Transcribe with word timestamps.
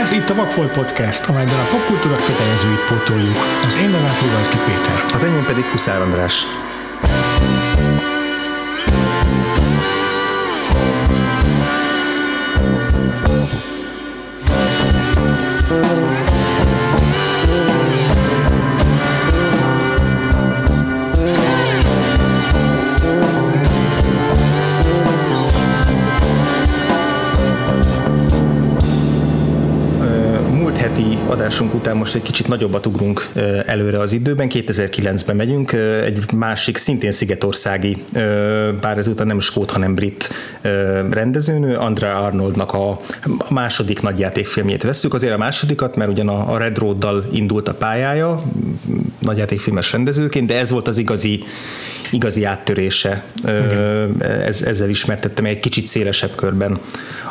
Ez 0.00 0.12
itt 0.12 0.30
a 0.30 0.34
Vakfolt 0.34 0.72
Podcast, 0.72 1.28
amelyben 1.28 1.58
a 1.58 1.68
popkultúra 1.70 2.16
kötelezőit 2.16 2.84
pótoljuk. 2.88 3.36
Az 3.66 3.76
én 3.76 3.90
nevem 3.90 4.14
Pugalszki 4.18 4.56
Péter. 4.56 5.04
Az 5.14 5.22
enyém 5.22 5.42
pedig 5.42 5.64
Huszár 5.64 6.00
András. 6.00 6.46
Adásunk 31.50 31.74
után 31.74 31.96
most 31.96 32.14
egy 32.14 32.22
kicsit 32.22 32.48
nagyobbat 32.48 32.86
ugrunk 32.86 33.28
előre 33.66 33.98
az 33.98 34.12
időben. 34.12 34.48
2009-ben 34.50 35.36
megyünk, 35.36 35.72
egy 36.04 36.32
másik, 36.32 36.76
szintén 36.76 37.12
szigetországi, 37.12 38.04
bár 38.80 38.98
ezúttal 38.98 39.26
nem 39.26 39.40
skót, 39.40 39.70
hanem 39.70 39.94
brit 39.94 40.28
rendezőnő, 41.10 41.76
Andrea 41.76 42.24
Arnoldnak 42.24 42.72
a 42.72 43.00
második 43.48 44.02
nagyjátékfilmjét 44.02 44.82
veszük. 44.82 45.14
Azért 45.14 45.34
a 45.34 45.38
másodikat, 45.38 45.96
mert 45.96 46.10
ugyan 46.10 46.28
a 46.28 46.58
Red 46.58 46.78
Road-dal 46.78 47.24
indult 47.32 47.68
a 47.68 47.74
pályája, 47.74 48.42
nagyjátékfilmes 49.18 49.92
rendezőként, 49.92 50.46
de 50.46 50.58
ez 50.58 50.70
volt 50.70 50.88
az 50.88 50.98
igazi 50.98 51.44
igazi 52.10 52.44
áttörése. 52.44 53.24
Ez, 54.46 54.62
ezzel 54.62 54.88
ismertettem 54.88 55.44
egy 55.44 55.60
kicsit 55.60 55.86
szélesebb 55.86 56.34
körben 56.34 56.78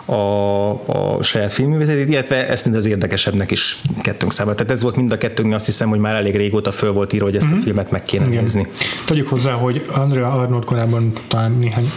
a, 0.06 0.70
a 0.70 1.24
saját 1.24 1.52
filmművészetét, 1.52 2.10
illetve 2.10 2.48
ezt 2.48 2.68
az 2.68 2.86
érdekesebbnek 2.86 3.52
is 3.52 3.82
kettőnk 4.02 4.32
számára. 4.32 4.56
Tehát 4.56 4.72
ez 4.72 4.82
volt 4.82 4.96
mind 4.96 5.12
a 5.12 5.18
kettőnknek 5.18 5.58
azt 5.58 5.66
hiszem, 5.66 5.90
hogy 5.90 6.00
már 6.00 6.16
elég 6.16 6.36
régóta 6.36 6.72
föl 6.72 6.92
volt 6.92 7.14
írva, 7.14 7.26
hogy 7.26 7.36
ezt 7.36 7.46
mm-hmm. 7.46 7.54
a 7.54 7.58
mhm. 7.58 7.66
filmet 7.66 7.92
meg 7.92 8.04
kéne 8.04 8.28
Igen. 8.28 8.42
nézni. 8.42 8.68
Tegyük 9.06 9.28
hozzá, 9.28 9.52
hogy 9.52 9.86
Andrea 9.92 10.32
Arnold 10.32 10.66
korábban 10.66 11.12
talán 11.28 11.52
néhány 11.52 11.92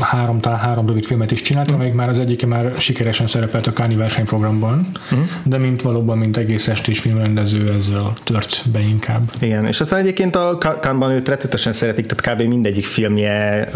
három, 0.00 0.40
talán 0.40 0.58
három 0.58 0.86
rövid 0.86 1.04
filmet 1.04 1.30
is 1.30 1.42
csinált, 1.42 1.72
mm. 1.72 1.74
amelyik 1.74 1.94
már 1.94 2.08
az 2.08 2.18
egyike 2.18 2.46
már 2.46 2.72
sikeresen 2.78 3.26
szerepelt 3.26 3.66
a 3.66 3.72
Káni 3.72 3.96
versenyprogramban, 3.96 4.86
mm. 5.14 5.18
de 5.42 5.58
mint 5.58 5.82
valóban, 5.82 6.18
mint 6.18 6.36
egész 6.36 6.68
estés 6.68 6.98
filmrendező 6.98 7.72
ezzel 7.72 8.12
tört 8.24 8.62
be 8.72 8.80
inkább. 8.80 9.32
Igen, 9.40 9.66
és 9.66 9.80
aztán 9.80 9.98
egyébként 9.98 10.36
a 10.36 10.58
Kánban 10.80 11.10
őt 11.10 11.28
rettetesen 11.28 11.72
szeretik, 11.72 12.06
tehát 12.06 12.24
kb. 12.26 12.42
mindegyik 12.42 12.84
filmje 12.84 13.68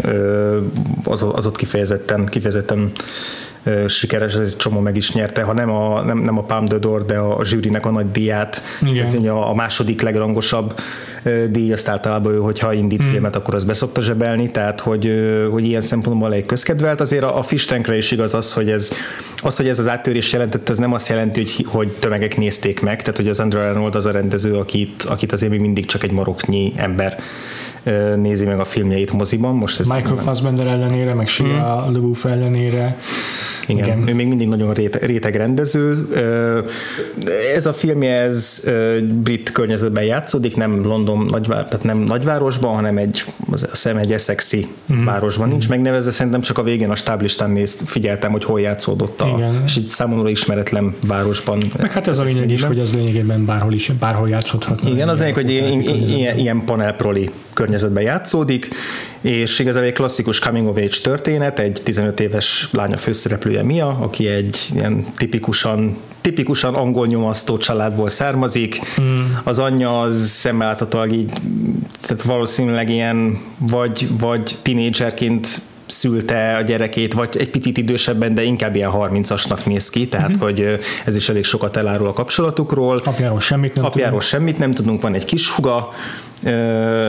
az, 1.03 1.25
az 1.33 1.45
ott 1.45 1.55
kifejezetten, 1.55 2.25
kifejezetten 2.25 2.91
sikeres, 3.87 4.33
ez 4.33 4.47
egy 4.47 4.55
csomó 4.55 4.79
meg 4.79 4.97
is 4.97 5.13
nyerte, 5.13 5.41
ha 5.41 5.53
nem 5.53 5.69
a, 5.69 6.01
nem, 6.01 6.17
nem 6.17 6.37
a 6.37 6.43
Palme 6.43 6.67
d'Or, 6.69 7.03
de 7.07 7.17
a, 7.17 7.37
a 7.37 7.45
zsűrinek 7.45 7.85
a 7.85 7.91
nagy 7.91 8.11
díját, 8.11 8.61
Igen. 8.81 9.05
ez 9.05 9.15
a, 9.15 9.49
a 9.49 9.53
második 9.53 10.01
legrangosabb 10.01 10.79
díj, 11.49 11.73
azt 11.73 11.87
általában 11.87 12.33
ő, 12.33 12.37
hogyha 12.37 12.73
indít 12.73 13.05
mm. 13.05 13.09
filmet, 13.09 13.35
akkor 13.35 13.55
az 13.55 13.63
beszokta 13.63 14.01
zsebelni, 14.01 14.51
tehát 14.51 14.79
hogy, 14.79 15.11
hogy 15.51 15.65
ilyen 15.65 15.81
szempontból 15.81 16.33
egy 16.33 16.45
közkedvelt, 16.45 17.01
azért 17.01 17.23
a, 17.23 17.37
a 17.37 17.43
Fish 17.43 17.67
Tankre 17.67 17.97
is 17.97 18.11
igaz 18.11 18.33
az, 18.33 18.53
hogy 18.53 18.69
ez, 18.69 18.91
az, 19.37 19.57
hogy 19.57 19.67
ez 19.67 19.79
az 19.79 19.87
áttörés 19.87 20.31
jelentett, 20.31 20.69
ez 20.69 20.77
nem 20.77 20.93
azt 20.93 21.09
jelenti, 21.09 21.41
hogy, 21.41 21.65
hogy 21.67 21.87
tömegek 21.87 22.37
nézték 22.37 22.81
meg, 22.81 23.01
tehát 23.01 23.17
hogy 23.17 23.27
az 23.27 23.39
Andrew 23.39 23.61
Arnold 23.61 23.95
az 23.95 24.05
a 24.05 24.11
rendező, 24.11 24.55
akit, 24.55 25.03
akit 25.03 25.31
azért 25.31 25.51
még 25.51 25.61
mindig 25.61 25.85
csak 25.85 26.03
egy 26.03 26.11
maroknyi 26.11 26.73
ember 26.75 27.19
nézi 28.15 28.45
meg 28.45 28.59
a 28.59 28.63
filmjeit 28.63 29.11
moziban. 29.11 29.55
Most 29.55 29.79
ez 29.79 29.87
Michael 29.87 30.15
Fassbender 30.15 30.67
ellenére, 30.67 31.13
meg 31.13 31.27
Shia 31.27 31.81
hmm. 31.81 31.93
LaBeouf 31.93 32.25
ellenére. 32.25 32.97
Igen, 33.71 33.85
Igen, 33.85 34.07
ő 34.07 34.13
még 34.13 34.27
mindig 34.27 34.47
nagyon 34.47 34.73
réteg 35.01 35.35
rendező. 35.35 36.07
Ez 37.55 37.65
a 37.65 37.73
film 37.73 38.01
ez 38.01 38.69
brit 39.03 39.51
környezetben 39.51 40.03
játszódik, 40.03 40.55
nem 40.55 40.85
London 40.85 41.25
nagyvár, 41.29 41.65
tehát 41.65 41.85
nem 41.85 41.97
nagyvárosban, 41.97 42.75
hanem 42.75 42.97
egy, 42.97 43.23
szem 43.71 43.97
egy 43.97 44.13
Essexi 44.13 44.67
mm. 44.93 45.05
városban. 45.05 45.47
Nincs 45.47 45.65
mm. 45.65 45.69
megnevezve, 45.69 46.11
szerintem 46.11 46.41
csak 46.41 46.57
a 46.57 46.63
végén 46.63 46.89
a 46.89 46.95
stáblistán 46.95 47.49
nézt, 47.49 47.81
figyeltem, 47.85 48.31
hogy 48.31 48.43
hol 48.43 48.61
játszódott 48.61 49.21
a, 49.21 49.33
Igen. 49.37 49.61
és 49.65 49.77
így 49.77 49.85
számomra 49.85 50.29
ismeretlen 50.29 50.95
városban. 51.07 51.61
Meg 51.77 51.91
hát 51.91 52.07
ez 52.07 52.19
a 52.19 52.23
lényeg 52.23 52.51
is, 52.51 52.63
hogy 52.63 52.79
az 52.79 52.93
lényegében 52.93 53.45
bárhol 53.45 53.73
is, 53.73 53.91
bárhol 53.99 54.29
játszódhat. 54.29 54.81
Igen, 54.85 55.09
az 55.09 55.19
lényeg, 55.19 55.33
hogy 55.33 55.49
ilyen, 55.49 56.37
ilyen 56.37 56.65
panelproli 56.65 57.29
környezetben 57.53 58.03
játszódik, 58.03 58.69
és 59.21 59.59
igazából 59.59 59.87
egy 59.87 59.93
klasszikus 59.93 60.39
coming 60.39 60.67
of 60.67 60.77
age 60.77 60.97
történet, 61.03 61.59
egy 61.59 61.79
15 61.83 62.19
éves 62.19 62.67
lánya 62.71 62.97
főszereplője 62.97 63.63
Mia, 63.63 63.87
aki 63.87 64.27
egy 64.27 64.57
ilyen 64.73 65.05
tipikusan 65.17 65.97
tipikusan 66.21 66.75
angol 66.75 67.07
nyomasztó 67.07 67.57
családból 67.57 68.09
származik. 68.09 68.81
Mm. 69.01 69.21
Az 69.43 69.59
anyja 69.59 70.01
az 70.01 70.27
szemmel 70.27 70.77
így, 71.11 71.31
tehát 72.01 72.21
valószínűleg 72.21 72.89
ilyen 72.89 73.41
vagy, 73.57 74.07
vagy 74.19 74.55
tinédzserként 74.61 75.61
szülte 75.87 76.55
a 76.55 76.61
gyerekét, 76.61 77.13
vagy 77.13 77.29
egy 77.37 77.49
picit 77.49 77.77
idősebben, 77.77 78.33
de 78.33 78.43
inkább 78.43 78.75
ilyen 78.75 78.91
30-asnak 78.93 79.65
néz 79.65 79.89
ki, 79.89 80.07
tehát 80.07 80.29
uh-huh. 80.29 80.43
hogy 80.43 80.79
ez 81.05 81.15
is 81.15 81.29
elég 81.29 81.43
sokat 81.43 81.77
elárul 81.77 82.07
a 82.07 82.13
kapcsolatukról. 82.13 83.01
Apjáról 83.05 83.39
semmit 83.39 83.75
nem 83.75 83.85
Apjáról 83.85 84.19
tudunk. 84.19 84.29
semmit 84.29 84.57
nem 84.57 84.71
tudunk, 84.71 85.01
van 85.01 85.13
egy 85.13 85.25
kis 85.25 85.49
huga, 85.49 85.89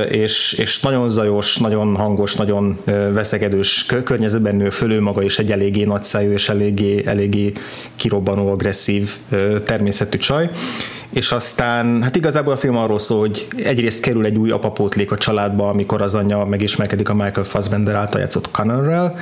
és, 0.08 0.52
és 0.52 0.80
nagyon 0.80 1.08
zajos, 1.08 1.56
nagyon 1.56 1.96
hangos, 1.96 2.34
nagyon 2.34 2.78
veszegedős 3.12 3.86
környezetben 4.04 4.56
nő 4.56 4.70
föl, 4.70 4.92
ő 4.92 5.00
maga 5.00 5.22
is 5.22 5.38
egy 5.38 5.52
eléggé 5.52 5.84
nagyszájú 5.84 6.32
és 6.32 6.48
eléggé, 6.48 7.02
eléggé 7.06 7.52
kirobbanó, 7.96 8.50
agresszív 8.50 9.10
természetű 9.64 10.18
csaj. 10.18 10.50
És 11.10 11.32
aztán 11.32 12.02
hát 12.02 12.16
igazából 12.16 12.52
a 12.52 12.56
film 12.56 12.76
arról 12.76 12.98
szól, 12.98 13.20
hogy 13.20 13.46
egyrészt 13.64 14.02
kerül 14.02 14.24
egy 14.24 14.36
új 14.36 14.50
apapótlék 14.50 15.12
a 15.12 15.18
családba, 15.18 15.68
amikor 15.68 16.02
az 16.02 16.14
anyja 16.14 16.44
megismerkedik 16.44 17.08
a 17.08 17.14
Michael 17.14 17.46
Fassbender 17.46 17.94
által 17.94 18.20
játszott 18.20 18.50
Connorrel, 18.50 19.16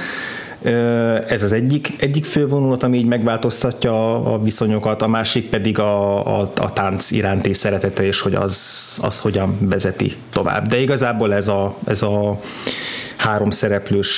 ez 1.29 1.43
az 1.43 1.53
egyik, 1.53 1.93
egyik 1.99 2.25
fővonulat, 2.25 2.83
ami 2.83 2.99
így 2.99 3.07
megváltoztatja 3.07 4.25
a 4.33 4.43
viszonyokat, 4.43 5.03
a 5.03 5.09
másik 5.09 5.49
pedig 5.49 5.79
a, 5.79 6.27
a, 6.41 6.53
a 6.57 6.73
tánc 6.73 7.11
iránti 7.11 7.55
szeretete, 7.55 8.07
és 8.07 8.21
hogy 8.21 8.35
az, 8.35 8.99
az 9.03 9.21
hogyan 9.21 9.57
vezeti 9.61 10.17
tovább. 10.31 10.67
De 10.67 10.81
igazából 10.81 11.35
ez 11.35 11.49
a, 11.49 11.77
ez 11.87 12.03
a 12.03 12.41
három 13.17 13.51
szereplős, 13.51 14.13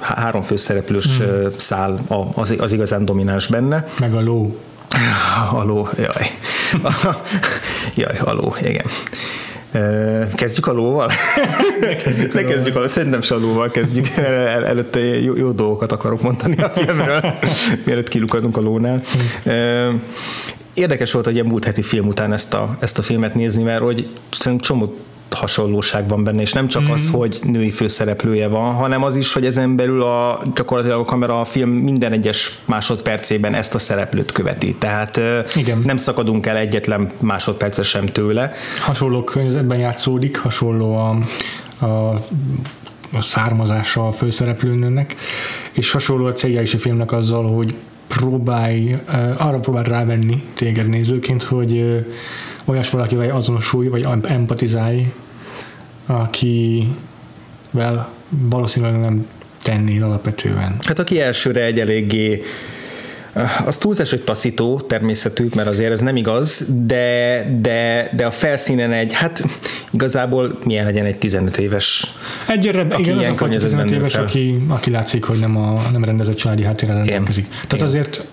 három 0.00 0.42
főszereplős 0.42 1.16
hmm. 1.16 1.48
szál 1.56 2.00
az, 2.34 2.54
az 2.58 2.72
igazán 2.72 3.04
domináns 3.04 3.46
benne. 3.46 3.86
Meg 4.00 4.14
a 4.14 4.20
ló. 4.20 4.58
A 5.52 5.64
ló, 5.64 5.88
jaj. 5.96 6.30
jaj, 8.02 8.18
a 8.24 8.32
ló, 8.32 8.54
igen. 8.62 8.86
Kezdjük 10.34 10.66
a 10.66 10.72
lóval? 10.72 11.10
ne 12.32 12.44
kezdjük, 12.44 12.76
a 12.76 12.88
Szerintem 12.88 13.22
se 13.22 13.34
a 13.34 13.38
lóval 13.38 13.70
kezdjük. 13.70 14.06
El, 14.16 14.66
előtte 14.66 15.00
jó, 15.00 15.36
jó 15.36 15.50
dolgokat 15.50 15.92
akarok 15.92 16.22
mondani 16.22 16.56
a 16.56 16.68
filmről, 16.68 17.24
mielőtt 17.84 18.08
kilukadunk 18.08 18.56
a 18.56 18.60
lónál. 18.60 19.02
Érdekes 20.74 21.12
volt, 21.12 21.24
hogy 21.24 21.38
a 21.38 21.44
múlt 21.44 21.64
heti 21.64 21.82
film 21.82 22.06
után 22.06 22.32
ezt 22.32 22.54
a, 22.54 22.76
ezt 22.80 22.98
a 22.98 23.02
filmet 23.02 23.34
nézni, 23.34 23.62
mert 23.62 23.82
hogy 23.82 24.08
szerintem 24.30 24.66
csomó 24.66 24.94
hasonlóság 25.34 26.08
van 26.08 26.24
benne, 26.24 26.40
és 26.40 26.52
nem 26.52 26.66
csak 26.66 26.82
mm. 26.82 26.90
az, 26.90 27.10
hogy 27.10 27.38
női 27.42 27.70
főszereplője 27.70 28.48
van, 28.48 28.72
hanem 28.72 29.02
az 29.02 29.16
is, 29.16 29.32
hogy 29.32 29.44
ezen 29.44 29.76
belül 29.76 30.02
a, 30.02 30.42
gyakorlatilag 30.54 31.00
a 31.00 31.04
kamera 31.04 31.40
a 31.40 31.44
film 31.44 31.70
minden 31.70 32.12
egyes 32.12 32.58
másodpercében 32.64 33.54
ezt 33.54 33.74
a 33.74 33.78
szereplőt 33.78 34.32
követi. 34.32 34.74
Tehát 34.74 35.20
Igen. 35.54 35.82
nem 35.84 35.96
szakadunk 35.96 36.46
el 36.46 36.56
egyetlen 36.56 37.10
másodperce 37.20 37.82
sem 37.82 38.06
tőle. 38.06 38.52
Hasonló 38.80 39.24
környezetben 39.24 39.78
játszódik, 39.78 40.38
hasonló 40.38 40.96
a, 40.96 41.18
a 41.86 42.20
a 43.16 43.20
származása 43.20 44.06
a 44.06 44.12
főszereplőnőnek, 44.12 45.14
és 45.72 45.90
hasonló 45.90 46.26
a 46.26 46.32
célja 46.32 46.62
is 46.62 46.74
a 46.74 46.78
filmnek 46.78 47.12
azzal, 47.12 47.54
hogy 47.54 47.74
próbálj, 48.06 48.96
arra 49.36 49.58
próbál 49.58 49.82
rávenni 49.82 50.42
téged 50.54 50.88
nézőként, 50.88 51.42
hogy 51.42 52.04
olyas 52.64 52.90
valakivel 52.90 53.36
azonosulj, 53.36 53.88
vagy 53.88 54.06
empatizálj, 54.22 55.12
akivel 56.06 56.88
valószínűleg 58.28 59.00
nem 59.00 59.26
tennél 59.62 60.04
alapvetően. 60.04 60.76
Hát 60.80 60.98
aki 60.98 61.20
elsőre 61.20 61.64
egy 61.64 61.80
eléggé 61.80 62.42
az 63.66 63.76
túlzás, 63.76 64.10
hogy 64.10 64.22
taszító 64.22 64.80
természetű, 64.80 65.48
mert 65.54 65.68
azért 65.68 65.90
ez 65.90 66.00
nem 66.00 66.16
igaz, 66.16 66.72
de, 66.86 67.46
de, 67.60 68.10
de 68.16 68.26
a 68.26 68.30
felszínen 68.30 68.92
egy, 68.92 69.12
hát 69.12 69.44
igazából 69.90 70.58
milyen 70.64 70.84
legyen 70.84 71.04
egy 71.04 71.18
15 71.18 71.56
éves 71.56 72.14
aki 72.92 73.02
igen, 73.02 73.18
ilyen 73.18 73.32
az 73.32 73.40
a 73.42 73.48
15 73.48 73.90
éves, 73.90 74.14
aki, 74.14 74.64
aki 74.68 74.90
látszik, 74.90 75.24
hogy 75.24 75.38
nem, 75.38 75.56
a, 75.56 75.82
nem 75.92 76.04
rendezett 76.04 76.36
családi 76.36 76.62
háttérrel 76.62 76.96
rendelkezik. 76.96 77.48
Tehát 77.48 77.72
igen. 77.72 77.86
azért 77.86 78.28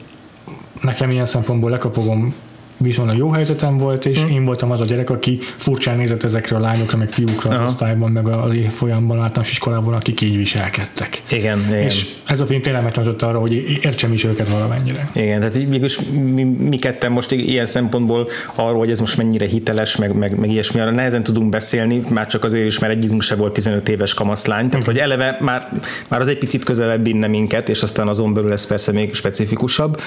nekem 0.82 1.12
ilyen 1.12 1.26
szempontból 1.26 1.70
lekapogom 1.70 2.34
viszont 2.82 3.10
a 3.10 3.14
jó 3.14 3.30
helyzetem 3.30 3.78
volt, 3.78 4.06
és 4.06 4.20
hmm. 4.20 4.30
én 4.30 4.46
voltam 4.46 4.72
az 4.72 4.82
a 4.82 4.86
gyerek, 4.86 5.10
aki 5.10 5.40
furcsán 5.42 5.98
nézett 5.98 6.24
ezekre 6.24 6.56
a 6.56 6.60
lányokra, 6.60 6.98
meg 6.98 7.10
fiúkra 7.10 7.50
Aha. 7.50 7.64
az 7.64 7.72
osztályban, 7.72 8.12
meg 8.12 8.28
az 8.28 8.54
folyamban, 8.70 9.20
általános 9.20 9.52
iskolában, 9.52 9.94
akik 9.94 10.22
így 10.22 10.38
viselkedtek. 10.38 11.22
Igen, 11.30 11.60
igen. 11.68 11.82
És 11.82 12.06
ez 12.26 12.40
a 12.40 12.46
film 12.46 12.62
tényleg 12.62 12.84
megtanította 12.84 13.28
arra, 13.28 13.40
hogy 13.40 13.80
értsem 13.82 14.14
is 14.14 14.24
őket 14.24 14.50
valamennyire. 14.50 15.10
Igen, 15.14 15.40
tehát 15.40 15.70
mégis 15.70 16.00
mi, 16.34 16.44
mi 16.44 16.78
ketten 16.78 17.12
most 17.12 17.32
ilyen 17.32 17.66
szempontból 17.66 18.28
arról, 18.56 18.80
hogy 18.80 18.92
ez 18.92 19.00
most 19.00 19.18
mennyire 19.18 19.46
hiteles, 19.46 19.96
meg, 19.96 20.16
meg, 20.16 20.40
meg 20.40 20.50
ilyesmi, 20.50 20.80
arra 20.80 20.92
nehezen 20.92 21.24
tudunk 21.24 21.50
beszélni, 21.50 22.04
már 22.10 22.28
csak 22.28 22.44
azért 22.44 22.66
is, 22.66 22.80
mert 22.80 22.94
egyikünk 22.94 23.22
se 23.22 23.36
volt 23.36 23.54
15 23.54 23.90
éves 23.90 24.14
kamaszlány, 24.14 24.70
tehát 24.70 24.86
hogy 24.86 24.98
eleve 24.98 25.38
már, 25.40 25.70
már 26.08 26.20
az 26.20 26.28
egy 26.28 26.38
picit 26.38 26.64
közelebb 26.64 27.08
inne 27.08 27.28
minket, 27.28 27.70
és 27.70 27.82
aztán 27.82 28.08
azon 28.08 28.34
belül 28.34 28.52
ez 28.52 28.68
persze 28.68 28.92
még 28.92 29.14
specifikusabb. 29.14 30.02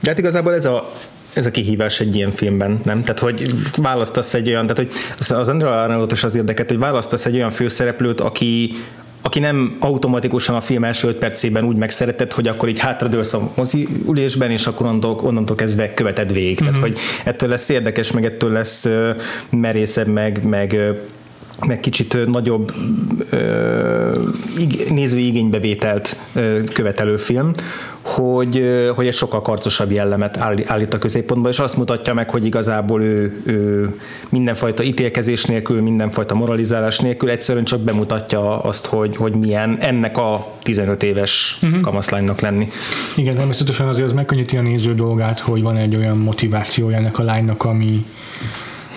De 0.00 0.08
hát 0.08 0.18
igazából 0.18 0.54
ez 0.54 0.64
a, 0.64 0.90
ez 1.32 1.46
a 1.46 1.50
kihívás 1.50 2.00
egy 2.00 2.14
ilyen 2.14 2.32
filmben, 2.32 2.80
nem? 2.84 3.02
Tehát, 3.02 3.18
hogy 3.18 3.54
választasz 3.76 4.34
egy 4.34 4.48
olyan, 4.48 4.66
tehát, 4.66 4.76
hogy 4.76 4.90
az 5.36 5.48
Andrea 5.48 5.82
Arnoldot 5.82 6.12
is 6.12 6.24
az 6.24 6.34
érdeket, 6.34 6.68
hogy 6.68 6.78
választasz 6.78 7.26
egy 7.26 7.34
olyan 7.34 7.50
főszereplőt, 7.50 8.20
aki, 8.20 8.74
aki 9.22 9.38
nem 9.38 9.76
automatikusan 9.80 10.54
a 10.54 10.60
film 10.60 10.84
első 10.84 11.08
öt 11.08 11.16
percében 11.16 11.64
úgy 11.64 11.76
megszeretett, 11.76 12.32
hogy 12.32 12.46
akkor 12.48 12.68
így 12.68 12.78
hátradőlsz 12.78 13.34
a 13.34 13.50
mozi 13.54 13.88
ülésben, 14.08 14.50
és 14.50 14.66
akkor 14.66 14.86
onnantól, 14.86 15.20
onnantól 15.22 15.56
kezdve 15.56 15.94
követed 15.94 16.32
végig. 16.32 16.62
Mm-hmm. 16.62 16.72
Tehát, 16.72 16.88
hogy 16.88 16.98
ettől 17.24 17.48
lesz 17.48 17.68
érdekes, 17.68 18.12
meg 18.12 18.24
ettől 18.24 18.52
lesz 18.52 18.88
merészebb, 19.50 20.06
meg, 20.06 20.44
meg 20.44 20.76
meg 21.66 21.80
kicsit 21.80 22.26
nagyobb 22.26 22.72
nézői 24.90 25.26
igénybevételt 25.26 26.16
követelő 26.74 27.16
film, 27.16 27.54
hogy, 28.14 28.64
hogy 28.94 29.06
egy 29.06 29.14
sokkal 29.14 29.42
karcosabb 29.42 29.90
jellemet 29.90 30.36
állít 30.66 30.94
a 30.94 30.98
középpontba, 30.98 31.48
és 31.48 31.58
azt 31.58 31.76
mutatja 31.76 32.14
meg, 32.14 32.30
hogy 32.30 32.44
igazából 32.44 33.02
ő, 33.02 33.42
ő 33.46 33.94
mindenfajta 34.28 34.82
ítélkezés 34.82 35.44
nélkül, 35.44 35.82
mindenfajta 35.82 36.34
moralizálás 36.34 36.98
nélkül 36.98 37.30
egyszerűen 37.30 37.64
csak 37.64 37.80
bemutatja 37.80 38.62
azt, 38.62 38.86
hogy, 38.86 39.16
hogy 39.16 39.34
milyen 39.34 39.78
ennek 39.80 40.16
a 40.16 40.46
15 40.62 41.02
éves 41.02 41.58
uh-huh. 41.62 41.80
kamaszlánynak 41.80 42.40
lenni. 42.40 42.70
Igen, 43.16 43.36
természetesen 43.36 43.88
azért 43.88 44.06
az 44.06 44.12
megkönnyíti 44.12 44.56
a 44.56 44.62
néző 44.62 44.94
dolgát, 44.94 45.38
hogy 45.38 45.62
van 45.62 45.76
egy 45.76 45.96
olyan 45.96 46.18
motivációja 46.18 46.96
ennek 46.96 47.18
a 47.18 47.22
lánynak, 47.22 47.64
ami 47.64 48.04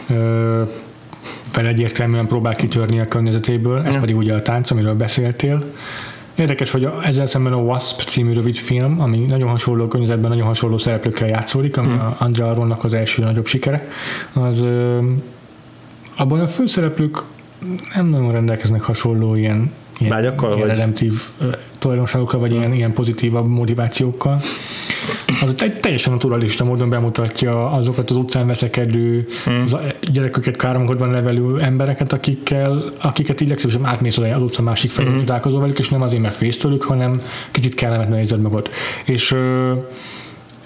ö, 0.10 0.62
fel 1.52 1.66
egyértelműen 1.66 2.28
próbál 2.28 2.56
kitörni 2.56 3.00
a 3.00 3.08
környezetéből, 3.08 3.84
ez 3.86 3.94
ja. 3.94 4.00
pedig 4.00 4.18
ugye 4.18 4.34
a 4.34 4.42
tánc, 4.42 4.72
amiről 4.72 4.96
beszéltél. 4.96 5.64
Érdekes, 6.42 6.72
hogy 6.72 6.90
ezzel 7.04 7.26
szemben 7.26 7.54
a 7.54 7.58
Wasp 7.58 8.02
című 8.02 8.34
rövid 8.34 8.56
film, 8.56 9.02
ami 9.02 9.18
nagyon 9.18 9.50
hasonló 9.50 9.88
környezetben, 9.88 10.30
nagyon 10.30 10.46
hasonló 10.46 10.78
szereplőkkel 10.78 11.28
játszódik, 11.28 11.78
ami 11.78 11.88
hmm. 11.88 12.16
Andrea 12.18 12.50
Aronnak 12.50 12.84
az 12.84 12.94
első 12.94 13.24
nagyobb 13.24 13.46
sikere, 13.46 13.88
az 14.34 14.66
abban 16.16 16.40
a 16.40 16.48
főszereplők 16.48 17.24
nem 17.96 18.06
nagyon 18.06 18.32
rendelkeznek 18.32 18.82
hasonló 18.82 19.36
ilyen, 19.36 19.72
Vágyakkal, 20.10 20.56
ilyen 20.56 20.68
redemptív 20.68 21.14
tulajdonságokkal, 21.80 22.40
vagy 22.40 22.52
ilyen, 22.52 22.74
ilyen 22.74 22.94
pozitívabb 22.94 23.48
motivációkkal. 23.48 24.40
Az 25.42 25.56
egy 25.58 25.80
teljesen 25.80 26.14
naturalista 26.14 26.64
módon 26.64 26.90
bemutatja 26.90 27.72
azokat 27.72 28.10
az 28.10 28.16
utcán 28.16 28.48
veszekedő, 28.48 29.28
hmm. 29.46 29.62
az 29.64 29.78
gyereküket 30.12 30.56
káromkodban 30.56 31.12
levelő 31.12 31.60
embereket, 31.60 32.14
akikkel, 32.14 32.84
akiket 33.02 33.42
így 33.42 33.48
legszívesebben 33.48 33.92
átmész 33.92 34.18
oda 34.18 34.36
az 34.36 34.42
utca 34.42 34.62
másik 34.62 34.92
felé, 34.92 35.08
hmm. 35.08 35.26
találkozol 35.26 35.60
velük, 35.60 35.80
és 35.80 35.90
nem 35.90 36.02
azért, 36.02 36.22
mert 36.22 36.36
félsz 36.36 36.58
tőlük, 36.58 36.84
hanem 36.84 37.22
kicsit 37.52 37.76
kellemetlen 37.76 38.18
érzed 38.18 38.42
magad. 38.42 38.70
És 39.06 39.36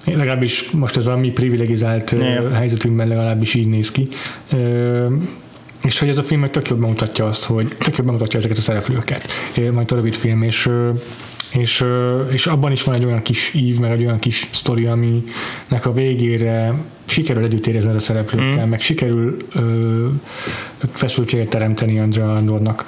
legalábbis 0.06 0.72
most 0.72 0.98
ez 0.98 1.08
a 1.08 1.18
mi 1.18 1.30
privilegizált 1.30 2.12
yeah. 2.12 2.54
helyzetünkben 2.54 3.08
legalábbis 3.08 3.54
így 3.54 3.68
néz 3.68 3.92
ki. 3.92 4.08
És 5.86 6.00
hogy 6.00 6.10
ez 6.10 6.18
a 6.18 6.24
film 6.24 6.50
tök 6.52 6.68
jobban 6.68 6.90
mutatja 6.90 7.26
azt, 7.26 7.44
hogy 7.44 7.68
tök 7.68 7.98
jobban 7.98 8.14
mutatja 8.14 8.40
ezeket 8.40 8.58
a 8.58 8.62
szereplőket. 8.62 9.28
Majd 9.72 9.92
a 9.92 9.96
rövid 9.96 10.14
film, 10.14 10.42
és 10.42 10.70
és, 11.58 11.86
és 12.32 12.46
abban 12.46 12.72
is 12.72 12.84
van 12.84 12.96
egy 12.96 13.06
olyan 13.06 13.22
kis 13.22 13.54
ív, 13.54 13.80
meg 13.80 13.92
egy 13.92 14.06
olyan 14.06 14.20
kis 14.20 14.48
sztori, 14.52 14.86
aminek 14.86 15.86
a 15.86 15.94
végére 15.94 16.74
sikerül 17.06 17.44
együtt 17.44 17.68
érezni 17.68 17.96
a 17.96 18.00
szereplőkkel, 18.00 18.66
mm. 18.66 18.70
meg 18.70 18.82
sikerül 18.82 19.38
ö, 19.54 20.08
feszültséget 20.92 21.50
teremteni 21.50 22.00
Andrea 22.00 22.34
Andornak, 22.34 22.86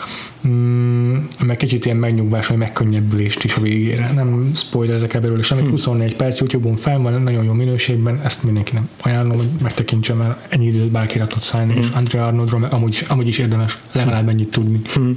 mm, 0.47 1.17
meg 1.39 1.57
kicsit 1.57 1.85
ilyen 1.85 1.97
megnyugvás, 1.97 2.47
vagy 2.47 2.57
megkönnyebbülést 2.57 3.43
is 3.43 3.55
a 3.55 3.61
végére. 3.61 4.11
Nem 4.15 4.51
spoilerezek 4.55 5.13
el 5.13 5.21
belőle 5.21 5.41
semmit, 5.41 5.63
hm. 5.63 5.69
24 5.69 6.15
perc 6.15 6.39
YouTube-on 6.39 6.75
fel 6.75 6.99
van, 6.99 7.21
nagyon 7.21 7.43
jó 7.43 7.53
minőségben, 7.53 8.21
ezt 8.23 8.43
mindenkinek 8.43 8.83
ajánlom, 9.01 9.37
hogy 9.37 9.49
megtekintsem, 9.63 10.17
mert 10.17 10.53
ennyi 10.53 10.65
időt 10.65 10.91
bárki 10.91 11.19
tudsz 11.19 11.45
szállni, 11.45 11.73
hm. 11.73 11.79
és 11.79 11.87
Andrea 11.93 12.27
Arnoldról 12.27 12.63
amúgy, 12.63 13.05
amúgy 13.07 13.27
is 13.27 13.37
érdemes 13.37 13.77
legalább 13.91 14.29
ennyit 14.29 14.49
tudni. 14.49 14.79
Hm. 14.93 15.11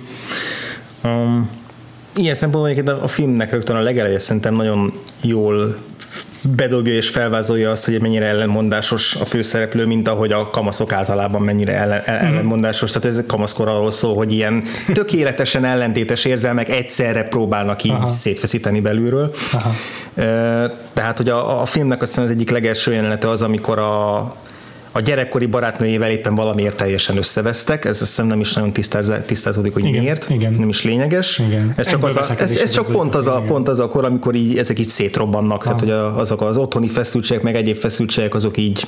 Um, 1.05 1.49
ilyen 2.17 2.35
szempontból 2.35 2.95
a 2.95 3.09
filmnek 3.09 3.51
rögtön 3.51 3.77
a 3.77 3.81
legeleje 3.81 4.19
szerintem 4.19 4.55
nagyon 4.55 4.93
jól 5.21 5.77
bedobja 6.57 6.95
és 6.95 7.09
felvázolja 7.09 7.71
azt, 7.71 7.85
hogy 7.85 8.01
mennyire 8.01 8.27
ellenmondásos 8.27 9.15
a 9.15 9.25
főszereplő, 9.25 9.87
mint 9.87 10.09
ahogy 10.09 10.33
a 10.33 10.51
kamaszok 10.51 10.93
általában 10.93 11.43
mennyire 11.43 11.73
ellen, 11.73 12.03
mhm. 12.07 12.11
ellenmondásos. 12.11 12.91
Tehát 12.91 13.19
ez 13.19 13.25
kamaszkor 13.27 13.69
arról 13.69 13.91
szól, 13.91 14.15
hogy 14.15 14.33
ilyen 14.33 14.62
tökéletesen 14.93 15.65
ellentétes 15.65 16.25
érzelmek 16.25 16.69
egyszerre 16.69 17.23
próbálnak 17.23 17.85
így 17.85 17.93
Aha. 17.93 18.07
szétfeszíteni 18.07 18.81
belülről. 18.81 19.35
Aha. 19.53 19.73
Tehát, 20.93 21.17
hogy 21.17 21.29
a, 21.29 21.61
a 21.61 21.65
filmnek 21.65 22.03
azt 22.03 22.19
az 22.19 22.31
egyik 22.31 22.51
legelső 22.51 22.93
jelenete 22.93 23.29
az, 23.29 23.43
amikor 23.43 23.79
a 23.79 24.35
a 24.93 25.01
gyerekkori 25.01 25.47
barátnőjével 25.47 26.11
éppen 26.11 26.35
valamiért 26.35 26.77
teljesen 26.77 27.17
összevesztek, 27.17 27.85
ez 27.85 28.01
azt 28.01 28.11
hiszem 28.11 28.27
nem 28.27 28.41
is 28.41 28.53
nagyon 28.53 28.73
tisztázódik, 29.27 29.73
hogy 29.73 29.85
igen, 29.85 30.03
miért, 30.03 30.31
igen. 30.31 30.53
nem 30.53 30.69
is 30.69 30.85
lényeges. 30.85 31.39
Igen. 31.39 31.73
Ez 31.77 31.87
csak, 31.87 32.05
az 32.05 32.17
a, 32.17 32.27
ez, 32.39 32.57
ez 32.57 32.71
csak 32.71 32.87
pont, 32.87 33.15
az 33.15 33.27
a, 33.27 33.43
pont 33.47 33.69
az 33.69 33.79
a 33.79 33.87
kor, 33.87 34.05
amikor 34.05 34.35
így, 34.35 34.59
ezek 34.59 34.79
így 34.79 34.89
szétrobbannak, 34.89 35.57
ah. 35.57 35.63
tehát 35.63 35.81
hogy 35.81 36.21
azok 36.21 36.43
az 36.43 36.57
otthoni 36.57 36.89
feszültségek, 36.89 37.43
meg 37.43 37.55
egyéb 37.55 37.77
feszültségek, 37.77 38.35
azok 38.35 38.57
így 38.57 38.87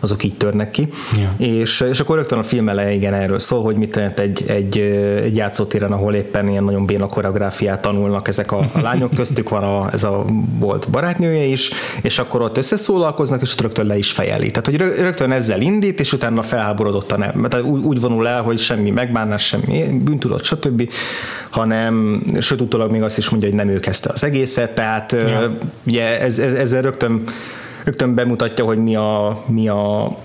azok 0.00 0.24
így 0.24 0.36
törnek 0.36 0.70
ki. 0.70 0.88
Ja. 1.18 1.34
És, 1.46 1.80
és 1.90 2.00
akkor 2.00 2.16
rögtön 2.16 2.38
a 2.38 2.42
film 2.42 2.68
eleje 2.68 2.92
igen 2.92 3.14
erről 3.14 3.38
szól, 3.38 3.62
hogy 3.62 3.76
mit 3.76 3.90
tenhet 3.90 4.18
egy, 4.18 4.44
egy, 4.46 4.78
egy 5.24 5.36
játszótéren, 5.36 5.92
ahol 5.92 6.14
éppen 6.14 6.48
ilyen 6.48 6.64
nagyon 6.64 6.86
béna 6.86 7.06
koreográfiát 7.06 7.82
tanulnak 7.82 8.28
ezek 8.28 8.52
a, 8.52 8.58
a 8.72 8.80
lányok, 8.80 9.14
köztük 9.14 9.48
van 9.48 9.62
a, 9.62 9.92
ez 9.92 10.04
a 10.04 10.24
volt 10.58 10.90
barátnője 10.90 11.44
is, 11.44 11.70
és 12.02 12.18
akkor 12.18 12.42
ott 12.42 12.56
összeszólalkoznak, 12.56 13.42
és 13.42 13.52
ott 13.52 13.60
rögtön 13.60 13.86
le 13.86 13.96
is 13.96 14.12
fejeli. 14.12 14.50
Tehát, 14.50 14.66
hogy 14.66 14.76
rögtön 14.76 15.32
ezzel 15.32 15.60
indít, 15.60 16.00
és 16.00 16.12
utána 16.12 16.42
felháborodottan 16.42 17.22
el, 17.22 17.32
mert 17.34 17.62
úgy, 17.62 17.82
úgy 17.82 18.00
vonul 18.00 18.28
el, 18.28 18.42
hogy 18.42 18.58
semmi 18.58 18.90
megbánás, 18.90 19.46
semmi 19.46 19.98
bűntudat, 20.02 20.44
stb., 20.44 20.90
hanem 21.50 22.22
sőt 22.40 22.60
utólag 22.60 22.90
még 22.90 23.02
azt 23.02 23.18
is 23.18 23.28
mondja, 23.28 23.48
hogy 23.48 23.58
nem 23.58 23.68
ő 23.68 23.78
kezdte 23.78 24.10
az 24.12 24.24
egészet, 24.24 24.74
tehát 24.74 25.12
ja. 25.12 25.56
ugye 25.82 26.20
ez, 26.20 26.38
ez, 26.38 26.52
ezzel 26.52 26.82
rögtön 26.82 27.24
rögtön 27.84 28.14
bemutatja, 28.14 28.64
hogy 28.64 28.78
mi 28.78 28.96
a, 28.96 29.42
mi 29.46 29.68
a 29.68 30.16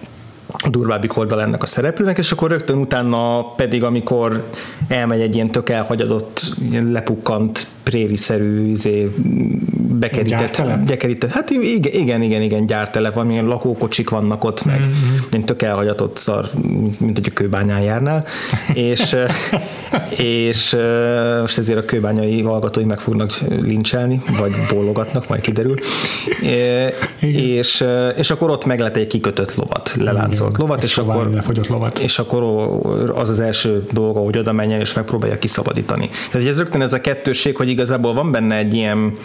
durvábbik 0.69 1.17
oldal 1.17 1.41
ennek 1.41 1.63
a 1.63 1.65
szereplőnek, 1.65 2.17
és 2.17 2.31
akkor 2.31 2.49
rögtön 2.49 2.77
utána 2.77 3.43
pedig, 3.55 3.83
amikor 3.83 4.49
elmegy 4.87 5.21
egy 5.21 5.35
ilyen 5.35 5.51
tök 5.51 5.69
elhagyadott, 5.69 6.41
lepukkant 6.91 7.67
préri-szerű 7.83 8.69
izé, 8.69 9.11
bekerített, 9.99 10.61
bekerített, 10.85 11.31
hát 11.31 11.49
igen, 11.49 11.93
igen, 11.93 12.21
igen, 12.21 12.41
igen 12.41 12.65
gyártelep, 12.65 13.17
amilyen 13.17 13.45
lakókocsik 13.45 14.09
vannak 14.09 14.43
ott, 14.43 14.65
meg 14.65 14.79
mm-hmm. 14.79 15.43
tök 15.43 15.61
elhagyatott 15.61 16.17
szar, 16.17 16.49
mint 16.99 17.17
hogy 17.17 17.27
a 17.29 17.33
kőbányán 17.33 17.81
járnál, 17.81 18.25
és, 18.73 19.15
és 20.49 20.77
most 21.41 21.57
ezért 21.57 21.79
a 21.79 21.85
kőbányai 21.85 22.41
hallgatói 22.41 22.83
meg 22.83 22.99
fognak 22.99 23.39
lincselni, 23.49 24.21
vagy 24.39 24.51
bólogatnak, 24.69 25.27
majd 25.27 25.41
kiderül, 25.41 25.75
és, 27.19 27.85
és 28.17 28.29
akkor 28.29 28.49
ott 28.49 28.65
meg 28.65 28.79
lett 28.79 28.95
egy 28.95 29.07
kikötött 29.07 29.55
lovat, 29.55 29.95
leláncolt 29.99 30.57
lovat, 30.57 30.83
és 30.83 30.97
akkor, 30.97 31.43
lovat. 31.67 31.99
és 31.99 32.19
akkor 32.19 32.43
az 33.15 33.29
az 33.29 33.39
első 33.39 33.85
dolga, 33.91 34.19
hogy 34.19 34.37
oda 34.37 34.51
menjen, 34.51 34.79
és 34.79 34.93
megpróbálja 34.93 35.39
kiszabadítani. 35.39 36.09
Tehát 36.31 36.47
ez 36.47 36.57
rögtön 36.57 36.81
ez 36.81 36.93
a 36.93 37.01
kettőség, 37.01 37.55
hogy 37.55 37.69
igazából 37.69 38.13
van 38.13 38.31
benne 38.31 38.55
egy 38.55 38.73
ilyen 38.73 39.17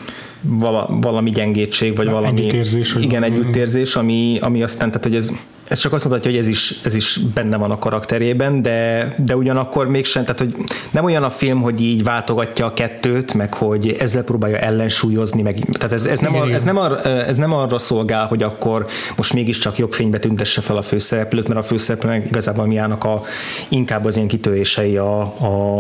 vala, 0.43 0.99
valami 1.01 1.31
gyengétség, 1.31 1.97
vagy 1.97 2.07
Na, 2.07 2.13
valami 2.13 2.39
együttérzés, 2.41 2.93
vagy 2.93 3.03
igen, 3.03 3.23
együttérzés, 3.23 3.97
ami, 3.97 4.39
ami 4.41 4.63
aztán, 4.63 4.89
tehát 4.89 5.05
hogy 5.05 5.15
ez 5.15 5.33
ez 5.71 5.79
csak 5.79 5.93
azt 5.93 6.05
mutatja, 6.05 6.31
hogy 6.31 6.41
ez 6.41 6.49
is, 6.49 6.81
ez 6.85 6.95
is 6.95 7.21
benne 7.35 7.57
van 7.57 7.71
a 7.71 7.79
karakterében, 7.79 8.62
de, 8.62 9.15
de 9.19 9.37
ugyanakkor 9.37 9.89
mégsem, 9.89 10.25
tehát 10.25 10.39
hogy 10.39 10.55
nem 10.91 11.05
olyan 11.05 11.23
a 11.23 11.31
film, 11.31 11.61
hogy 11.61 11.81
így 11.81 12.03
váltogatja 12.03 12.67
a 12.67 12.73
kettőt, 12.73 13.35
meg 13.35 13.55
hogy 13.55 13.97
ezzel 13.99 14.25
próbálja 14.25 14.59
ellensúlyozni, 14.59 15.43
meg, 15.43 15.59
tehát 15.73 15.93
ez, 15.93 16.05
ez, 16.05 16.19
nem, 16.19 16.35
ar, 16.35 16.50
ez, 16.50 16.62
nem 16.62 16.77
ar, 16.77 17.07
ez 17.07 17.37
nem 17.37 17.53
arra 17.53 17.79
szolgál, 17.79 18.27
hogy 18.27 18.43
akkor 18.43 18.87
most 19.17 19.33
mégiscsak 19.33 19.79
jobb 19.79 19.93
fénybe 19.93 20.19
tüntesse 20.19 20.61
fel 20.61 20.77
a 20.77 20.83
főszereplőt, 20.83 21.49
mert 21.49 21.61
a 21.61 21.62
főszereplőnek 21.62 22.27
igazából 22.27 22.67
miának 22.67 23.05
a, 23.05 23.23
inkább 23.69 24.05
az 24.05 24.17
ilyen 24.17 24.29
kitörései 24.29 24.97
a, 24.97 25.21
a, 25.21 25.79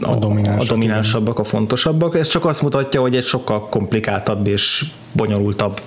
a, 0.00 0.10
a, 0.10 0.16
a 0.58 0.64
dominánsabbak, 0.64 1.38
a 1.38 1.44
fontosabbak. 1.44 2.16
Ez 2.16 2.28
csak 2.28 2.44
azt 2.44 2.62
mutatja, 2.62 3.00
hogy 3.00 3.16
egy 3.16 3.24
sokkal 3.24 3.68
komplikáltabb 3.68 4.46
és 4.46 4.84
bonyolultabb 5.12 5.80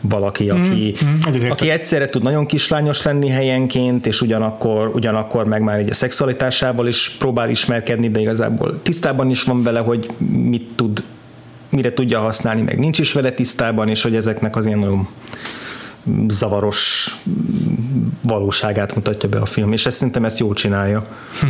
valaki, 0.00 0.50
aki, 0.50 0.94
mm, 1.04 1.48
aki 1.50 1.70
egyszerre 1.70 2.08
tud 2.08 2.22
nagyon 2.22 2.46
kislányos 2.46 3.02
lenni 3.02 3.28
helyenként, 3.28 4.06
és 4.06 4.20
ugyanakkor, 4.20 4.90
ugyanakkor 4.94 5.44
meg 5.44 5.62
már 5.62 5.78
egy 5.78 5.90
a 5.90 5.94
szexualitásával 5.94 6.86
is 6.86 7.16
próbál 7.18 7.50
ismerkedni, 7.50 8.10
de 8.10 8.20
igazából 8.20 8.82
tisztában 8.82 9.30
is 9.30 9.42
van 9.42 9.62
vele, 9.62 9.80
hogy 9.80 10.10
mit 10.28 10.68
tud 10.76 11.02
mire 11.68 11.92
tudja 11.92 12.20
használni, 12.20 12.62
meg 12.62 12.78
nincs 12.78 12.98
is 12.98 13.12
vele 13.12 13.32
tisztában, 13.32 13.88
és 13.88 14.02
hogy 14.02 14.14
ezeknek 14.14 14.56
az 14.56 14.66
ilyen 14.66 14.78
nagyon 14.78 15.08
zavaros 16.28 17.08
valóságát 18.22 18.94
mutatja 18.94 19.28
be 19.28 19.38
a 19.38 19.46
film, 19.46 19.72
és 19.72 19.86
ezt 19.86 19.96
szerintem 19.96 20.24
ezt 20.24 20.38
jól 20.38 20.54
csinálja. 20.54 21.06
Hm. 21.40 21.46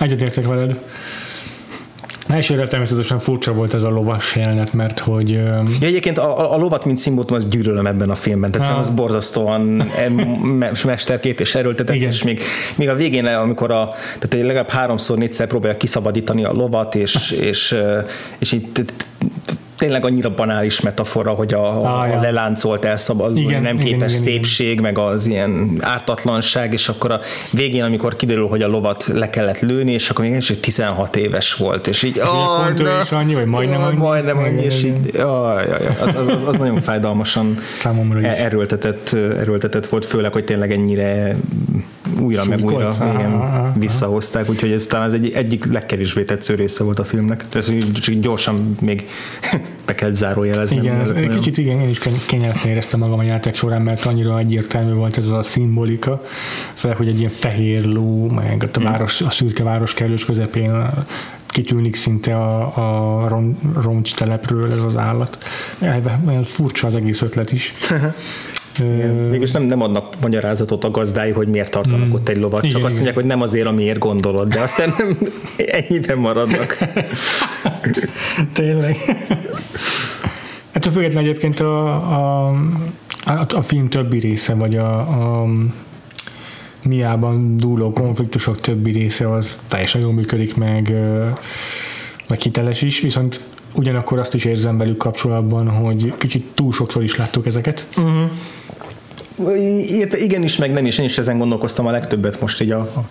Egyetértek 0.00 0.46
veled. 0.46 0.78
Elsőre 2.30 2.66
természetesen 2.66 3.18
furcsa 3.18 3.52
volt 3.52 3.74
ez 3.74 3.82
a 3.82 3.88
lovas 3.88 4.36
jelenet, 4.36 4.72
mert 4.72 4.98
hogy... 4.98 5.30
Ja, 5.30 5.62
egyébként 5.80 6.18
a, 6.18 6.54
a 6.54 6.56
lovat, 6.56 6.84
mint 6.84 6.98
szimbólum, 6.98 7.34
az 7.34 7.48
gyűlölöm 7.48 7.86
ebben 7.86 8.10
a 8.10 8.14
filmben. 8.14 8.50
Tehát 8.50 8.78
az 8.78 8.90
borzasztóan 8.90 9.60
mesterkét 10.84 11.40
és 11.40 11.54
erőltetett, 11.54 11.94
Igen. 11.94 12.08
és 12.08 12.22
még, 12.22 12.40
még 12.74 12.88
a 12.88 12.94
végén, 12.94 13.26
amikor 13.26 13.70
a, 13.70 13.90
tehát 14.18 14.46
legalább 14.46 14.68
háromszor, 14.68 15.18
négyszer 15.18 15.46
próbálja 15.46 15.76
kiszabadítani 15.76 16.44
a 16.44 16.52
lovat, 16.52 16.94
és, 16.94 17.30
és, 17.30 17.76
és 18.38 18.52
itt 18.52 18.92
tényleg 19.80 20.04
annyira 20.04 20.34
banális 20.34 20.80
metafora, 20.80 21.30
hogy 21.30 21.54
a, 21.54 21.82
ah, 21.82 22.16
a 22.16 22.20
leláncolt 22.20 22.84
elszabadulni, 22.84 23.58
nem 23.58 23.78
képes 23.78 24.10
igen, 24.10 24.22
szépség, 24.22 24.70
igen. 24.70 24.82
meg 24.82 24.98
az 24.98 25.26
ilyen 25.26 25.76
ártatlanság, 25.80 26.72
és 26.72 26.88
akkor 26.88 27.10
a 27.10 27.20
végén, 27.52 27.82
amikor 27.82 28.16
kiderül, 28.16 28.48
hogy 28.48 28.62
a 28.62 28.68
lovat 28.68 29.06
le 29.14 29.30
kellett 29.30 29.60
lőni, 29.60 29.92
és 29.92 30.10
akkor 30.10 30.24
még 30.24 30.36
is 30.36 30.52
16 30.60 31.16
éves 31.16 31.54
volt, 31.54 31.86
és 31.86 32.02
így... 32.02 32.16
És 32.16 32.22
oh, 32.22 32.74
na, 32.76 33.02
is 33.02 33.10
annyi, 33.10 33.34
vagy 33.34 33.46
majdnem 33.46 33.82
annyi? 33.82 33.96
Majdnem 33.96 34.38
annyi, 34.38 34.62
és 34.62 34.84
így, 34.84 35.10
oh, 35.16 35.56
az, 36.00 36.14
az, 36.14 36.26
az, 36.26 36.42
az, 36.46 36.56
nagyon 36.56 36.80
fájdalmasan 36.80 37.58
Számomra 37.72 38.20
is. 38.20 38.26
erőltetett, 38.26 39.12
erőltetett 39.12 39.86
volt, 39.86 40.04
főleg, 40.04 40.32
hogy 40.32 40.44
tényleg 40.44 40.72
ennyire 40.72 41.36
újra 42.20 42.44
meg 42.44 42.64
újra 42.64 42.92
igen, 43.14 43.72
visszahozták, 43.78 44.50
úgyhogy 44.50 44.72
ez 44.72 44.86
talán 44.86 45.06
az 45.06 45.12
egy, 45.12 45.30
egyik 45.30 45.64
legkevésbé 45.64 46.22
tetsző 46.22 46.54
része 46.54 46.84
volt 46.84 46.98
a 46.98 47.04
filmnek. 47.04 47.44
Ez 47.54 47.72
gyorsan 48.20 48.76
még 48.80 49.08
be 49.86 49.94
kell 49.94 50.12
zárójelezni. 50.12 50.76
Igen, 50.76 51.00
ez, 51.00 51.10
nagyon... 51.10 51.28
kicsit 51.28 51.58
igen, 51.58 51.80
én 51.80 51.88
is 51.88 51.98
kényelmetlen 52.26 52.72
éreztem 52.72 53.00
magam 53.00 53.18
a 53.18 53.22
játék 53.22 53.54
során, 53.54 53.82
mert 53.82 54.04
annyira 54.04 54.38
egyértelmű 54.38 54.92
volt 54.92 55.18
ez 55.18 55.28
a 55.28 55.42
szimbolika, 55.42 56.22
fel, 56.74 56.94
hogy 56.94 57.08
egy 57.08 57.18
ilyen 57.18 57.30
fehér 57.30 57.84
ló, 57.84 58.28
meg 58.28 58.68
a, 58.72 58.80
város, 58.80 59.20
a 59.20 59.30
szürke 59.30 59.62
város 59.62 59.94
kellős 59.94 60.24
közepén 60.24 60.90
kitűnik 61.46 61.96
szinte 61.96 62.36
a, 62.36 63.22
a 63.24 63.42
roncs 63.82 64.14
telepről 64.14 64.72
ez 64.72 64.82
az 64.82 64.96
állat. 64.96 65.38
Olyan 66.26 66.42
furcsa 66.42 66.86
az 66.86 66.94
egész 66.94 67.22
ötlet 67.22 67.52
is. 67.52 67.74
Mégis 69.30 69.50
nem, 69.50 69.62
nem 69.62 69.82
adnak 69.82 70.14
magyarázatot 70.20 70.84
a 70.84 70.90
gazdái, 70.90 71.30
hogy 71.30 71.48
miért 71.48 71.70
tartanak 71.70 72.08
mm. 72.08 72.12
ott 72.12 72.28
egy 72.28 72.36
lovat, 72.36 72.62
csak 72.62 72.70
igen, 72.70 72.84
azt 72.84 72.94
mondják, 72.94 73.14
hogy 73.14 73.24
nem 73.24 73.40
azért, 73.40 73.66
amiért 73.66 73.98
gondolod, 73.98 74.48
de 74.48 74.60
aztán 74.60 74.94
nem 74.98 75.18
ennyiben 75.78 76.18
maradnak. 76.18 76.76
Tényleg. 78.52 78.96
Hát 80.72 80.86
a 80.86 80.90
független 80.90 81.22
egyébként 81.22 81.60
a, 81.60 81.94
a, 81.94 82.48
a, 83.24 83.46
a 83.54 83.62
film 83.62 83.88
többi 83.88 84.18
része, 84.18 84.54
vagy 84.54 84.76
a, 84.76 84.98
a 84.98 85.46
miában 86.84 87.56
dúló 87.56 87.92
konfliktusok 87.92 88.60
többi 88.60 88.90
része 88.90 89.32
az 89.32 89.58
teljesen 89.68 90.00
jól 90.00 90.12
működik, 90.12 90.56
meg, 90.56 90.94
meg 92.28 92.40
hiteles 92.40 92.82
is, 92.82 93.00
viszont 93.00 93.40
ugyanakkor 93.72 94.18
azt 94.18 94.34
is 94.34 94.44
érzem 94.44 94.78
velük 94.78 94.96
kapcsolatban, 94.96 95.68
hogy 95.68 96.14
kicsit 96.18 96.46
túl 96.54 96.72
sokszor 96.72 97.02
is 97.02 97.16
láttuk 97.16 97.46
ezeket. 97.46 97.86
Uh-huh 97.96 98.30
igen 100.18 100.42
is, 100.42 100.56
meg 100.56 100.72
nem 100.72 100.86
is, 100.86 100.98
én 100.98 101.04
is 101.04 101.18
ezen 101.18 101.38
gondolkoztam 101.38 101.86
a 101.86 101.90
legtöbbet 101.90 102.40
most 102.40 102.60
így 102.60 102.70
a, 102.70 102.78
a 102.78 103.04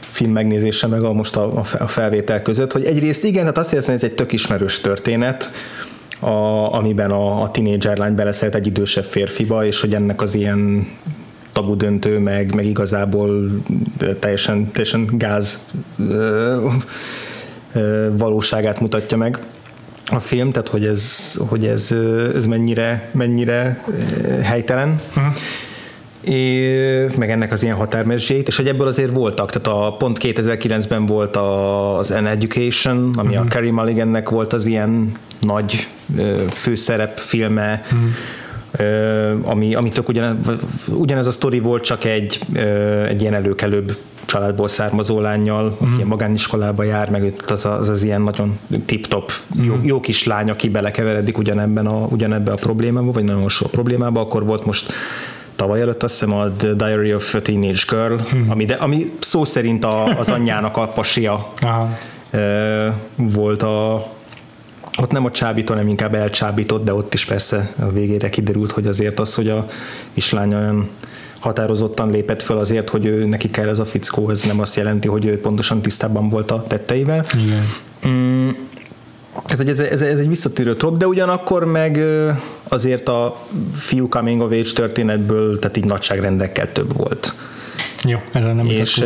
film 0.00 0.32
megnézése, 0.32 0.86
meg 0.86 1.02
a, 1.02 1.12
most 1.12 1.36
a, 1.36 1.62
a 1.78 1.86
felvétel 1.86 2.42
között, 2.42 2.72
hogy 2.72 2.84
egyrészt 2.84 3.24
igen, 3.24 3.40
tehát 3.40 3.58
azt 3.58 3.70
hiszem, 3.70 3.84
hogy 3.94 3.94
ez 3.94 4.10
egy 4.10 4.14
tök 4.14 4.32
ismerős 4.32 4.80
történet, 4.80 5.50
a, 6.20 6.74
amiben 6.74 7.10
a, 7.10 7.42
a 7.42 7.50
tinédzser 7.50 7.96
lány 7.98 8.14
beleszelt 8.14 8.54
egy 8.54 8.66
idősebb 8.66 9.04
férfiba, 9.04 9.66
és 9.66 9.80
hogy 9.80 9.94
ennek 9.94 10.20
az 10.20 10.34
ilyen 10.34 10.88
tabu 11.52 11.76
döntő, 11.76 12.18
meg, 12.18 12.54
meg 12.54 12.64
igazából 12.64 13.62
teljesen, 14.20 14.70
teljesen 14.72 15.08
gáz 15.12 15.58
ö, 15.98 16.66
ö, 17.72 18.08
valóságát 18.16 18.80
mutatja 18.80 19.16
meg 19.16 19.38
a 20.10 20.20
film, 20.20 20.50
tehát 20.50 20.68
hogy 20.68 20.84
ez, 20.84 21.34
hogy 21.48 21.66
ez, 21.66 21.94
ez 22.34 22.46
mennyire, 22.46 23.10
mennyire 23.12 23.84
helytelen. 24.42 25.00
Uh-huh 25.16 25.32
é, 26.28 27.06
meg 27.16 27.30
ennek 27.30 27.52
az 27.52 27.62
ilyen 27.62 27.76
határmesdjét, 27.76 28.48
és 28.48 28.56
hogy 28.56 28.68
ebből 28.68 28.86
azért 28.86 29.12
voltak, 29.12 29.50
tehát 29.52 29.68
a 29.68 29.96
pont 29.96 30.18
2009-ben 30.20 31.06
volt 31.06 31.36
az 31.36 32.10
An 32.10 32.26
Education, 32.26 33.12
ami 33.16 33.28
uh-huh. 33.28 33.44
a 33.44 33.48
Carrie 33.48 33.72
Mulligannek 33.72 34.28
volt 34.28 34.52
az 34.52 34.66
ilyen 34.66 35.12
nagy 35.40 35.86
főszerep 36.50 37.18
filme, 37.18 37.82
uh-huh. 37.84 39.50
ami, 39.50 39.74
ami 39.74 39.90
tök 39.90 40.08
ugyanez, 40.08 40.36
ugyanez 40.88 41.26
a 41.26 41.30
sztori 41.30 41.60
volt, 41.60 41.82
csak 41.82 42.04
egy, 42.04 42.40
egy 43.06 43.20
ilyen 43.20 43.34
előkelőbb 43.34 43.96
családból 44.28 44.68
származó 44.68 45.20
lányjal, 45.20 45.64
mm. 45.64 45.66
aki 45.66 45.84
mhm. 45.84 45.94
ilyen 45.94 46.06
magániskolába 46.06 46.82
jár, 46.82 47.10
meg 47.10 47.32
az 47.46 47.64
az, 47.64 47.88
az 47.88 48.02
ilyen 48.02 48.22
nagyon 48.22 48.58
tip-top 48.86 49.32
mm. 49.58 49.64
jó, 49.64 49.74
jó 49.82 50.00
kis 50.00 50.24
lány, 50.24 50.50
aki 50.50 50.68
belekeveredik 50.68 51.38
ugyanebben 51.38 51.86
a, 51.86 52.06
ugyanebben 52.10 52.52
a 52.52 52.56
problémába, 52.56 53.12
vagy 53.12 53.24
nagyon 53.24 53.48
sok 53.48 53.70
problémába, 53.70 54.20
akkor 54.20 54.44
volt 54.44 54.64
most 54.64 54.92
tavaly 55.56 55.80
előtt 55.80 56.02
azt 56.02 56.18
hiszem 56.18 56.34
a 56.34 56.48
The 56.48 56.72
Diary 56.72 57.14
of 57.14 57.34
a 57.34 57.42
Teenage 57.42 57.82
Girl, 57.88 58.14
mm. 58.36 58.50
ami, 58.50 58.64
de, 58.64 58.74
ami 58.74 59.12
szó 59.18 59.44
szerint 59.44 59.84
a, 59.84 60.18
az 60.18 60.28
anyjának 60.28 60.76
a 60.82 60.88
pasia 60.88 61.52
volt 63.16 63.62
a 63.62 64.06
ott 65.00 65.10
nem 65.10 65.24
a 65.24 65.30
csábító, 65.30 65.72
hanem 65.72 65.88
inkább 65.88 66.14
elcsábított, 66.14 66.84
de 66.84 66.94
ott 66.94 67.14
is 67.14 67.24
persze 67.24 67.72
a 67.78 67.88
végére 67.88 68.28
kiderült, 68.28 68.70
hogy 68.70 68.86
azért 68.86 69.20
az, 69.20 69.34
hogy 69.34 69.48
a 69.48 69.68
kislány 70.14 70.54
olyan 70.54 70.88
határozottan 71.38 72.10
lépett 72.10 72.42
föl 72.42 72.58
azért, 72.58 72.90
hogy 72.90 73.06
ő 73.06 73.24
neki 73.24 73.50
kell 73.50 73.68
ez 73.68 73.78
a 73.78 73.84
fickó, 73.84 74.30
ez 74.30 74.42
nem 74.42 74.60
azt 74.60 74.76
jelenti, 74.76 75.08
hogy 75.08 75.24
ő 75.24 75.40
pontosan 75.40 75.82
tisztában 75.82 76.28
volt 76.28 76.50
a 76.50 76.64
tetteivel. 76.68 77.24
Igen. 77.44 77.64
Mm, 78.08 78.48
tehát, 79.42 79.56
hogy 79.56 79.68
ez, 79.68 79.78
ez, 79.78 80.00
ez 80.00 80.18
egy 80.18 80.28
visszatérő 80.28 80.76
trop, 80.76 80.96
de 80.96 81.06
ugyanakkor 81.06 81.64
meg 81.64 82.04
azért 82.68 83.08
a 83.08 83.36
fiú 83.76 84.08
coming 84.08 84.40
of 84.40 84.50
age 84.50 84.72
történetből, 84.74 85.58
tehát 85.58 85.76
így 85.76 85.84
nagyságrendekkel 85.84 86.72
több 86.72 86.96
volt. 86.96 87.32
Jó, 88.04 88.18
ezen 88.32 88.56
nem 88.56 88.66
és, 88.66 89.04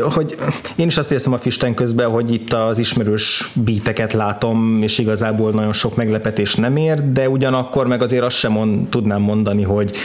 hogy 0.00 0.36
én 0.76 0.86
is 0.86 0.96
azt 0.96 1.12
érzem 1.12 1.32
a 1.32 1.38
Fisten 1.38 1.74
közben, 1.74 2.08
hogy 2.08 2.32
itt 2.32 2.52
az 2.52 2.78
ismerős 2.78 3.50
bíteket 3.54 4.12
látom, 4.12 4.82
és 4.82 4.98
igazából 4.98 5.50
nagyon 5.50 5.72
sok 5.72 5.96
meglepetés 5.96 6.54
nem 6.54 6.76
ér, 6.76 7.12
de 7.12 7.28
ugyanakkor 7.28 7.86
meg 7.86 8.02
azért 8.02 8.22
azt 8.22 8.36
sem 8.36 8.52
mond, 8.52 8.88
tudnám 8.88 9.22
mondani, 9.22 9.62
hogy 9.62 9.96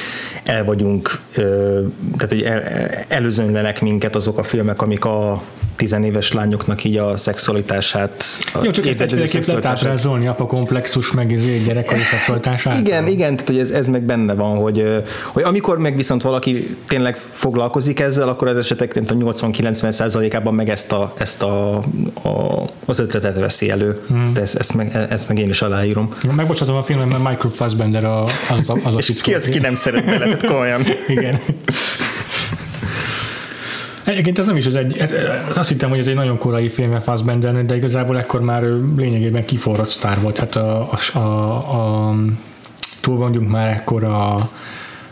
el 0.43 0.63
vagyunk, 0.63 1.21
tehát 1.33 2.29
hogy 2.29 2.41
el, 2.41 2.63
előzönlenek 3.07 3.81
minket 3.81 4.15
azok 4.15 4.37
a 4.37 4.43
filmek, 4.43 4.81
amik 4.81 5.05
a 5.05 5.41
tizenéves 5.79 6.33
lányoknak 6.33 6.83
így 6.83 6.97
a 6.97 7.17
szexualitását. 7.17 8.23
Jó, 8.63 8.71
csak 8.71 8.87
ezt 8.87 9.01
egyféleképp 9.01 9.43
lehet 9.43 9.65
ábrázolni, 9.65 10.27
apa 10.27 10.45
komplexus, 10.45 11.11
meg 11.11 11.33
ez 11.33 11.41
gyerekkori 11.65 12.01
szexualitását. 12.01 12.79
Igen, 12.79 13.07
igen, 13.07 13.31
tehát 13.31 13.47
hogy 13.47 13.59
ez, 13.59 13.69
ez 13.69 13.87
meg 13.87 14.01
benne 14.01 14.33
van, 14.33 14.57
hogy, 14.57 15.03
hogy 15.25 15.43
amikor 15.43 15.77
meg 15.77 15.95
viszont 15.95 16.21
valaki 16.21 16.77
tényleg 16.87 17.17
foglalkozik 17.31 17.99
ezzel, 17.99 18.29
akkor 18.29 18.47
az 18.47 18.57
esetek 18.57 18.95
a 18.95 18.99
80-90 18.99 19.91
százalékában 19.91 20.53
meg 20.53 20.69
ezt, 20.69 20.91
a, 20.91 21.13
ezt 21.17 21.43
a, 21.43 21.75
a, 22.23 22.65
az 22.85 22.99
ötletet 22.99 23.39
veszi 23.39 23.69
elő. 23.69 24.01
Hmm. 24.07 24.33
De 24.33 24.41
ezt, 24.41 24.55
ezt, 24.55 24.73
meg, 24.75 25.07
ezt 25.09 25.27
meg 25.27 25.39
én 25.39 25.49
is 25.49 25.61
aláírom. 25.61 26.09
Megbocsátom 26.35 26.75
a 26.75 26.83
filmben, 26.83 27.07
mert 27.07 27.23
Michael 27.23 27.53
Fassbender 27.53 28.03
a, 28.05 28.23
az, 28.23 28.71
az 28.83 28.95
a 28.95 28.97
És 28.97 29.21
ki 29.21 29.33
az, 29.33 29.45
aki 29.47 29.59
nem 29.59 29.75
szeret 29.75 30.05
bele, 30.05 30.25
tehát 30.25 30.45
komolyan. 30.45 30.81
igen. 31.07 31.39
Egyébként 34.09 34.39
ez 34.39 34.45
nem 34.45 34.57
is 34.57 34.65
az 34.65 34.75
egy, 34.75 34.97
ez, 34.97 35.13
azt 35.55 35.69
hittem, 35.69 35.89
hogy 35.89 35.99
ez 35.99 36.07
egy 36.07 36.15
nagyon 36.15 36.37
korai 36.37 36.69
film 36.69 36.99
Fassbender, 36.99 37.65
de 37.65 37.75
igazából 37.75 38.17
ekkor 38.17 38.41
már 38.41 38.63
lényegében 38.97 39.45
kiforrott 39.45 39.87
sztár 39.87 40.21
volt. 40.21 40.37
Hát 40.37 40.55
a, 40.55 40.89
a, 41.13 41.19
a, 41.19 42.09
a 42.09 42.15
túl 43.01 43.17
vagyunk 43.17 43.49
már 43.49 43.67
ekkor 43.67 44.03
a 44.03 44.49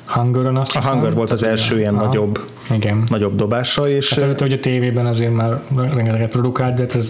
Hungeron 0.07 0.57
azt 0.57 0.75
A 0.75 0.89
Hunger 0.89 1.13
volt 1.13 1.31
az 1.31 1.43
első 1.43 1.77
ilyen 1.77 1.95
Aha. 1.95 2.05
nagyobb, 2.05 2.39
igen. 2.71 3.03
nagyobb 3.09 3.35
dobása. 3.35 3.89
És 3.89 4.13
hát 4.13 4.23
előtte, 4.23 4.43
hogy 4.43 4.53
a 4.53 4.59
tévében 4.59 5.05
azért 5.05 5.33
már 5.33 5.59
rengeteget 5.75 6.29
produkált, 6.29 6.75
de 6.75 6.85
ez 6.95 7.07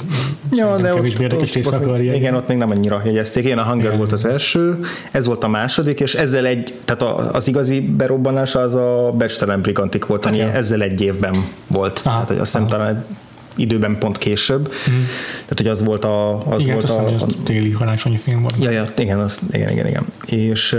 ja, 0.51 0.77
de 0.77 0.89
kevésbé 0.89 1.23
érdekes 1.23 1.53
része 1.53 1.75
a 1.75 1.79
karrier. 1.79 2.15
Igen, 2.15 2.35
ott 2.35 2.47
még 2.47 2.57
nem 2.57 2.69
annyira 2.69 3.01
jegyezték. 3.05 3.45
Igen, 3.45 3.57
a 3.57 3.63
Hunger 3.63 3.85
igen. 3.85 3.97
volt 3.97 4.11
az 4.11 4.25
első, 4.25 4.79
ez 5.11 5.25
volt 5.25 5.43
a 5.43 5.47
második, 5.47 5.99
és 5.99 6.15
ezzel 6.15 6.45
egy, 6.45 6.73
tehát 6.85 7.15
az 7.33 7.47
igazi 7.47 7.81
berobbanás 7.81 8.55
az 8.55 8.75
a 8.75 9.13
Becstelen 9.17 9.61
Brigantik 9.61 10.05
volt, 10.05 10.25
hát 10.25 10.33
ami 10.33 10.43
ja. 10.43 10.51
ezzel 10.51 10.81
egy 10.81 11.01
évben 11.01 11.35
volt. 11.67 12.01
Aha. 12.03 12.13
Tehát, 12.13 12.27
hogy 12.27 12.37
azt 12.37 12.51
hiszem 12.51 12.67
talán 12.67 13.05
időben 13.57 13.97
pont 13.97 14.17
később. 14.17 14.61
Mm. 14.89 15.03
Tehát, 15.31 15.57
hogy 15.57 15.67
az 15.67 15.83
volt 15.83 16.05
a... 16.05 16.47
Az 16.51 16.61
igen, 16.61 16.73
volt 16.73 16.89
a, 16.89 17.07
a, 17.07 17.27
téli 17.43 17.71
karácsonyi 17.71 18.17
film 18.17 18.41
volt. 18.41 18.55
Ja, 18.59 18.69
ja, 18.69 18.91
igen, 18.97 19.19
az, 19.19 19.39
igen, 19.51 19.69
igen, 19.69 19.87
igen. 19.87 20.05
És, 20.25 20.77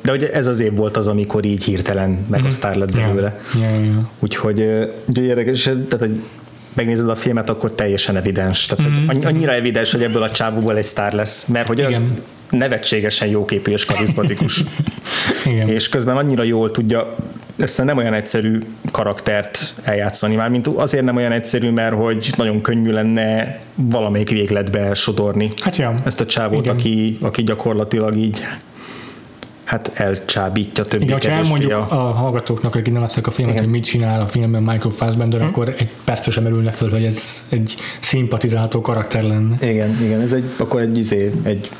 de 0.00 0.12
ugye 0.12 0.32
ez 0.32 0.46
az 0.46 0.60
év 0.60 0.74
volt 0.74 0.96
az, 0.96 1.06
amikor 1.06 1.44
így 1.44 1.64
hirtelen 1.64 2.26
meg 2.30 2.42
mm. 2.42 2.46
a 2.46 2.50
sztár 2.50 2.76
lett 2.76 2.92
belőle. 2.92 3.40
Ja, 3.60 3.68
ja, 3.68 3.84
ja. 3.84 4.10
Úgyhogy 4.18 4.58
ugye 5.06 5.22
érdekes, 5.22 5.62
tehát, 5.62 5.98
hogy 5.98 6.22
megnézed 6.72 7.08
a 7.08 7.14
filmet, 7.14 7.50
akkor 7.50 7.72
teljesen 7.72 8.16
evidens. 8.16 8.66
Tehát, 8.66 8.92
mm. 8.92 9.06
hogy 9.06 9.24
annyira 9.24 9.52
evidens, 9.52 9.92
hogy 9.92 10.02
ebből 10.02 10.22
a 10.22 10.30
csávóból 10.30 10.76
egy 10.76 10.84
sztár 10.84 11.12
lesz, 11.12 11.46
mert 11.46 11.66
hogy 11.66 11.78
Igen. 11.78 12.22
nevetségesen 12.50 13.28
jóképű 13.28 13.72
és 13.72 13.84
karizmatikus. 13.84 14.62
Igen. 15.44 15.68
És 15.68 15.88
közben 15.88 16.16
annyira 16.16 16.42
jól 16.42 16.70
tudja 16.70 17.16
ezt 17.60 17.84
nem 17.84 17.96
olyan 17.96 18.14
egyszerű 18.14 18.58
karaktert 18.90 19.74
eljátszani, 19.82 20.34
már 20.34 20.48
mint 20.48 20.66
azért 20.66 21.04
nem 21.04 21.16
olyan 21.16 21.32
egyszerű, 21.32 21.70
mert 21.70 21.94
hogy 21.94 22.30
nagyon 22.36 22.60
könnyű 22.60 22.90
lenne 22.90 23.58
valamelyik 23.74 24.30
végletbe 24.30 24.94
sodorni 24.94 25.52
hát 25.60 25.76
ja. 25.76 26.00
ezt 26.04 26.20
a 26.20 26.26
csávót, 26.26 26.68
aki, 26.68 27.18
aki 27.20 27.42
gyakorlatilag 27.42 28.16
így 28.16 28.42
hát 29.70 29.90
elcsábítja 29.94 30.84
többé 30.84 31.04
Igen, 31.04 31.20
ha 31.20 31.28
elmondjuk 31.28 31.72
a... 31.72 31.86
a 31.90 32.12
hallgatóknak, 32.12 32.74
akik 32.74 32.92
nem 32.92 33.00
láttak 33.00 33.26
a 33.26 33.30
filmet, 33.30 33.54
Igen. 33.54 33.64
hogy 33.64 33.74
mit 33.74 33.84
csinál 33.84 34.20
a 34.20 34.26
filmben 34.26 34.62
Michael 34.62 34.94
Fassbender, 34.94 35.40
hmm. 35.40 35.48
akkor 35.48 35.74
egy 35.78 35.90
percre 36.04 36.30
sem 36.30 36.42
merülne 36.42 36.70
föl, 36.70 36.90
hogy 36.90 37.04
ez 37.04 37.44
egy 37.48 37.76
szimpatizálható 38.00 38.80
karakter 38.80 39.22
lenne. 39.22 39.56
Igen, 39.60 39.96
igen, 40.02 40.20
ez 40.20 40.32
egy, 40.32 40.44
akkor 40.56 40.80
egy, 40.80 40.98
izé, 40.98 41.32
egy 41.42 41.70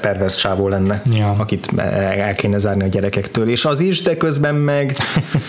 pervers 0.00 0.36
csávó 0.36 0.68
lenne, 0.68 1.02
ja. 1.10 1.30
akit 1.38 1.68
el 2.16 2.34
kéne 2.34 2.58
zárni 2.58 2.82
a 2.82 2.86
gyerekektől, 2.86 3.48
és 3.48 3.64
az 3.64 3.80
is, 3.80 4.02
de 4.02 4.16
közben 4.16 4.54
meg 4.54 4.96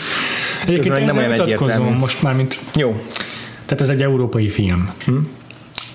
közben 0.65 1.04
nem 1.04 1.18
olyan 1.18 1.32
egyértelmű. 1.32 1.98
most 1.98 2.22
már, 2.22 2.36
mint... 2.36 2.60
Jó. 2.75 3.01
Tehát 3.65 3.84
ez 3.84 3.89
egy 3.89 4.01
európai 4.01 4.50
film. 4.50 4.94
Hmm. 5.06 5.30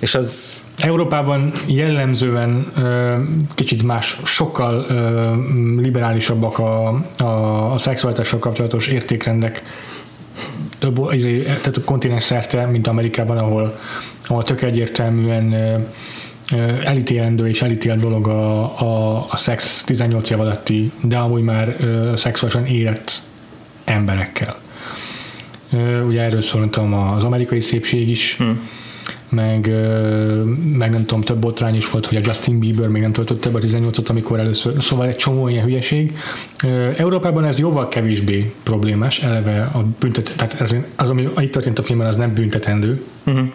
És 0.01 0.15
az... 0.15 0.59
Európában 0.79 1.53
jellemzően 1.67 2.73
kicsit 3.55 3.83
más, 3.83 4.21
sokkal 4.25 4.87
liberálisabbak 5.81 6.59
a, 6.59 6.89
a, 7.19 7.73
a 7.73 7.79
szexualitással 7.79 8.39
kapcsolatos 8.39 8.87
értékrendek. 8.87 9.63
Több, 10.79 11.13
izé, 11.13 11.43
tehát 11.43 11.77
a 11.77 11.85
kontinens 11.85 12.23
szerte, 12.23 12.67
mint 12.67 12.87
Amerikában, 12.87 13.39
ahol, 13.39 13.79
ahol 14.27 14.43
tök 14.43 14.63
egyértelműen 14.63 15.55
elítélendő 16.85 17.49
és 17.49 17.63
elítélt 17.63 18.01
dolog 18.01 18.29
a, 18.29 18.63
a, 18.81 19.27
a 19.31 19.37
szex 19.37 19.85
18 19.85 20.31
év 20.31 20.41
alatti, 20.41 20.93
de 21.01 21.17
amúgy 21.17 21.43
már 21.43 21.75
szexuálisan 22.17 22.67
érett 22.67 23.13
emberekkel. 23.85 24.59
Ugye 26.07 26.23
erről 26.23 26.41
szóltam 26.41 26.95
az 26.95 27.25
amerikai 27.25 27.61
szépség 27.61 28.09
is, 28.09 28.37
hmm 28.37 28.69
meg, 29.31 29.67
meg 30.73 30.91
nem 30.91 31.05
tudom, 31.05 31.21
több 31.21 31.39
botrány 31.39 31.75
is 31.75 31.91
volt, 31.91 32.07
hogy 32.07 32.17
a 32.17 32.21
Justin 32.25 32.59
Bieber 32.59 32.89
még 32.89 33.03
nem 33.03 33.13
töltötte 33.13 33.51
be 33.51 33.59
a 33.59 33.61
18-ot, 33.61 34.09
amikor 34.09 34.39
először, 34.39 34.83
szóval 34.83 35.07
egy 35.07 35.17
csomó 35.17 35.49
ilyen 35.49 35.65
hülyeség. 35.65 36.17
Európában 36.97 37.45
ez 37.45 37.59
jóval 37.59 37.89
kevésbé 37.89 38.53
problémás, 38.63 39.23
eleve 39.23 39.63
a 39.63 39.85
büntet, 40.01 40.33
tehát 40.37 40.61
ez, 40.61 40.75
az, 40.97 41.11
ami 41.11 41.29
itt 41.37 41.53
történt 41.53 41.79
a 41.79 41.83
filmben, 41.83 42.07
az 42.07 42.17
nem 42.17 42.35
büntetendő. 42.35 43.03
Uh-huh. 43.27 43.49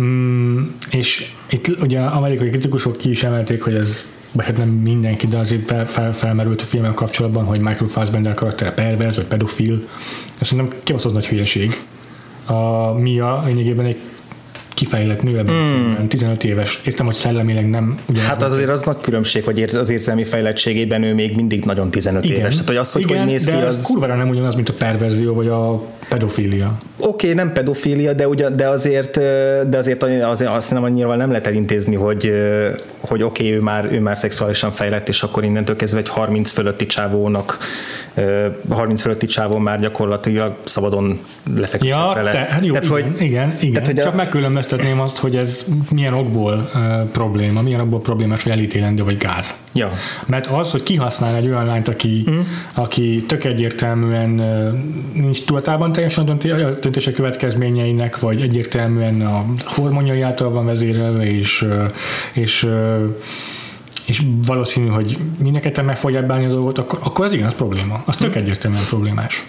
Mm, 0.00 0.62
és 0.90 1.32
itt 1.50 1.68
ugye 1.80 2.00
amerikai 2.00 2.48
kritikusok 2.48 2.96
ki 2.96 3.10
is 3.10 3.22
emelték, 3.22 3.62
hogy 3.62 3.74
ez 3.74 4.08
vagy 4.32 4.44
hát 4.44 4.56
nem 4.56 4.68
mindenki, 4.68 5.26
de 5.26 5.36
azért 5.36 5.66
fel, 5.66 5.86
fel, 5.86 6.14
felmerült 6.14 6.60
a 6.60 6.64
filmek 6.64 6.94
kapcsolatban, 6.94 7.44
hogy 7.44 7.60
Michael 7.60 7.90
Fassbender 7.90 8.34
karaktere 8.34 8.72
perverz, 8.72 9.16
vagy 9.16 9.24
pedofil. 9.24 9.88
Ez 10.38 10.46
szerintem 10.46 10.78
kibaszott 10.82 11.12
nagy 11.12 11.26
hülyeség. 11.26 11.76
A 12.46 12.92
Mia 12.92 13.42
lényegében 13.44 13.84
egy 13.86 14.00
kifejlett 14.82 15.22
nő 15.22 15.38
ebben 15.38 15.54
mm. 15.54 16.06
15 16.06 16.44
éves. 16.44 16.80
Értem, 16.84 17.06
hogy 17.06 17.14
szellemileg 17.14 17.70
nem 17.70 17.98
ugyanaz. 18.08 18.28
Hát 18.28 18.42
az 18.42 18.52
azért 18.52 18.68
az 18.68 18.82
nagy 18.82 18.96
különbség, 19.00 19.44
hogy 19.44 19.62
az 19.62 19.90
érzelmi 19.90 20.24
fejlettségében 20.24 21.02
ő 21.02 21.14
még 21.14 21.36
mindig 21.36 21.64
nagyon 21.64 21.90
15 21.90 22.24
Igen. 22.24 22.36
éves. 22.36 22.52
Tehát, 22.52 22.68
hogy 22.68 22.76
az, 22.76 22.92
hogy, 22.92 23.02
Igen, 23.02 23.18
hogy 23.18 23.26
néz 23.26 23.44
de 23.44 23.52
ki, 23.52 23.62
az... 23.62 23.82
kurvára 23.82 24.14
nem 24.14 24.28
ugyanaz, 24.28 24.54
mint 24.54 24.68
a 24.68 24.72
perverzió, 24.72 25.34
vagy 25.34 25.48
a 25.48 25.82
pedofília. 26.08 26.78
Oké, 26.96 27.08
okay, 27.08 27.32
nem 27.32 27.52
pedofília, 27.52 28.12
de, 28.12 28.28
ugyan, 28.28 28.56
de 28.56 28.68
azért, 28.68 29.16
de 29.68 29.76
azért, 29.76 30.02
azért 30.02 30.50
azt 30.50 30.72
nem 30.72 30.84
annyira 30.84 31.16
nem 31.16 31.28
lehet 31.28 31.46
elintézni, 31.46 31.94
hogy, 31.94 32.32
hogy 33.02 33.22
oké, 33.22 33.42
okay, 33.42 33.56
ő, 33.56 33.60
már, 33.60 33.92
ő 33.92 34.00
már 34.00 34.16
szexuálisan 34.16 34.70
fejlett, 34.70 35.08
és 35.08 35.22
akkor 35.22 35.44
innentől 35.44 35.76
kezdve 35.76 35.98
egy 35.98 36.08
30 36.08 36.50
fölötti 36.50 36.86
csávónak 36.86 37.58
30 38.70 39.00
fölötti 39.00 39.26
csávon 39.26 39.60
már 39.62 39.80
gyakorlatilag 39.80 40.56
szabadon 40.64 41.20
lefeküdt 41.56 41.90
ja, 41.90 42.12
vele. 42.14 42.30
Te, 42.30 42.38
hát 42.38 42.64
jó, 42.64 42.72
tehát, 42.72 42.84
igen, 42.84 43.12
hogy, 43.12 43.22
igen, 43.22 43.56
igen. 43.60 43.72
Tehát, 43.72 43.86
hogy 43.88 43.96
Csak 43.96 44.12
a... 44.12 44.16
megkülönböztetném 44.16 45.00
azt, 45.00 45.18
hogy 45.18 45.36
ez 45.36 45.66
milyen 45.90 46.12
okból 46.12 46.70
uh, 46.74 47.10
probléma, 47.10 47.62
milyen 47.62 47.80
okból 47.80 48.00
problémás, 48.00 48.42
hogy 48.42 48.52
elítélendő, 48.52 49.04
vagy 49.04 49.16
gáz. 49.16 49.54
Ja. 49.74 49.90
Mert 50.26 50.46
az, 50.46 50.70
hogy 50.70 50.82
kihasznál 50.82 51.36
egy 51.36 51.46
olyan 51.46 51.64
lányt, 51.64 51.88
aki, 51.88 52.24
mm. 52.30 52.40
aki 52.74 53.24
tök 53.26 53.44
egyértelműen 53.44 54.30
nincs 55.12 55.44
tudatában 55.44 55.92
teljesen 55.92 56.28
a 56.28 56.34
döntése 56.80 57.12
következményeinek, 57.12 58.18
vagy 58.18 58.40
egyértelműen 58.40 59.20
a 59.20 59.44
hormonjai 59.64 60.20
által 60.20 60.50
van 60.50 60.64
vezérelve, 60.64 61.24
és, 61.24 61.66
és 62.32 62.68
és 64.06 64.22
valószínű, 64.46 64.88
hogy 64.88 65.18
mindenketten 65.38 65.84
meg 65.84 65.96
fogják 65.96 66.26
bánni 66.26 66.44
a 66.44 66.48
dolgot, 66.48 66.78
akkor, 66.78 66.98
akkor 67.02 67.24
az 67.24 67.32
igen, 67.32 67.46
az 67.46 67.54
probléma. 67.54 68.02
Az 68.06 68.16
tök 68.16 68.32
hm. 68.32 68.38
egyértelműen 68.38 68.84
problémás. 68.88 69.44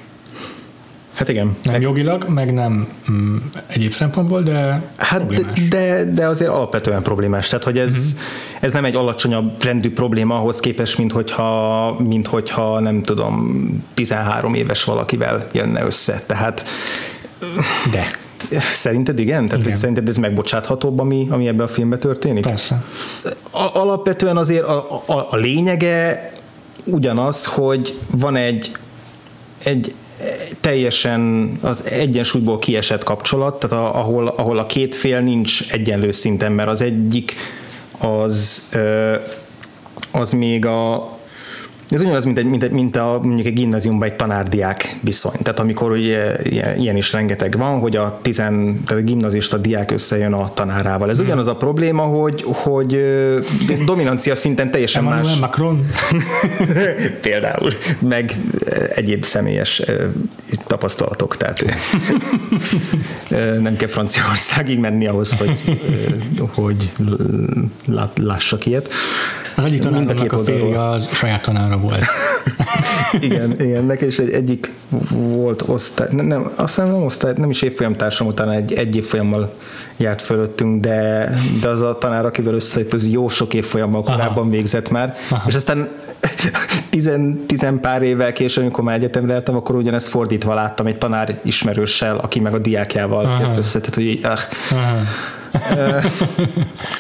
Hát 1.16 1.30
igen. 1.30 1.58
Nem 1.64 1.74
meg, 1.74 1.82
jogilag, 1.82 2.28
meg 2.28 2.54
nem 2.54 2.88
mm, 3.12 3.38
egyéb 3.68 3.92
szempontból, 3.92 4.42
de 4.42 4.82
Hát 4.98 5.26
de, 5.26 5.54
de, 5.70 6.04
de 6.14 6.28
azért 6.28 6.50
alapvetően 6.50 7.02
problémás. 7.02 7.48
Tehát, 7.48 7.64
hogy 7.64 7.78
ez, 7.78 7.90
uh-huh. 7.90 8.62
ez 8.62 8.74
nem 8.74 8.86
egy 8.86 8.96
alacsonyabb 8.96 9.64
rendű 9.64 9.92
probléma 9.94 10.36
ahhoz 10.36 10.60
képest, 10.60 10.98
mint 10.98 11.12
hogyha, 11.12 11.96
mint 12.00 12.28
hogyha 12.28 12.80
nem 12.80 13.02
tudom, 13.02 13.68
13 13.94 14.54
éves 14.54 14.84
valakivel 14.84 15.48
jönne 15.52 15.84
össze. 15.86 16.24
Tehát 16.26 16.66
de. 17.92 18.06
Szerinted 18.60 19.20
igen? 19.20 19.48
Tehát 19.48 19.66
igen. 19.66 19.78
szerinted 19.78 20.08
ez 20.08 20.18
megbocsáthatóbb, 20.18 21.00
ami, 21.00 21.28
ami 21.30 21.48
ebben 21.48 21.66
a 21.66 21.68
filmben 21.68 22.00
történik? 22.00 22.44
Persze. 22.44 22.84
A, 23.52 23.70
alapvetően 23.74 24.38
azért 24.38 24.64
a, 24.64 25.02
a, 25.06 25.28
a 25.30 25.36
lényege 25.36 26.32
ugyanaz, 26.84 27.46
hogy 27.46 27.98
van 28.12 28.36
egy, 28.36 28.72
egy 29.64 29.94
teljesen 30.62 31.52
az 31.62 31.86
egyensúlyból 31.86 32.60
kiesett 32.60 33.04
kapcsolat, 33.04 33.60
tehát 33.60 33.86
a, 33.86 34.00
ahol, 34.00 34.28
ahol 34.28 34.58
a 34.58 34.66
két 34.66 34.96
fél 34.96 35.20
nincs 35.20 35.72
egyenlő 35.72 36.12
szinten, 36.12 36.52
mert 36.52 36.70
az 36.70 36.82
egyik 36.82 37.36
az, 37.98 38.70
az 40.12 40.32
még 40.32 40.66
a, 40.66 41.13
ez 41.90 42.02
ugyanaz, 42.02 42.26
mint, 42.26 42.38
egy, 42.38 42.46
mint, 42.46 42.64
egy, 42.64 42.72
mint 42.72 42.96
a, 42.96 43.20
mondjuk 43.24 43.48
egy 43.48 43.54
gimnáziumban 43.54 44.08
egy 44.08 44.16
tanárdiák 44.16 44.96
viszony. 45.02 45.42
Tehát 45.42 45.60
amikor 45.60 45.92
ugye 45.92 46.36
ilyen 46.78 46.98
is 46.98 47.12
rengeteg 47.12 47.58
van, 47.58 47.80
hogy 47.80 47.96
a, 47.96 48.20
tizen, 48.22 48.84
tehát 48.86 49.04
a 49.04 49.06
gimnazista 49.06 49.58
diák 49.58 49.92
összejön 49.92 50.34
a 50.34 50.54
tanárával. 50.54 51.10
Ez 51.10 51.18
hmm. 51.18 51.26
ugyanaz 51.26 51.48
a 51.48 51.56
probléma, 51.56 52.02
hogy, 52.02 52.44
hogy 52.46 53.04
dominancia 53.86 54.36
szinten 54.36 54.72
teljesen 54.72 55.02
Emmanuel 55.04 55.24
más. 55.24 55.40
Macron? 55.40 55.88
Például. 57.22 57.72
Meg 58.00 58.34
egyéb 58.96 59.24
személyes 59.24 59.82
tapasztalatok. 60.68 61.38
Tehát 61.38 61.66
nem 63.62 63.76
kell 63.76 63.88
Franciaországig 63.88 64.80
menni 64.80 65.08
ahhoz, 65.08 65.34
hogy, 65.34 65.60
hogy 66.54 66.92
lássak 68.16 68.66
ilyet. 68.66 68.90
Az 69.56 69.66
egyik 69.66 69.80
tanárnak 69.80 70.34
a, 70.34 70.40
a 70.40 70.44
férje 70.44 70.90
az 70.90 71.08
saját 71.12 71.42
tanára 71.74 71.78
volt. 71.78 72.06
igen, 73.28 73.62
igen, 73.62 73.86
neki 73.86 74.06
is 74.06 74.20
egy, 74.20 74.30
egyik 74.30 74.72
volt 75.10 75.64
osztály, 75.66 76.08
nem, 76.12 76.26
nem, 76.26 76.52
aztán 76.56 76.88
nem 76.88 77.04
osztály, 77.04 77.34
nem 77.38 77.50
is 77.50 77.62
évfolyamtársam, 77.62 78.28
utána 78.28 78.54
egy, 78.54 78.74
egy 78.74 78.96
évfolyammal 78.96 79.54
járt 79.98 80.22
fölöttünk, 80.22 80.82
de, 80.82 81.30
de 81.62 81.68
az 81.68 81.82
a 81.82 81.98
tanár, 81.98 82.26
akivel 82.26 82.54
összejött, 82.54 82.94
az 82.94 83.10
jó 83.10 83.30
sok 83.30 83.54
évfolyammal 83.54 84.04
korábban 84.04 84.44
Aha. 84.44 84.50
végzett 84.50 84.90
már, 84.90 85.16
Aha. 85.30 85.44
és 85.48 85.56
aztán 85.56 85.88
tizen, 86.90 87.44
tizen 87.48 87.80
pár 87.80 88.02
évvel 88.02 88.32
később, 88.32 88.64
amikor 88.64 88.84
már 88.84 88.96
egyetemre 88.96 89.34
eltem, 89.34 89.56
akkor 89.56 89.76
ugyanezt 89.76 90.08
fordítva 90.08 90.54
láttam 90.54 90.86
egy 90.86 90.98
tanár 90.98 91.40
ismerőssel, 91.42 92.18
aki 92.18 92.40
meg 92.40 92.54
a 92.54 92.60
diákjával 92.60 93.26
Aha. 93.26 93.42
jött 93.42 93.58
össze, 93.58 93.80
tehát 93.80 93.96
hogy 93.96 94.06
így, 94.06 94.26
ah. 94.26 94.40
Aha 94.72 95.02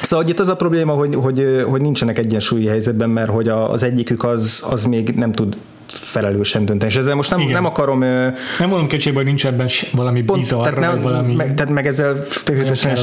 szóval 0.01 0.27
itt 0.27 0.39
az 0.39 0.47
a 0.47 0.55
probléma, 0.55 0.93
hogy, 0.93 1.15
hogy, 1.15 1.65
hogy 1.69 1.81
nincsenek 1.81 2.17
egyensúlyi 2.17 2.67
helyzetben, 2.67 3.09
mert 3.09 3.29
hogy 3.29 3.47
az 3.47 3.83
egyikük 3.83 4.23
az, 4.23 4.65
az 4.69 4.85
még 4.85 5.09
nem 5.09 5.31
tud 5.31 5.57
felelősen 5.93 6.65
dönteni. 6.65 6.91
És 6.91 6.97
ezzel 6.97 7.15
most 7.15 7.29
nem, 7.29 7.41
nem 7.41 7.65
akarom... 7.65 7.99
Nem 7.99 8.36
mondom 8.60 8.88
kétségbe, 8.88 9.17
hogy 9.17 9.27
nincs 9.27 9.45
ebben 9.45 9.69
valami 9.91 10.23
pont, 10.23 10.39
bizarr, 10.39 10.63
tehát 10.63 10.79
nem, 10.79 11.01
valami... 11.01 11.34
Meg, 11.34 11.53
tehát 11.56 11.73
meg 11.73 11.88
ezzel 11.88 12.23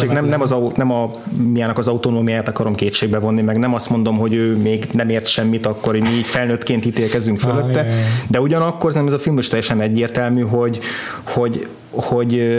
nem, 0.08 0.24
nem, 0.24 0.40
az, 0.40 0.54
nem 0.74 0.92
a 0.92 1.10
miának 1.52 1.78
az 1.78 1.88
autonómiát 1.88 2.48
akarom 2.48 2.74
kétségbe 2.74 3.18
vonni, 3.18 3.42
meg 3.42 3.58
nem 3.58 3.74
azt 3.74 3.90
mondom, 3.90 4.18
hogy 4.18 4.34
ő 4.34 4.56
még 4.56 4.88
nem 4.92 5.08
ért 5.08 5.26
semmit, 5.26 5.66
akkor 5.66 5.96
mi 5.96 6.08
így 6.08 6.24
felnőttként 6.24 6.84
ítélkezünk 6.84 7.38
fölötte, 7.38 7.80
ah, 7.80 7.86
de 8.28 8.40
ugyanakkor 8.40 8.92
nem 8.92 9.06
ez 9.06 9.12
a 9.12 9.18
film 9.18 9.38
is 9.38 9.48
teljesen 9.48 9.80
egyértelmű, 9.80 10.42
hogy, 10.42 10.78
hogy 11.22 11.68
hogy 11.90 12.58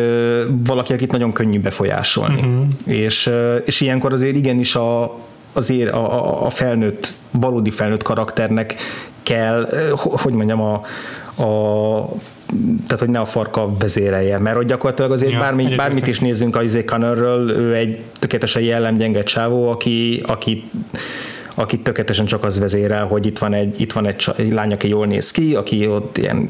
valaki, 0.65 0.93
akit 0.93 1.11
nagyon 1.11 1.31
könnyű 1.31 1.59
befolyásolni. 1.59 2.41
Uh-huh. 2.41 2.65
És, 2.85 3.29
és 3.65 3.81
ilyenkor 3.81 4.13
azért 4.13 4.35
igenis 4.35 4.75
a, 4.75 5.17
azért 5.53 5.93
a, 5.93 6.13
a, 6.13 6.45
a 6.45 6.49
felnőtt, 6.49 7.11
valódi 7.31 7.69
felnőtt 7.69 8.03
karakternek 8.03 8.75
kell, 9.23 9.69
hogy 9.95 10.33
mondjam, 10.33 10.61
a, 10.61 10.73
a 11.43 12.09
tehát, 12.87 12.99
hogy 12.99 13.09
ne 13.09 13.19
a 13.19 13.25
farka 13.25 13.69
vezérelje, 13.79 14.39
mert 14.39 14.55
hogy 14.55 14.65
gyakorlatilag 14.65 15.11
azért 15.11 15.31
ja, 15.31 15.39
bármi, 15.39 15.75
bármit 15.75 16.07
is 16.07 16.19
nézzünk 16.19 16.55
a 16.55 16.63
Izé 16.63 16.83
Connorről, 16.83 17.49
ő 17.49 17.75
egy 17.75 17.99
tökéletesen 18.19 18.61
jellemgyenge 18.61 19.23
csávó, 19.23 19.69
aki, 19.69 20.23
aki 20.27 20.63
akit 21.55 21.83
tökéletesen 21.83 22.25
csak 22.25 22.43
az 22.43 22.59
vezérel, 22.59 23.05
hogy 23.05 23.25
itt 23.25 23.37
van 23.37 23.53
egy, 23.53 23.81
itt 23.81 23.91
van 23.93 24.05
egy, 24.05 24.25
egy 24.37 24.51
lány, 24.51 24.73
aki 24.73 24.87
jól 24.87 25.05
néz 25.05 25.31
ki, 25.31 25.55
aki 25.55 25.87
ott 25.87 26.17
ilyen 26.17 26.47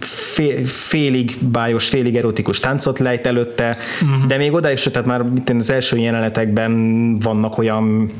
fél, 0.00 0.66
félig 0.66 1.36
bájos, 1.40 1.88
félig 1.88 2.16
erotikus 2.16 2.60
táncot 2.60 2.98
lejt 2.98 3.26
előtte, 3.26 3.76
uh-huh. 4.02 4.26
de 4.26 4.36
még 4.36 4.52
oda 4.52 4.70
is, 4.70 4.82
tehát 4.82 5.08
már 5.08 5.24
az 5.58 5.70
első 5.70 5.96
jelenetekben 5.96 7.18
vannak 7.18 7.58
olyan 7.58 8.12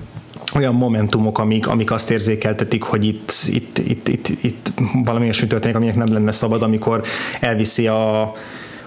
olyan 0.55 0.75
momentumok, 0.75 1.39
amik, 1.39 1.67
amik 1.67 1.91
azt 1.91 2.11
érzékeltetik, 2.11 2.83
hogy 2.83 3.05
itt, 3.05 3.33
itt, 3.49 3.79
itt, 3.79 4.09
itt, 4.09 4.29
itt 4.43 4.73
valami 5.05 5.25
olyasmi 5.25 5.47
történik, 5.47 5.77
aminek 5.77 5.97
nem 5.97 6.13
lenne 6.13 6.31
szabad, 6.31 6.63
amikor 6.63 7.03
elviszi 7.41 7.87
a, 7.87 8.33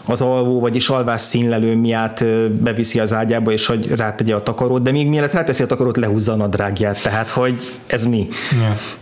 az 0.06 0.22
alvó, 0.22 0.60
vagyis 0.60 0.90
alvás 0.90 1.22
színlelő 1.22 1.76
miatt 1.76 2.24
beviszi 2.50 3.00
az 3.00 3.14
ágyába, 3.14 3.52
és 3.52 3.66
hogy 3.66 3.92
rátegye 3.96 4.36
a 4.36 4.44
takarót, 4.44 4.82
de 4.82 4.92
még 4.92 5.08
mielőtt 5.08 5.34
ráteszi 5.34 5.64
a 5.64 5.66
takarót, 5.66 5.98
lehúzza 5.98 6.34
a 6.34 6.36
nadrágját, 6.36 7.04
tehát 7.04 7.30
hogy 7.30 7.56
ez 7.88 8.06
mi. 8.06 8.28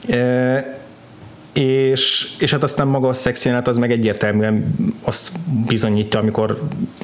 Yeah 0.08 0.84
és, 1.58 2.32
és 2.40 2.52
hát 2.52 2.64
aztán 2.64 2.88
maga 2.88 3.08
a 3.08 3.14
szexjelenet 3.14 3.68
az 3.68 3.78
meg 3.78 3.92
egyértelműen 3.92 4.76
azt 5.02 5.32
bizonyítja, 5.68 6.20
amikor 6.20 6.60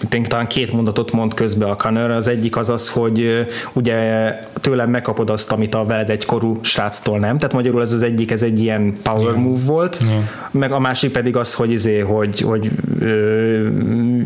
tényleg 0.09 0.29
talán 0.29 0.47
két 0.47 0.73
mondatot 0.73 1.11
mond 1.11 1.33
közbe 1.33 1.65
a 1.65 1.75
Connor, 1.75 2.11
az 2.11 2.27
egyik 2.27 2.57
az 2.57 2.69
az, 2.69 2.89
hogy 2.89 3.47
ugye 3.73 4.29
tőlem 4.61 4.89
megkapod 4.89 5.29
azt, 5.29 5.51
amit 5.51 5.75
a 5.75 5.85
veled 5.85 6.09
egy 6.09 6.25
korú 6.25 6.59
sráctól 6.61 7.19
nem, 7.19 7.37
tehát 7.37 7.53
magyarul 7.53 7.81
ez 7.81 7.93
az 7.93 8.01
egyik, 8.01 8.31
ez 8.31 8.41
egy 8.41 8.59
ilyen 8.59 8.97
power 9.03 9.21
yeah. 9.21 9.43
move 9.43 9.59
volt, 9.65 9.99
yeah. 10.01 10.23
meg 10.51 10.71
a 10.71 10.79
másik 10.79 11.11
pedig 11.11 11.35
az, 11.35 11.53
hogy 11.53 11.71
izé, 11.71 11.99
hogy, 11.99 12.39
hogy 12.39 12.71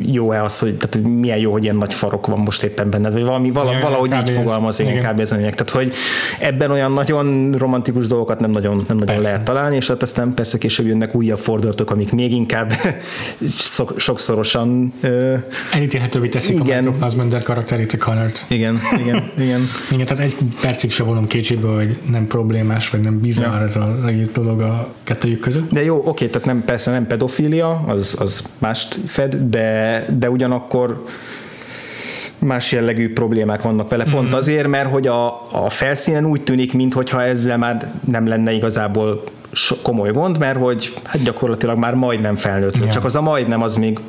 jó-e 0.02 0.44
az, 0.44 0.60
hogy 0.60 0.76
tehát 0.76 1.08
milyen 1.08 1.38
jó, 1.38 1.52
hogy 1.52 1.64
ilyen 1.64 1.76
nagy 1.76 1.94
farok 1.94 2.28
van 2.28 2.40
most 2.40 2.64
éppen 2.64 2.90
benned, 2.90 3.14
vagy 3.14 3.24
valami, 3.24 3.52
vala, 3.52 3.72
yeah, 3.72 3.84
valahogy 3.84 4.14
így 4.14 4.30
fogalmaz, 4.30 4.80
igen, 4.80 5.14
kb. 5.14 5.20
ez 5.20 5.30
tehát 5.30 5.70
hogy 5.70 5.94
ebben 6.40 6.72
olyan 6.72 6.92
nagyon 6.92 7.56
romantikus 7.58 8.08
dolgokat 8.08 8.40
nem 8.40 8.52
nagyon, 8.52 8.84
nem 8.88 8.98
nagyon 8.98 9.22
lehet 9.22 9.44
találni, 9.44 9.76
és 9.76 9.88
hát 9.88 10.02
ezt 10.02 10.15
aztán 10.18 10.34
persze 10.34 10.58
később 10.58 10.86
jönnek 10.86 11.16
újabb 11.16 11.40
fordulatok, 11.40 11.92
amik 11.92 12.12
még 12.12 12.32
inkább 12.32 12.74
sokszorosan 13.98 14.94
elítélhetővé 15.72 16.30
teszik 16.30 16.56
igen. 16.56 16.78
a 16.78 16.82
Michael 16.82 17.00
Fassbender 17.00 17.44
karakterét 17.44 17.94
a 17.94 17.98
Connort. 17.98 18.46
Igen, 18.48 18.80
igen, 19.00 19.32
igen. 19.46 19.62
igen, 19.92 20.06
tehát 20.06 20.24
egy 20.24 20.36
percig 20.62 20.92
se 20.92 21.04
vonom 21.04 21.28
kétségbe, 21.28 21.68
hogy 21.68 21.98
nem 22.12 22.28
problémás, 22.28 22.90
vagy 22.90 23.00
nem 23.00 23.20
bizarr 23.20 23.56
ja. 23.56 23.64
ez 23.64 23.76
az 23.76 24.06
egész 24.06 24.30
dolog 24.30 24.62
a 24.62 24.88
kettőjük 25.04 25.40
között. 25.40 25.72
De 25.72 25.84
jó, 25.84 26.02
oké, 26.06 26.28
tehát 26.28 26.48
nem, 26.48 26.64
persze 26.66 26.92
nem 26.92 27.08
pedofília, 27.08 27.84
az, 27.88 28.16
az 28.20 28.50
mást 28.58 29.00
fed, 29.06 29.36
de, 29.36 30.06
de 30.18 30.30
ugyanakkor 30.30 31.06
más 32.40 32.72
jellegű 32.72 33.14
problémák 33.14 33.62
vannak 33.62 33.90
vele, 33.90 34.04
pont 34.04 34.28
mm-hmm. 34.28 34.38
azért, 34.38 34.68
mert 34.68 34.90
hogy 34.90 35.08
a, 35.08 35.28
a 35.52 35.70
felszínen 35.70 36.26
úgy 36.26 36.44
tűnik, 36.44 36.74
mintha 36.74 37.24
ezzel 37.24 37.58
már 37.58 37.92
nem 38.06 38.28
lenne 38.28 38.52
igazából 38.52 39.24
komoly 39.82 40.12
gond, 40.12 40.38
mert 40.38 40.58
hogy 40.60 40.94
hát 41.04 41.24
gyakorlatilag 41.24 41.78
már 41.78 41.94
majdnem 41.94 42.36
felnőtt, 42.36 42.76
yeah. 42.76 42.90
csak 42.90 43.06
az 43.06 43.16
a 43.16 43.22
majdnem 43.22 43.62
az 43.62 43.78
még 43.78 44.00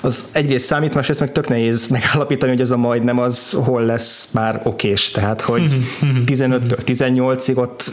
az 0.00 0.24
egyrészt 0.32 0.66
számít, 0.66 0.94
másrészt 0.94 1.20
meg 1.20 1.32
tök 1.32 1.48
nehéz 1.48 1.88
megállapítani, 1.96 2.52
hogy 2.52 2.60
ez 2.60 2.70
a 2.70 2.76
majdnem 2.76 3.18
az 3.18 3.52
hol 3.52 3.82
lesz 3.82 4.32
már 4.32 4.60
okés, 4.64 5.10
tehát 5.10 5.40
hogy 5.40 5.76
15-től 6.00 6.78
18-ig 6.86 7.56
ott, 7.56 7.90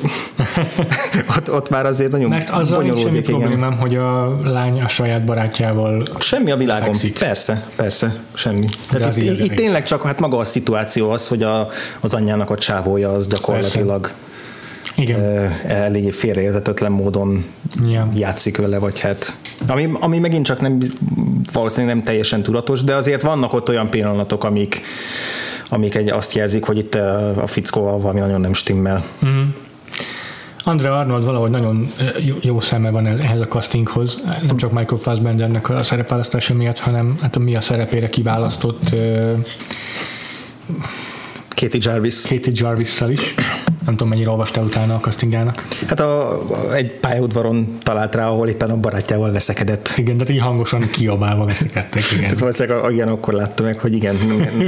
ott, 1.38 1.52
ott 1.52 1.70
már 1.70 1.86
azért 1.86 2.12
nagyon 2.12 2.30
Mert 2.30 2.50
az 2.50 2.70
nincs 2.70 3.00
semmi 3.00 3.18
igen. 3.18 3.24
problémám, 3.24 3.78
hogy 3.78 3.96
a 3.96 4.40
lány 4.44 4.82
a 4.82 4.88
saját 4.88 5.26
barátjával 5.26 6.08
Semmi 6.20 6.52
a 6.52 6.58
világon, 6.58 6.88
fekszik. 6.88 7.20
persze, 7.20 7.66
persze, 7.76 8.16
semmi. 8.34 8.66
Tehát 8.90 9.18
itt, 9.18 9.24
itt, 9.24 9.44
itt 9.44 9.54
tényleg 9.54 9.84
csak 9.84 10.04
hát 10.04 10.20
maga 10.20 10.38
a 10.38 10.44
szituáció 10.44 11.10
az, 11.10 11.28
hogy 11.28 11.44
a, 11.44 11.68
az 12.00 12.14
anyjának 12.14 12.50
a 12.50 12.58
csávója 12.58 13.12
az 13.12 13.28
gyakorlatilag 13.28 14.02
persze 14.02 14.30
igen. 15.02 15.52
eléggé 15.68 16.12
félreértetetlen 16.12 16.92
módon 16.92 17.46
yeah. 17.86 18.18
játszik 18.18 18.58
vele, 18.58 18.78
vagy 18.78 19.00
hát 19.00 19.36
ami, 19.68 19.90
ami 20.00 20.20
megint 20.20 20.46
csak 20.46 20.62
nem 20.62 20.80
valószínűleg 21.54 21.96
nem 21.96 22.06
teljesen 22.06 22.42
tudatos, 22.42 22.84
de 22.84 22.96
azért 22.96 23.22
vannak 23.22 23.54
ott 23.54 23.70
olyan 23.70 23.90
pillanatok, 23.90 24.44
amik, 24.44 24.82
amik 25.70 25.96
egy 25.96 26.10
azt 26.10 26.34
jelzik, 26.34 26.64
hogy 26.64 26.78
itt 26.78 26.96
a 26.96 27.48
fickóval 27.48 28.00
valami 28.00 28.20
nagyon 28.20 28.42
nem 28.42 28.54
stimmel. 28.54 29.04
Mm. 29.26 29.42
Andrea 30.64 31.00
Arnold 31.00 31.26
valahogy 31.26 31.50
nagyon 31.50 31.86
jó, 32.26 32.36
jó 32.42 32.60
szeme 32.60 32.90
van 32.90 33.08
ehhez 33.08 33.42
a 33.42 33.48
castinghoz, 33.48 34.24
nem 34.46 34.58
csak 34.58 34.72
Michael 34.72 35.02
Fassbendernek 35.02 35.70
a 35.70 35.84
szerepválasztása 35.84 36.54
miatt, 36.54 36.80
hanem 36.80 37.16
hát 37.22 37.36
a 37.36 37.40
mi 37.40 37.56
a 37.56 37.62
szerepére 37.62 38.10
kiválasztott 38.10 38.82
uh, 38.94 39.38
Katie 41.48 41.80
Jarvis. 41.84 42.28
Katie 42.28 42.54
Jarvis-szal 42.56 43.10
is 43.10 43.34
nem 43.86 43.96
tudom 43.96 44.10
mennyire 44.10 44.30
olvastál 44.30 44.64
utána 44.64 44.96
a 44.96 45.00
castingának. 45.00 45.68
Hát 45.88 46.00
a, 46.00 46.32
a, 46.52 46.74
egy 46.74 46.92
pályaudvaron 46.92 47.78
talált 47.84 48.16
rá, 48.16 48.28
ahol 48.28 48.48
éppen 48.48 48.70
a 48.70 48.76
barátjával 48.76 49.32
veszekedett. 49.32 49.94
Igen, 49.98 50.18
de 50.18 50.34
így 50.34 50.40
hangosan 50.40 50.82
kiabálva 50.92 51.46
veszekedtek. 51.46 52.04
Igen. 52.12 52.24
Tehát 52.24 52.40
valószínűleg 52.40 52.92
igen, 52.92 53.08
akkor 53.08 53.34
látta 53.34 53.64
meg, 53.64 53.80
hogy 53.80 53.94
igen, 53.94 54.16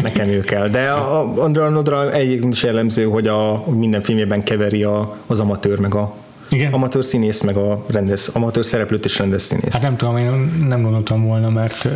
nekem 0.02 0.28
ő 0.28 0.40
kell. 0.40 0.68
De 0.68 0.90
a, 0.90 1.22
a 1.22 1.44
Andrea 1.44 1.70
Nodra 1.70 2.14
egyik 2.14 2.44
is 2.50 2.64
jellemző, 2.64 3.04
hogy 3.04 3.28
a 3.28 3.64
minden 3.68 4.02
filmjében 4.02 4.44
keveri 4.44 4.84
a, 4.84 5.18
az 5.28 5.40
amatőr 5.40 5.80
meg 5.80 5.96
a 5.96 6.16
igen. 6.50 6.74
amatőr 6.74 7.04
színész, 7.04 7.42
meg 7.42 7.56
a 7.56 7.86
rendes, 7.88 8.28
amatőr 8.28 8.66
szereplőt 8.66 9.06
és 9.06 9.20
rendes 9.20 9.42
színész. 9.42 9.74
Hát 9.74 9.82
nem 9.82 9.98
tudom, 9.98 10.18
én 10.18 10.66
nem 10.68 10.82
gondoltam 10.82 11.26
volna, 11.26 11.50
mert 11.50 11.88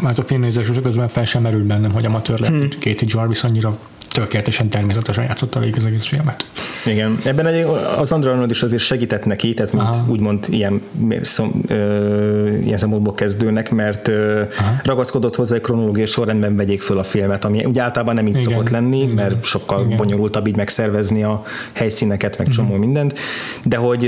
mert 0.00 0.18
a 0.18 0.22
filmnézés 0.22 0.66
közben 0.82 1.08
fel 1.08 1.24
sem 1.24 1.42
merült 1.42 1.64
bennem, 1.64 1.92
hogy 1.92 2.04
amatőr 2.04 2.38
lett 2.38 2.50
hmm. 2.50 2.68
Katie 2.68 3.08
Jarvis 3.08 3.42
annyira 3.42 3.78
tökéletesen 4.12 4.68
természetesen 4.68 5.24
játszotta 5.24 5.60
végig 5.60 5.76
az 5.76 5.86
egész 5.86 6.06
filmet. 6.06 6.44
Igen, 6.86 7.18
ebben 7.24 7.46
egy, 7.46 7.66
az 7.98 8.12
Andrew 8.12 8.32
Arnold 8.32 8.50
is 8.50 8.62
azért 8.62 8.82
segített 8.82 9.24
neki, 9.24 9.54
tehát 9.54 9.72
mint 9.72 9.84
Aha. 9.84 10.04
úgymond 10.08 10.46
ilyen, 10.48 10.82
szom, 11.22 11.62
ö, 11.68 12.48
ilyen 12.48 12.78
szempontból 12.78 13.14
kezdőnek, 13.14 13.70
mert 13.70 14.08
ö, 14.08 14.42
ragaszkodott 14.82 15.36
hozzá, 15.36 15.52
hogy 15.52 15.62
kronológiai 15.62 16.06
sorrendben 16.06 16.56
vegyék 16.56 16.82
föl 16.82 16.98
a 16.98 17.02
filmet, 17.02 17.44
ami 17.44 17.64
ugye 17.64 17.82
általában 17.82 18.14
nem 18.14 18.26
így 18.26 18.34
Igen. 18.38 18.44
szokott 18.44 18.68
lenni, 18.70 19.00
Igen. 19.00 19.14
mert 19.14 19.44
sokkal 19.44 19.84
Igen. 19.84 19.96
bonyolultabb 19.96 20.46
így 20.46 20.56
megszervezni 20.56 21.22
a 21.22 21.42
helyszíneket, 21.72 22.38
meg 22.38 22.48
csomó 22.48 22.68
Igen. 22.68 22.80
mindent, 22.80 23.18
de 23.64 23.76
hogy 23.76 24.00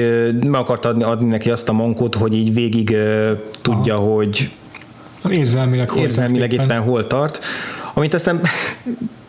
meg 0.44 0.60
akart 0.60 0.84
adni, 0.84 1.02
adni 1.02 1.28
neki 1.28 1.50
azt 1.50 1.68
a 1.68 1.72
mankót, 1.72 2.14
hogy 2.14 2.34
így 2.34 2.54
végig 2.54 2.90
ö, 2.90 3.32
tudja, 3.60 3.94
Aha. 3.94 4.14
hogy 4.14 4.50
érzelmileg, 5.30 5.90
hol 5.90 6.02
érzelmileg 6.02 6.52
éppen. 6.52 6.64
éppen 6.64 6.80
hol 6.80 7.06
tart, 7.06 7.40
amit 7.94 8.14
aztán 8.14 8.40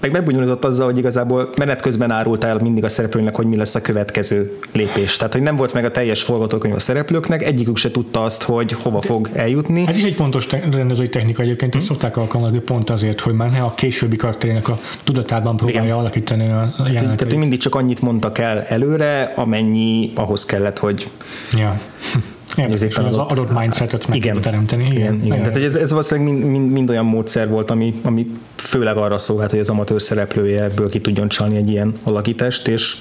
meg 0.04 0.12
megbonyolított 0.12 0.66
azzal, 0.66 0.86
hogy 0.86 0.98
igazából 0.98 1.50
menet 1.58 1.82
közben 1.82 2.12
árult 2.12 2.44
el 2.44 2.58
mindig 2.58 2.84
a 2.84 2.89
szereplőnek, 2.89 3.36
hogy 3.36 3.46
mi 3.46 3.56
lesz 3.56 3.76
a 3.76 3.82
következő 3.82 4.60
lépés. 4.72 5.18
Tehát, 5.18 5.34
hogy 5.34 5.42
nem 5.42 5.56
volt 5.56 5.74
meg 5.74 5.86
a 5.86 5.92
teljes 5.92 6.24
forgatókönyv 6.24 6.76
a 6.76 6.80
szereplőknek, 6.80 7.44
egyikük 7.44 7.78
se 7.78 7.92
tudta 7.92 8.24
azt, 8.24 8.44
hogy 8.44 8.72
hova 8.72 9.02
fog 9.02 9.30
eljutni. 9.34 9.84
Ez 9.88 9.98
is 9.98 10.04
egy 10.04 10.16
fontos 10.16 10.48
rendezői 10.72 11.10
technika 11.10 11.42
egyébként, 11.42 11.74
hmm. 11.74 11.84
szokták 11.84 12.18
alkalmazni 12.18 12.60
pont 12.60 12.89
azért, 12.89 13.20
hogy 13.20 13.34
már 13.34 13.52
ne 13.52 13.62
a 13.62 13.74
későbbi 13.74 14.16
karakterének 14.16 14.70
a 14.70 14.78
tudatában 15.04 15.58
próbálja 15.58 15.84
Igen. 15.84 15.98
alakítani 15.98 16.44
a 16.44 16.74
jelenetet. 16.78 17.02
Tehát, 17.02 17.22
hogy 17.22 17.38
mindig 17.38 17.60
csak 17.60 17.76
annyit 17.76 18.02
mondtak 18.02 18.38
el 18.38 18.62
előre, 18.62 19.34
amennyi 19.36 20.12
ahhoz 20.16 20.46
kellett, 20.46 20.78
hogy 20.78 21.10
ja. 21.52 21.80
Érdekes, 22.58 22.96
az 22.96 23.18
adott, 23.18 23.60
mindsetet 23.60 24.08
meg 24.08 24.18
igen, 24.18 24.42
teremteni. 24.42 24.84
Igen, 24.84 24.96
igen. 24.96 25.26
igen. 25.26 25.38
Tehát 25.42 25.58
ez, 25.58 25.76
ez 25.76 25.89
valószínűleg 25.89 26.34
mind, 26.34 26.52
mind, 26.52 26.72
mind, 26.72 26.89
olyan 26.89 27.06
módszer 27.06 27.50
volt, 27.50 27.70
ami, 27.70 28.00
ami 28.02 28.32
főleg 28.56 28.98
arra 28.98 29.18
szolgált, 29.18 29.52
hogy 29.52 29.60
az 29.60 29.70
amatőr 29.70 30.02
szereplője 30.02 30.63
ebből 30.63 30.89
ki 30.89 31.02
tudjon 31.02 31.28
csalni 31.28 31.56
egy 31.56 31.70
ilyen 31.70 32.00
alakítást, 32.04 32.68
és 32.68 32.98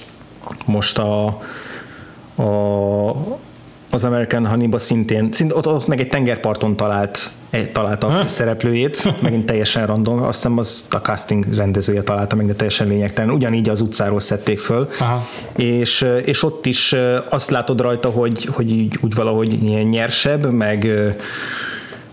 most 0.67 0.99
a, 0.99 1.27
a 2.35 3.13
az 3.95 4.05
American 4.05 4.47
Honey-ba 4.47 4.79
szintén, 4.79 5.33
szint, 5.33 5.53
ott, 5.53 5.67
ott 5.67 5.87
meg 5.87 6.01
egy 6.01 6.09
tengerparton 6.09 6.77
talált 6.77 7.31
találta 7.73 8.07
a 8.07 8.29
szereplőjét, 8.29 9.13
megint 9.23 9.47
teljesen 9.47 9.87
random, 9.87 10.23
azt 10.23 10.37
hiszem 10.37 10.59
az 10.59 10.87
a 10.91 10.97
casting 10.97 11.55
rendezője 11.55 12.03
találta 12.03 12.37
meg, 12.37 12.47
de 12.47 12.53
teljesen 12.53 12.87
lényegtelen. 12.87 13.31
Ugyanígy 13.31 13.69
az 13.69 13.81
utcáról 13.81 14.21
szedték 14.21 14.61
föl, 14.61 14.89
Aha. 14.99 15.27
És, 15.57 16.07
és 16.25 16.43
ott 16.43 16.67
is 16.67 16.95
azt 17.31 17.51
látod 17.51 17.81
rajta, 17.81 18.09
hogy, 18.09 18.45
hogy 18.45 18.73
úgy, 18.73 18.99
úgy 19.01 19.15
valahogy 19.15 19.63
ilyen 19.63 19.87
nyersebb, 19.87 20.51
meg, 20.51 20.89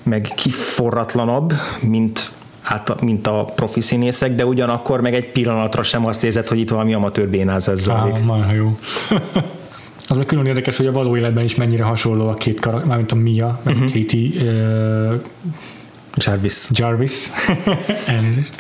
meg 0.04 0.32
kiforratlanabb, 0.36 1.54
mint 1.82 2.32
át, 2.62 3.02
mint 3.02 3.28
a 3.28 3.44
profi 3.56 3.82
színészek, 3.82 4.36
de 4.36 4.46
ugyanakkor 4.46 5.02
meg 5.02 5.14
egy 5.14 5.32
pillanatra 5.32 5.84
sem 5.84 6.06
azt 6.06 6.24
érzed, 6.24 6.48
hogy 6.48 6.60
itt 6.60 6.70
valami 6.70 6.94
amatőr 6.94 7.28
bénázás 7.28 7.78
zajlik. 7.78 8.30
Ah, 8.30 8.56
jó. 8.56 8.78
Az 10.10 10.18
meg 10.18 10.26
külön 10.26 10.46
érdekes, 10.46 10.78
hogy 10.78 10.88
a 10.88 10.92
való 10.92 11.18
életben 11.18 11.44
is 11.44 11.56
mennyire 11.56 11.84
hasonló 11.84 12.28
a 12.28 12.34
két 12.34 12.60
karakter, 12.60 12.88
mármint 12.88 13.12
a 13.12 13.16
Mia, 13.16 13.62
meg 13.64 13.76
uh-huh. 13.76 13.94
Katie 13.94 14.52
uh, 14.52 15.22
Jarvis. 16.16 16.56
Jarvis. 16.70 17.14
Elnézést. 18.08 18.56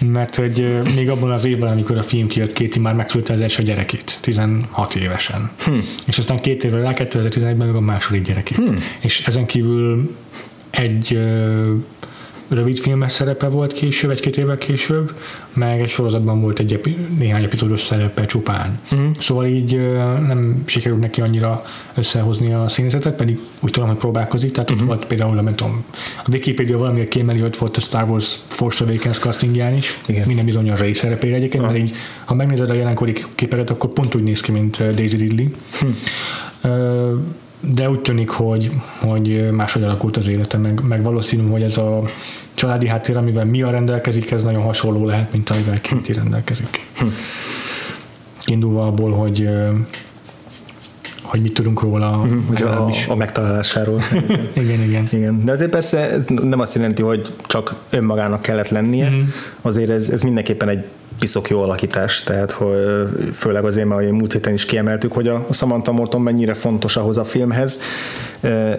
Mert 0.00 0.34
hogy 0.34 0.78
még 0.94 1.10
abban 1.10 1.30
az 1.30 1.44
évben, 1.44 1.70
amikor 1.70 1.96
a 1.96 2.02
film 2.02 2.26
kijött, 2.26 2.52
Katie 2.52 2.80
már 2.80 2.94
megszülte 2.94 3.32
az 3.32 3.40
első 3.40 3.62
gyerekét, 3.62 4.18
16 4.20 4.94
évesen. 4.94 5.50
Hmm. 5.64 5.82
És 6.06 6.18
aztán 6.18 6.40
két 6.40 6.64
évvel 6.64 6.80
rá, 6.80 6.90
2011-ben 6.94 7.66
meg 7.66 7.74
a 7.74 7.80
második 7.80 8.22
gyerekét. 8.22 8.56
Hmm. 8.56 8.78
És 9.00 9.26
ezen 9.26 9.46
kívül 9.46 10.16
egy 10.70 11.18
rövid 12.48 12.78
filmes 12.78 13.12
szerepe 13.12 13.48
volt 13.48 13.72
később, 13.72 14.10
egy-két 14.10 14.36
évvel 14.36 14.58
később, 14.58 15.12
meg 15.52 15.80
egy 15.80 15.88
sorozatban 15.88 16.40
volt 16.40 16.58
egy 16.58 16.72
epi, 16.72 16.96
néhány 17.18 17.44
epizódos 17.44 17.80
szerepe 17.80 18.26
csupán. 18.26 18.80
Uh-huh. 18.92 19.08
Szóval 19.18 19.46
így 19.46 19.78
nem 20.26 20.62
sikerült 20.64 21.00
neki 21.00 21.20
annyira 21.20 21.64
összehozni 21.94 22.52
a 22.52 22.68
színészetet, 22.68 23.16
pedig 23.16 23.38
úgy 23.60 23.70
tudom, 23.70 23.88
hogy 23.88 23.98
próbálkozik, 23.98 24.52
tehát 24.52 24.70
uh-huh. 24.70 24.88
ott 24.88 24.94
volt 24.94 25.06
például, 25.06 25.34
nem 25.34 25.54
tudom, 25.54 25.84
a 26.24 26.30
Wikipedia 26.32 26.78
valamiért 26.78 27.08
kémeli, 27.08 27.40
hogy 27.40 27.56
volt 27.58 27.76
a 27.76 27.80
Star 27.80 28.08
Wars 28.08 28.36
Force 28.46 28.84
Awakens 28.84 29.18
castingján 29.18 29.74
is, 29.74 30.00
Igen. 30.06 30.26
minden 30.26 30.44
bizony 30.44 30.70
a 30.70 30.76
Ray 30.76 30.92
szerepére 30.92 31.36
egyébként, 31.36 31.62
uh-huh. 31.62 31.78
mert 31.78 31.88
így, 31.88 31.96
ha 32.24 32.34
megnézed 32.34 32.70
a 32.70 32.74
jelenkori 32.74 33.12
képeket, 33.34 33.70
akkor 33.70 33.90
pont 33.90 34.14
úgy 34.14 34.22
néz 34.22 34.40
ki, 34.40 34.52
mint 34.52 34.94
Daisy 34.94 35.16
Ridley. 35.16 35.46
Uh-huh. 35.72 35.94
Uh, 36.62 37.20
de 37.60 37.90
úgy 37.90 38.00
tűnik, 38.00 38.28
hogy, 38.28 38.70
hogy 39.00 39.50
máshogy 39.50 39.82
alakult 39.82 40.16
az 40.16 40.28
élete, 40.28 40.58
meg, 40.58 40.80
meg 40.88 41.02
valószínű, 41.02 41.50
hogy 41.50 41.62
ez 41.62 41.76
a 41.76 42.02
családi 42.54 42.88
háttér, 42.88 43.16
amivel 43.16 43.44
mi 43.44 43.62
a 43.62 43.70
rendelkezik, 43.70 44.30
ez 44.30 44.44
nagyon 44.44 44.62
hasonló 44.62 45.06
lehet, 45.06 45.32
mint 45.32 45.50
amivel 45.50 45.80
Katie 45.88 46.14
rendelkezik. 46.14 46.86
Hm. 46.98 47.06
Indulva 48.46 48.86
abból, 48.86 49.12
hogy 49.12 49.48
hogy 51.26 51.40
mit 51.40 51.52
tudunk 51.52 51.80
róla. 51.80 52.16
Uh-huh, 52.16 52.88
a, 52.88 52.90
a 53.08 53.14
megtalálásáról. 53.14 54.00
igen, 54.54 54.82
igen. 54.82 55.08
igen. 55.12 55.44
De 55.44 55.52
azért 55.52 55.70
persze 55.70 56.10
ez 56.10 56.26
nem 56.26 56.60
azt 56.60 56.74
jelenti, 56.74 57.02
hogy 57.02 57.32
csak 57.46 57.74
önmagának 57.90 58.42
kellett 58.42 58.68
lennie, 58.68 59.06
uh-huh. 59.06 59.24
azért 59.62 59.90
ez, 59.90 60.08
ez 60.08 60.22
mindenképpen 60.22 60.68
egy 60.68 60.84
piszok 61.18 61.48
jó 61.48 61.62
alakítás, 61.62 62.22
tehát 62.22 62.50
hogy 62.50 63.08
főleg 63.32 63.64
azért, 63.64 63.86
mert 63.86 64.10
múlt 64.10 64.32
héten 64.32 64.52
is 64.52 64.64
kiemeltük, 64.64 65.12
hogy 65.12 65.28
a 65.28 65.46
Samantha 65.50 65.92
Morton 65.92 66.20
mennyire 66.20 66.54
fontos 66.54 66.96
ahhoz 66.96 67.18
a 67.18 67.24
filmhez. 67.24 67.80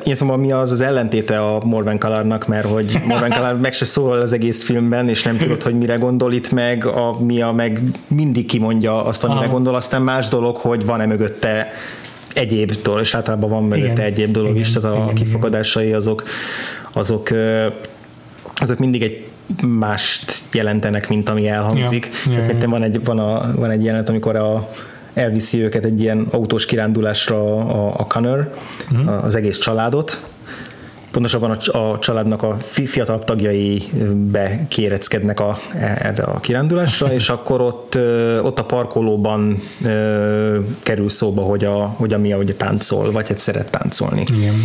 Én 0.04 0.16
szóval 0.16 0.38
mi 0.38 0.52
az 0.52 0.72
az 0.72 0.82
ellentéte 0.82 1.40
a 1.40 1.64
Morven 1.64 1.98
Kalarnak, 1.98 2.48
mert 2.48 2.68
hogy 2.68 3.00
Morven 3.08 3.30
Kalar 3.30 3.60
meg 3.60 3.74
se 3.74 3.86
szól 3.86 4.18
az 4.18 4.34
egész 4.34 4.64
filmben, 4.64 5.10
és 5.10 5.24
nem 5.24 5.38
tudod, 5.38 5.64
hogy 5.64 5.78
mire 5.78 5.96
gondol 5.96 6.34
itt 6.34 6.52
meg, 6.52 6.86
a 6.86 7.18
Mia 7.20 7.52
meg 7.52 7.82
mindig 8.08 8.46
kimondja 8.46 9.06
azt, 9.06 9.24
amire 9.24 9.40
Aha. 9.40 9.52
gondol, 9.52 9.76
aztán 9.76 10.02
más 10.02 10.28
dolog, 10.28 10.58
hogy 10.58 10.86
van-e 10.86 11.06
mögötte 11.06 11.72
egyéb 12.38 12.74
dolog, 12.84 13.02
és 13.02 13.14
általában 13.14 13.50
van 13.50 13.64
mögötte 13.64 13.92
igen, 13.92 14.06
egyéb 14.06 14.32
dolog 14.32 14.50
igen, 14.50 14.62
is, 14.62 14.72
tehát 14.72 14.92
a 14.92 15.04
igen, 15.04 15.16
kifogadásai 15.16 15.94
azok, 15.94 16.24
azok 16.92 17.30
azok 18.60 18.78
mindig 18.78 19.02
egy 19.02 19.28
mást 19.68 20.34
jelentenek, 20.54 21.10
mint 21.10 21.30
ami 21.30 21.48
elhangzik. 21.48 22.10
Ja, 22.26 22.32
ja, 22.32 22.46
ja. 22.60 22.70
Van, 22.70 22.84
egy, 22.84 23.04
van, 23.04 23.20
a, 23.20 23.52
van 23.56 23.70
egy 23.70 23.84
jelenet, 23.84 24.10
amikor 24.10 24.36
a, 24.36 24.70
elviszi 25.14 25.64
őket 25.64 25.86
egy 25.86 26.02
ilyen 26.02 26.28
autós 26.32 26.66
kirándulásra 26.66 27.58
a, 27.58 27.94
a 28.00 28.04
Connor, 28.04 28.54
uh-huh. 28.92 29.24
az 29.24 29.36
egész 29.36 29.58
családot, 29.58 30.28
pontosabban 31.12 31.52
a, 31.52 32.00
családnak 32.00 32.44
a 32.44 32.58
fiatalabb 32.86 33.24
tagjai 33.24 33.84
bekéreckednek 34.32 35.40
a, 35.40 35.58
erre 35.80 36.24
a 36.24 36.40
kirándulásra, 36.40 37.14
és 37.20 37.30
akkor 37.30 37.62
ott, 37.62 37.98
ott 38.42 38.60
a 38.60 38.64
parkolóban 38.64 39.62
kerül 40.84 41.10
szóba, 41.10 41.42
hogy 41.42 41.66
a, 41.66 41.76
hogy 41.76 42.14
a 42.14 42.18
Mia 42.18 42.38
ugye 42.38 42.54
táncol, 42.54 43.12
vagy 43.12 43.26
egy 43.30 43.38
szeret 43.38 43.72
táncolni. 43.72 44.26
Igen 44.34 44.56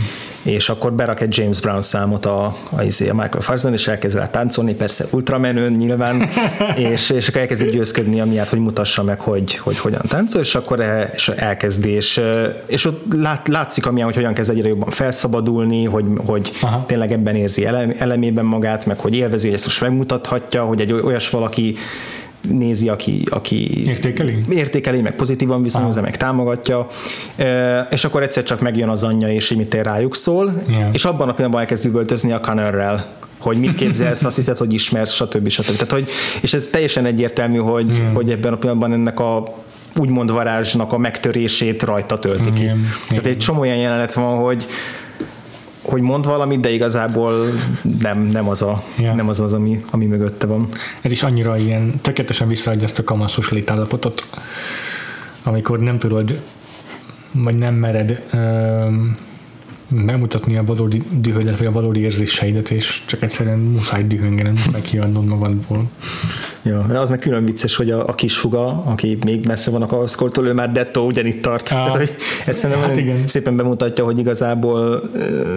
és 0.42 0.68
akkor 0.68 0.92
berak 0.92 1.20
egy 1.20 1.36
James 1.36 1.60
Brown 1.60 1.82
számot 1.82 2.26
a, 2.26 2.56
a, 2.70 2.82
izé, 2.82 3.08
a 3.08 3.14
Michael 3.14 3.40
Fassbender, 3.40 3.80
és 3.80 3.88
elkezd 3.88 4.16
rá 4.16 4.30
táncolni, 4.30 4.74
persze 4.74 5.04
ultramenőn 5.10 5.72
nyilván, 5.72 6.28
és, 6.92 7.10
és 7.10 7.28
akkor 7.28 7.40
elkezd 7.40 7.70
győzködni 7.70 8.20
amiatt, 8.20 8.48
hogy 8.48 8.58
mutassa 8.58 9.02
meg, 9.02 9.20
hogy, 9.20 9.56
hogy 9.56 9.78
hogyan 9.78 10.02
táncol, 10.08 10.40
és 10.40 10.54
akkor 10.54 10.80
el, 10.80 11.10
és 11.14 11.28
elkezd, 11.28 11.84
és, 11.84 12.20
és 12.66 12.84
ott 12.84 13.02
lát, 13.12 13.48
látszik 13.48 13.86
amilyen, 13.86 14.06
hogy 14.06 14.16
hogyan 14.16 14.34
kezd 14.34 14.50
egyre 14.50 14.68
jobban 14.68 14.90
felszabadulni, 14.90 15.84
hogy, 15.84 16.04
hogy 16.26 16.52
tényleg 16.86 17.12
ebben 17.12 17.34
érzi 17.34 17.66
elem, 17.66 17.94
elemében 17.98 18.44
magát, 18.44 18.86
meg 18.86 18.98
hogy 18.98 19.14
élvezi, 19.14 19.46
hogy 19.46 19.54
ezt 19.54 19.64
most 19.64 19.80
megmutathatja, 19.80 20.64
hogy 20.64 20.80
egy 20.80 20.92
olyas 20.92 21.30
valaki 21.30 21.76
nézi, 22.48 22.88
aki, 22.88 23.26
aki 23.30 23.86
értékeli? 23.86 24.44
értékeli, 24.50 25.00
meg 25.00 25.14
pozitívan 25.14 25.62
viszonyozza, 25.62 26.00
meg 26.00 26.16
támogatja, 26.16 26.86
és 27.90 28.04
akkor 28.04 28.22
egyszer 28.22 28.42
csak 28.42 28.60
megjön 28.60 28.88
az 28.88 29.04
anyja, 29.04 29.28
és 29.28 29.50
így 29.50 29.74
rájuk 29.74 30.16
szól, 30.16 30.52
yeah. 30.68 30.94
és 30.94 31.04
abban 31.04 31.28
a 31.28 31.32
pillanatban 31.32 31.60
elkezd 31.60 31.86
üvöltözni 31.86 32.32
a 32.32 32.40
Connorrel, 32.40 33.06
hogy 33.38 33.58
mit 33.58 33.74
képzelsz, 33.74 34.24
azt 34.24 34.36
hiszed, 34.36 34.56
hogy 34.56 34.72
ismersz, 34.72 35.12
stb. 35.12 35.48
stb. 35.48 35.72
Tehát, 35.72 35.92
hogy, 35.92 36.08
és 36.40 36.54
ez 36.54 36.66
teljesen 36.66 37.04
egyértelmű, 37.04 37.58
hogy, 37.58 37.96
yeah. 37.96 38.14
hogy 38.14 38.30
ebben 38.30 38.52
a 38.52 38.56
pillanatban 38.56 38.92
ennek 38.92 39.20
a 39.20 39.44
úgymond 39.96 40.30
varázsnak 40.30 40.92
a 40.92 40.98
megtörését 40.98 41.82
rajta 41.82 42.18
tölti 42.18 42.52
ki. 42.52 42.62
Yeah. 42.62 42.78
Tehát 43.08 43.26
egy 43.26 43.38
csomó 43.38 43.60
olyan 43.60 43.76
jelenet 43.76 44.12
van, 44.12 44.38
hogy 44.38 44.66
hogy 45.82 46.02
mond 46.02 46.24
valamit, 46.24 46.60
de 46.60 46.70
igazából 46.70 47.46
nem, 48.00 48.22
nem 48.22 48.48
az, 48.48 48.62
a, 48.62 48.82
ja. 48.98 49.14
nem 49.14 49.28
az, 49.28 49.40
az 49.40 49.52
ami, 49.52 49.84
ami 49.90 50.06
mögötte 50.06 50.46
van. 50.46 50.68
Ez 51.00 51.10
is 51.10 51.22
annyira 51.22 51.56
ilyen, 51.56 52.00
tökéletesen 52.00 52.48
visszaadja 52.48 52.84
ezt 52.84 52.98
a 52.98 53.04
kamaszos 53.04 53.50
létállapotot, 53.50 54.22
amikor 55.42 55.78
nem 55.78 55.98
tudod, 55.98 56.40
vagy 57.32 57.56
nem 57.56 57.74
mered 57.74 58.22
um, 58.32 59.16
megmutatni 59.88 60.56
a 60.56 60.64
valódi 60.64 61.02
dühödet, 61.10 61.58
vagy 61.58 61.66
a 61.66 61.72
valódi 61.72 62.00
érzéseidet, 62.00 62.70
és 62.70 63.02
csak 63.06 63.22
egyszerűen 63.22 63.58
muszáj 63.58 64.04
dühöngened, 64.04 64.52
muszáj 64.52 64.80
kiadnod 64.80 65.24
magadból. 65.24 65.90
Ja, 66.62 66.78
az 66.78 67.08
meg 67.08 67.18
külön 67.18 67.44
vicces, 67.44 67.76
hogy 67.76 67.90
a, 67.90 68.08
a 68.08 68.14
kis 68.14 68.40
huga, 68.40 68.82
aki 68.84 69.18
még 69.24 69.46
messze 69.46 69.70
van 69.70 69.82
a 69.82 69.86
kavaszkortól, 69.86 70.46
ő 70.46 70.52
már 70.52 70.72
dettó 70.72 71.06
ugyanitt 71.06 71.42
tart. 71.42 71.62
Ah, 71.62 71.68
Tehát, 71.68 71.96
hogy 71.96 72.10
szerintem 72.54 72.86
hát 72.86 72.96
igen. 72.96 73.26
szépen 73.26 73.56
bemutatja, 73.56 74.04
hogy 74.04 74.18
igazából 74.18 75.02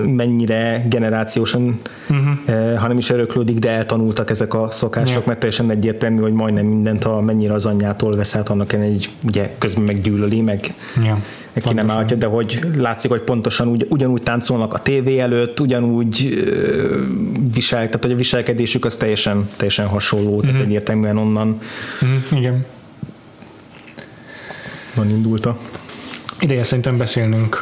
mennyire 0.06 0.86
generációsan, 0.90 1.80
uh-huh. 2.10 2.78
ha 2.78 2.88
nem 2.88 2.98
is 2.98 3.10
öröklődik, 3.10 3.60
de 3.60 3.70
eltanultak 3.70 4.30
ezek 4.30 4.54
a 4.54 4.68
szokások, 4.72 5.10
yeah. 5.10 5.26
mert 5.26 5.40
teljesen 5.40 5.70
egyértelmű, 5.70 6.22
hogy 6.22 6.34
majdnem 6.34 6.66
mindent, 6.66 7.04
ha 7.04 7.22
mennyire 7.22 7.54
az 7.54 7.66
anyjától 7.66 8.16
vesz 8.16 8.36
át, 8.36 8.50
annak 8.50 8.74
egy, 8.74 9.10
ugye 9.28 9.56
közben 9.58 9.84
meggyűlöli, 9.84 10.42
meg 10.42 10.74
yeah 11.02 11.18
ki 11.64 11.74
nem 11.74 11.90
állhatja, 11.90 12.16
de 12.16 12.26
hogy 12.26 12.60
látszik, 12.78 13.10
hogy 13.10 13.22
pontosan 13.22 13.68
ugy, 13.68 13.86
ugyanúgy 13.90 14.24
táncolnak 14.24 14.74
a 14.74 14.80
tévé 14.80 15.20
előtt, 15.20 15.60
ugyanúgy 15.60 16.44
visel, 17.54 17.86
tehát 17.86 18.02
hogy 18.02 18.12
a 18.12 18.16
viselkedésük 18.16 18.86
az 18.86 18.96
teljesen, 18.96 19.50
teljesen 19.56 19.88
hasonló, 19.88 20.32
mm-hmm. 20.32 20.40
tehát 20.40 20.56
mhm. 20.56 20.64
egyértelműen 20.64 21.18
onnan 21.18 21.60
mm, 22.06 22.38
igen. 22.38 22.66
van 24.96 25.10
indulta. 25.10 25.58
Ideje 26.40 26.64
szerintem 26.64 26.98
beszélnünk 26.98 27.62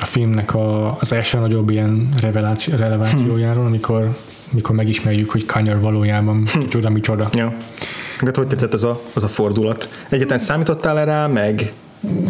a 0.00 0.04
filmnek 0.04 0.54
a, 0.54 0.96
az 1.00 1.12
első 1.12 1.38
nagyobb 1.38 1.70
ilyen 1.70 2.08
reveláció, 2.20 2.76
relevációjáról, 2.76 3.62
hm. 3.62 3.68
amikor, 3.68 4.16
amikor 4.52 4.74
megismerjük, 4.74 5.30
hogy 5.30 5.46
Kanye 5.46 5.74
valójában 5.74 6.46
hm. 6.46 6.66
csoda, 6.68 6.90
micsoda. 6.90 7.28
Ja. 7.32 7.54
Hát 8.18 8.36
hogy 8.36 8.46
tetszett 8.46 8.72
ez 8.72 8.82
a, 8.82 9.00
az 9.14 9.24
a 9.24 9.28
fordulat? 9.28 9.90
Egyetlen 10.08 10.38
számítottál 10.38 10.98
erre 10.98 11.26
meg 11.26 11.72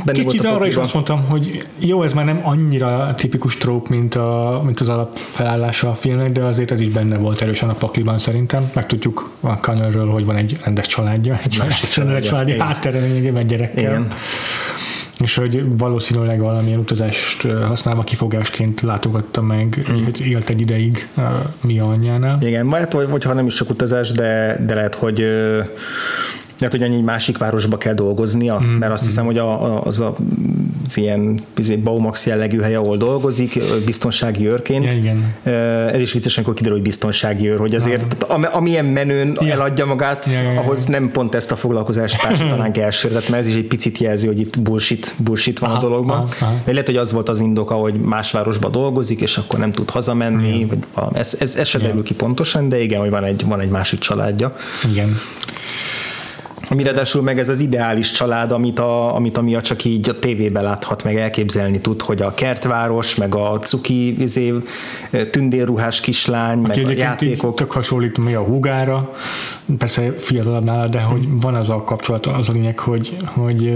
Benne 0.05 0.19
Kicsit 0.19 0.45
arra 0.45 0.67
is 0.67 0.77
azt 0.77 0.95
mondtam, 0.95 1.25
hogy 1.25 1.67
jó, 1.79 2.03
ez 2.03 2.13
már 2.13 2.25
nem 2.25 2.41
annyira 2.43 3.15
tipikus 3.17 3.57
tróp, 3.57 3.89
mint, 3.89 4.15
a, 4.15 4.61
mint 4.65 4.81
az 4.81 4.89
alapfelállása 4.89 5.91
a 5.91 5.95
filmnek, 5.95 6.33
de 6.33 6.43
azért 6.43 6.71
ez 6.71 6.81
is 6.81 6.89
benne 6.89 7.17
volt 7.17 7.43
erősen 7.43 7.69
a 7.69 7.73
pakliban 7.73 8.19
szerintem. 8.19 8.71
Megtudjuk 8.75 9.31
a 9.41 9.61
Connorről, 9.61 10.11
hogy 10.11 10.25
van 10.25 10.37
egy 10.37 10.59
rendes 10.65 10.87
családja, 10.87 11.39
egy 11.45 11.57
másik 11.59 11.89
családi, 11.89 12.27
családi 12.27 12.59
háttere 12.59 12.99
lényegében 12.99 13.47
gyerekkel. 13.47 13.83
Igen. 13.83 14.13
És 15.19 15.35
hogy 15.35 15.77
valószínűleg 15.79 16.41
valamilyen 16.41 16.79
utazást 16.79 17.43
használva 17.43 18.03
kifogásként 18.03 18.81
látogatta 18.81 19.43
meg, 19.43 19.83
hmm. 19.87 20.09
élt 20.25 20.51
egy 20.51 20.61
ideig 20.61 21.09
mi 21.61 21.79
anyjánál. 21.79 22.39
Igen, 22.43 22.69
vagy, 22.69 23.09
vagy 23.09 23.25
ha 23.25 23.33
nem 23.33 23.47
is 23.47 23.55
csak 23.55 23.71
utazás, 23.71 24.11
de, 24.11 24.61
de 24.67 24.75
lehet, 24.75 24.95
hogy 24.95 25.25
lehet, 26.61 26.79
hogy 26.79 26.83
annyi 26.83 27.01
másik 27.01 27.39
városba 27.39 27.79
kell 27.79 27.95
dolgoznia, 27.95 28.61
mm. 28.61 28.65
mert 28.65 28.93
azt 28.93 29.05
hiszem, 29.05 29.25
hogy 29.25 29.39
a, 29.39 29.65
a, 29.65 29.83
az 29.85 30.01
a 30.01 30.17
az 30.91 30.97
ilyen 30.97 31.41
Baumax 31.83 32.27
jellegű 32.27 32.61
hely, 32.61 32.75
ahol 32.75 32.97
dolgozik, 32.97 33.61
biztonsági 33.85 34.49
őrként. 34.49 34.85
Ja, 34.85 34.93
igen. 34.93 35.35
Ez 35.93 36.01
is 36.01 36.13
vicces, 36.13 36.37
amikor 36.37 36.55
kiderül, 36.55 36.77
hogy 36.77 36.87
biztonsági 36.87 37.49
őr, 37.49 37.59
hogy 37.59 37.75
azért 37.75 38.23
am, 38.23 38.47
amilyen 38.53 38.85
menőn 38.85 39.37
ja. 39.41 39.53
eladja 39.53 39.87
magát, 39.87 40.27
ja, 40.27 40.41
ja, 40.41 40.53
ja. 40.53 40.61
ahhoz 40.61 40.85
nem 40.85 41.11
pont 41.11 41.35
ezt 41.35 41.53
a 41.53 41.57
foglalkozást 41.57 42.23
társítanánk 42.23 42.79
elsőre, 42.89 43.15
mert 43.15 43.33
ez 43.33 43.47
is 43.47 43.55
egy 43.55 43.67
picit 43.67 43.99
jelzi, 43.99 44.27
hogy 44.27 44.41
itt 44.41 44.61
bullshit, 44.61 45.15
bullshit 45.19 45.59
van 45.59 45.71
aha, 45.71 45.79
a 45.79 45.83
dologban. 45.83 46.17
Aha, 46.17 46.29
aha. 46.41 46.55
lehet, 46.67 46.87
hogy 46.87 46.97
az 46.97 47.13
volt 47.13 47.29
az 47.29 47.41
indoka, 47.41 47.75
hogy 47.75 47.95
más 47.95 48.31
városba 48.31 48.69
dolgozik, 48.69 49.21
és 49.21 49.37
akkor 49.37 49.59
nem 49.59 49.73
tud 49.73 49.91
hazamenni, 49.91 50.59
ja. 50.59 50.67
vagy. 50.67 50.79
Ez, 51.13 51.37
ez, 51.41 51.57
ez 51.57 51.69
se 51.69 51.79
derül 51.79 52.03
ki 52.03 52.15
pontosan, 52.15 52.69
de 52.69 52.83
igen, 52.83 53.01
hogy 53.01 53.11
van 53.11 53.25
egy, 53.25 53.45
van 53.47 53.61
egy 53.61 53.71
másik 53.71 53.99
családja. 53.99 54.57
Igen 54.91 55.17
ami 56.71 56.83
ráadásul 56.83 57.23
meg 57.23 57.39
ez 57.39 57.49
az 57.49 57.61
ideális 57.61 58.13
család, 58.13 58.53
amit 58.53 58.79
a, 58.79 59.15
amit 59.15 59.37
a 59.37 59.43
Mia 59.43 59.61
csak 59.61 59.85
így 59.85 60.09
a 60.09 60.19
tévében 60.19 60.63
láthat, 60.63 61.05
meg 61.05 61.17
elképzelni 61.17 61.81
tud, 61.81 62.03
hogy 62.03 62.23
a 62.23 62.35
kertváros, 62.35 63.15
meg 63.15 63.35
a 63.35 63.59
cuki 63.59 64.21
izé, 64.23 64.55
tündérruhás 65.31 66.01
kislány, 66.01 66.65
Aki 66.65 66.83
meg 66.83 66.97
a 66.97 66.99
játékok. 66.99 67.57
tök 67.57 67.73
hasonlít 67.73 68.19
mi 68.19 68.35
a 68.35 68.43
húgára, 68.43 69.17
persze 69.79 70.13
fiatalabb 70.17 70.65
nála, 70.65 70.89
de 70.89 71.01
hogy 71.01 71.27
van 71.41 71.55
az 71.55 71.71
a 71.71 71.83
kapcsolat, 71.83 72.27
az 72.27 72.49
a 72.49 72.53
lényeg, 72.53 72.79
hogy, 72.79 73.17
hogy 73.25 73.73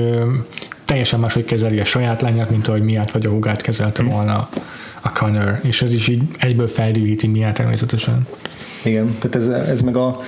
teljesen 0.84 1.20
máshogy 1.20 1.44
kezeli 1.44 1.80
a 1.80 1.84
saját 1.84 2.22
lányát, 2.22 2.50
mint 2.50 2.68
ahogy 2.68 2.82
Miát 2.82 3.12
vagy 3.12 3.26
a 3.26 3.30
húgát 3.30 3.62
kezelte 3.62 4.02
volna 4.02 4.48
a 5.00 5.12
Connor, 5.12 5.58
és 5.62 5.82
ez 5.82 5.92
is 5.92 6.08
így 6.08 6.22
egyből 6.38 6.68
feldívíti 6.68 7.26
Miát 7.26 7.54
természetesen. 7.54 8.26
Igen, 8.84 9.16
tehát 9.18 9.36
ez, 9.36 9.46
ez 9.46 9.80
meg 9.80 9.96
a 9.96 10.20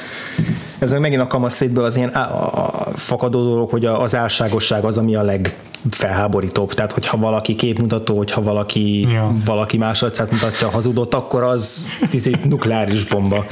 ez 0.79 0.91
meg 0.91 1.01
megint 1.01 1.21
a 1.21 1.27
kamaszétből 1.27 1.85
az 1.85 1.97
ilyen 1.97 2.09
a, 2.09 2.55
a, 2.65 2.91
fakadó 2.95 3.43
dolog, 3.43 3.71
hogy 3.71 3.85
az 3.85 4.15
álságosság 4.15 4.85
az, 4.85 4.99
ami 4.99 5.15
a 5.15 5.23
legfelháborítóbb. 5.23 6.75
Tehát, 6.75 6.93
hogyha 6.93 7.17
valaki 7.17 7.55
képmutató, 7.55 8.17
hogyha 8.17 8.43
valaki, 8.43 9.01
ja. 9.01 9.35
valaki 9.45 9.77
más 9.77 10.03
arcát 10.03 10.31
mutatja 10.31 10.67
a 10.67 10.71
hazudott, 10.71 11.15
akkor 11.15 11.43
az 11.43 11.89
egy 12.13 12.39
nukleáris 12.45 13.05
bomba. 13.05 13.47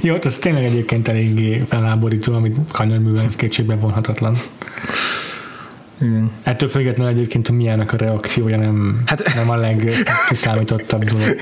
Jó, 0.00 0.14
ez 0.22 0.38
tényleg 0.38 0.64
egyébként 0.64 1.08
eléggé 1.08 1.64
felháborító, 1.66 2.34
amit 2.34 2.56
Kanyer 2.72 2.98
művel 2.98 3.26
kétségbe 3.36 3.74
vonhatatlan. 3.74 4.36
Igen. 6.00 6.30
Ettől 6.42 6.68
függetlenül 6.68 7.12
egyébként 7.12 7.48
a 7.48 7.52
milyennek 7.52 7.92
a 7.92 7.96
reakciója 7.96 8.56
nem, 8.56 9.02
hát, 9.06 9.34
nem 9.34 9.50
a 9.50 9.56
legkiszámítottabb 9.56 11.04
dolog. 11.04 11.36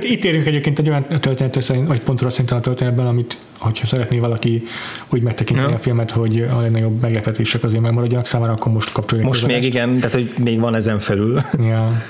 Itt, 0.00 0.24
érünk 0.24 0.46
egyébként 0.46 0.78
egy 0.78 0.88
olyan 0.88 1.04
történet, 1.20 1.66
vagy 1.86 2.00
pontra 2.00 2.30
szerintem 2.30 2.58
a 2.58 2.60
történetben, 2.60 3.06
amit, 3.06 3.36
hogyha 3.58 3.86
szeretné 3.86 4.18
valaki 4.18 4.62
úgy 5.08 5.22
megtekinteni 5.22 5.70
ja. 5.70 5.76
a 5.76 5.80
filmet, 5.80 6.10
hogy 6.10 6.48
a 6.52 6.60
legnagyobb 6.60 7.00
meglepetések 7.00 7.64
azért 7.64 7.82
megmaradjanak 7.82 8.26
számára, 8.26 8.52
akkor 8.52 8.72
most 8.72 8.92
kapcsoljuk. 8.92 9.26
Most 9.26 9.46
még 9.46 9.64
igen, 9.64 9.96
tehát 9.96 10.12
hogy 10.12 10.32
még 10.38 10.60
van 10.60 10.74
ezen 10.74 10.98
felül. 10.98 11.40
Ja. 11.58 12.02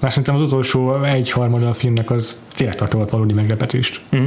Mert 0.00 0.14
szerintem 0.14 0.34
az 0.34 0.40
utolsó 0.40 1.02
egy 1.02 1.30
harmada 1.30 1.68
a 1.68 1.74
filmnek 1.74 2.10
az 2.10 2.36
tényleg 2.54 2.76
tartott 2.76 3.10
valódi 3.10 3.34
meglepetést. 3.34 4.00
Mm. 4.16 4.26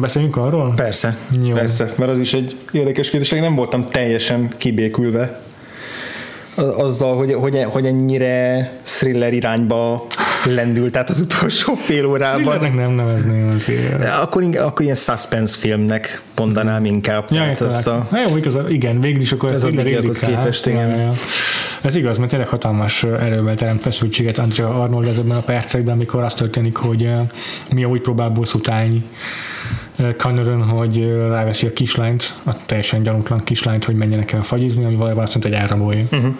Beszéljünk 0.00 0.36
arról? 0.36 0.72
Persze, 0.76 1.16
Jó. 1.42 1.54
persze, 1.54 1.92
mert 1.96 2.10
az 2.10 2.18
is 2.18 2.34
egy 2.34 2.56
érdekes 2.72 3.10
kérdés, 3.10 3.30
nem 3.30 3.54
voltam 3.54 3.88
teljesen 3.90 4.48
kibékülve 4.56 5.42
azzal, 6.56 7.16
hogy, 7.16 7.32
hogy, 7.32 7.64
hogy 7.68 7.86
ennyire 7.86 8.70
thriller 8.82 9.32
irányba 9.32 10.06
lendült, 10.44 10.92
tehát 10.92 11.10
az 11.10 11.20
utolsó 11.20 11.74
fél 11.74 12.06
órában. 12.06 12.42
Thrillernek 12.42 12.74
nem 12.74 12.90
nevezném 12.90 13.52
azért. 13.56 14.04
Akkor, 14.22 14.44
akkor 14.56 14.82
ilyen 14.82 14.96
suspense 14.96 15.56
filmnek 15.58 16.22
mondanám 16.36 16.84
inkább. 16.84 17.24
Ja, 17.30 17.54
azt 17.58 17.86
a, 17.86 18.06
Na 18.10 18.20
jó, 18.28 18.36
igaz, 18.36 18.56
igen, 18.68 19.00
végül 19.00 19.20
is 19.20 19.32
akkor 19.32 19.52
ez 19.52 19.64
a 19.64 19.70
képest, 20.20 20.66
igen. 20.66 20.88
Ja, 20.88 20.96
ja. 20.96 21.12
Ez 21.84 21.94
igaz, 21.94 22.18
mert 22.18 22.30
tényleg 22.30 22.48
hatalmas 22.48 23.02
erővel 23.02 23.54
teremt 23.54 23.82
feszültséget 23.82 24.38
Andrea 24.38 24.82
Arnold 24.82 25.06
ezekben 25.06 25.36
a 25.36 25.40
percekben, 25.40 25.94
amikor 25.94 26.22
azt 26.22 26.36
történik, 26.36 26.76
hogy 26.76 27.08
mi 27.70 27.84
úgy 27.84 28.00
próbál 28.00 28.28
bosszút 28.30 28.68
állni 28.68 29.04
Connoron, 30.18 30.62
hogy 30.62 30.98
ráveszi 31.28 31.66
a 31.66 31.72
kislányt, 31.72 32.34
a 32.44 32.64
teljesen 32.66 33.02
gyanútlan 33.02 33.44
kislányt, 33.44 33.84
hogy 33.84 33.94
menjenek 33.94 34.32
el 34.32 34.42
fagyizni, 34.42 34.84
ami 34.84 34.94
valójában 34.94 35.22
azt 35.22 35.34
mondta, 35.34 35.52
hogy 35.52 35.60
elrabolja. 35.62 36.04
Uh-huh. 36.12 36.34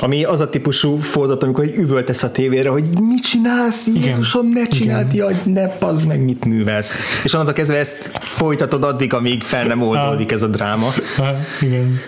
Ami 0.00 0.24
az 0.24 0.40
a 0.40 0.50
típusú 0.50 0.96
fordulat, 0.96 1.42
amikor 1.42 1.64
üvöltesz 1.64 2.22
a 2.22 2.30
tévére, 2.30 2.68
hogy 2.68 2.84
mit 3.00 3.22
csinálsz, 3.22 3.86
Jézusom, 3.86 4.48
ne 4.52 4.66
csináld, 4.66 5.14
jaj, 5.14 5.40
ne 5.44 5.68
pazd 5.68 6.06
meg, 6.06 6.20
mit 6.20 6.44
művelsz. 6.44 6.96
És 7.24 7.32
onnantól 7.32 7.54
kezdve 7.54 7.76
ezt 7.76 8.10
folytatod 8.20 8.84
addig, 8.84 9.14
amíg 9.14 9.42
fel 9.42 9.66
nem 9.66 9.82
oldódik 9.82 10.32
ez 10.32 10.42
a 10.42 10.46
dráma. 10.46 10.88
Ha, 11.16 11.34
igen. 11.60 12.00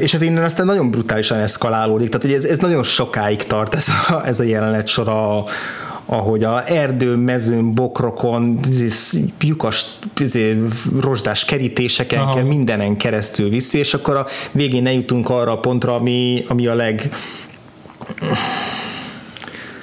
És 0.00 0.14
ez 0.14 0.22
innen 0.22 0.44
aztán 0.44 0.66
nagyon 0.66 0.90
brutálisan 0.90 1.38
eszkalálódik, 1.38 2.08
tehát 2.08 2.26
hogy 2.26 2.34
ez, 2.34 2.44
ez 2.44 2.58
nagyon 2.58 2.82
sokáig 2.82 3.42
tart 3.42 3.74
ez 3.74 3.86
a, 4.08 4.26
ez 4.26 4.40
a 4.40 4.42
jelenet 4.42 4.86
sor 4.86 5.08
a, 5.08 5.44
ahogy 6.06 6.44
a 6.44 6.68
erdő, 6.68 7.14
mezőn, 7.14 7.74
bokrokon, 7.74 8.60
lyukas, 9.40 9.86
rozsdás 11.00 11.44
kerítéseken 11.44 12.20
Aha. 12.20 12.42
mindenen 12.42 12.96
keresztül 12.96 13.48
viszi, 13.48 13.78
és 13.78 13.94
akkor 13.94 14.16
a 14.16 14.26
végén 14.52 14.82
ne 14.82 14.92
jutunk 14.92 15.30
arra 15.30 15.52
a 15.52 15.58
pontra, 15.58 15.94
ami, 15.94 16.44
ami 16.48 16.66
a 16.66 16.74
leg 16.74 17.10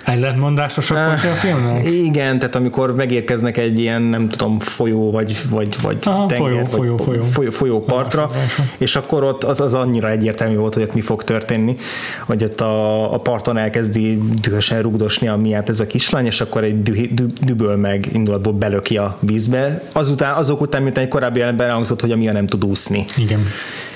Ellentmondásos 0.03 0.91
a 0.91 1.05
pontja 1.07 1.31
a 1.31 1.33
filmnek? 1.33 1.85
Igen, 1.85 2.37
tehát 2.39 2.55
amikor 2.55 2.95
megérkeznek 2.95 3.57
egy 3.57 3.79
ilyen, 3.79 4.01
nem 4.01 4.29
tudom, 4.29 4.59
folyó, 4.59 5.11
vagy, 5.11 5.37
vagy, 5.49 5.75
vagy 5.81 5.97
Aha, 6.03 6.25
tenger, 6.25 6.47
folyó, 6.47 6.57
vagy 6.57 6.69
folyó, 6.71 6.97
folyó. 6.97 7.23
Folyó, 7.23 7.51
folyó 7.51 7.83
partra, 7.83 8.31
és 8.77 8.95
akkor 8.95 9.23
ott 9.23 9.43
az, 9.43 9.59
az 9.59 9.73
annyira 9.73 10.09
egyértelmű 10.09 10.55
volt, 10.55 10.73
hogy 10.73 10.83
ott 10.83 10.93
mi 10.93 11.01
fog 11.01 11.23
történni, 11.23 11.77
hogy 12.25 12.43
ott 12.43 12.61
a, 12.61 13.13
a 13.13 13.17
parton 13.17 13.57
elkezdi 13.57 14.21
dühösen 14.41 14.81
rugdosni 14.81 15.27
a 15.27 15.35
miát 15.35 15.69
ez 15.69 15.79
a 15.79 15.87
kislány, 15.87 16.25
és 16.25 16.41
akkor 16.41 16.63
egy 16.63 16.83
dü, 16.83 17.13
dü, 17.13 17.25
düböl 17.41 17.75
meg 17.75 18.07
indulatból 18.13 18.53
belöki 18.53 18.97
a 18.97 19.17
vízbe. 19.19 19.83
Azután, 19.91 20.35
azok 20.35 20.61
után, 20.61 20.83
mint 20.83 20.97
egy 20.97 21.07
korábbi 21.07 21.39
jelenben 21.39 21.67
elhangzott, 21.67 22.01
hogy 22.01 22.11
a 22.11 22.15
mia 22.15 22.31
nem 22.31 22.47
tud 22.47 22.65
úszni. 22.65 23.05
Igen. 23.17 23.47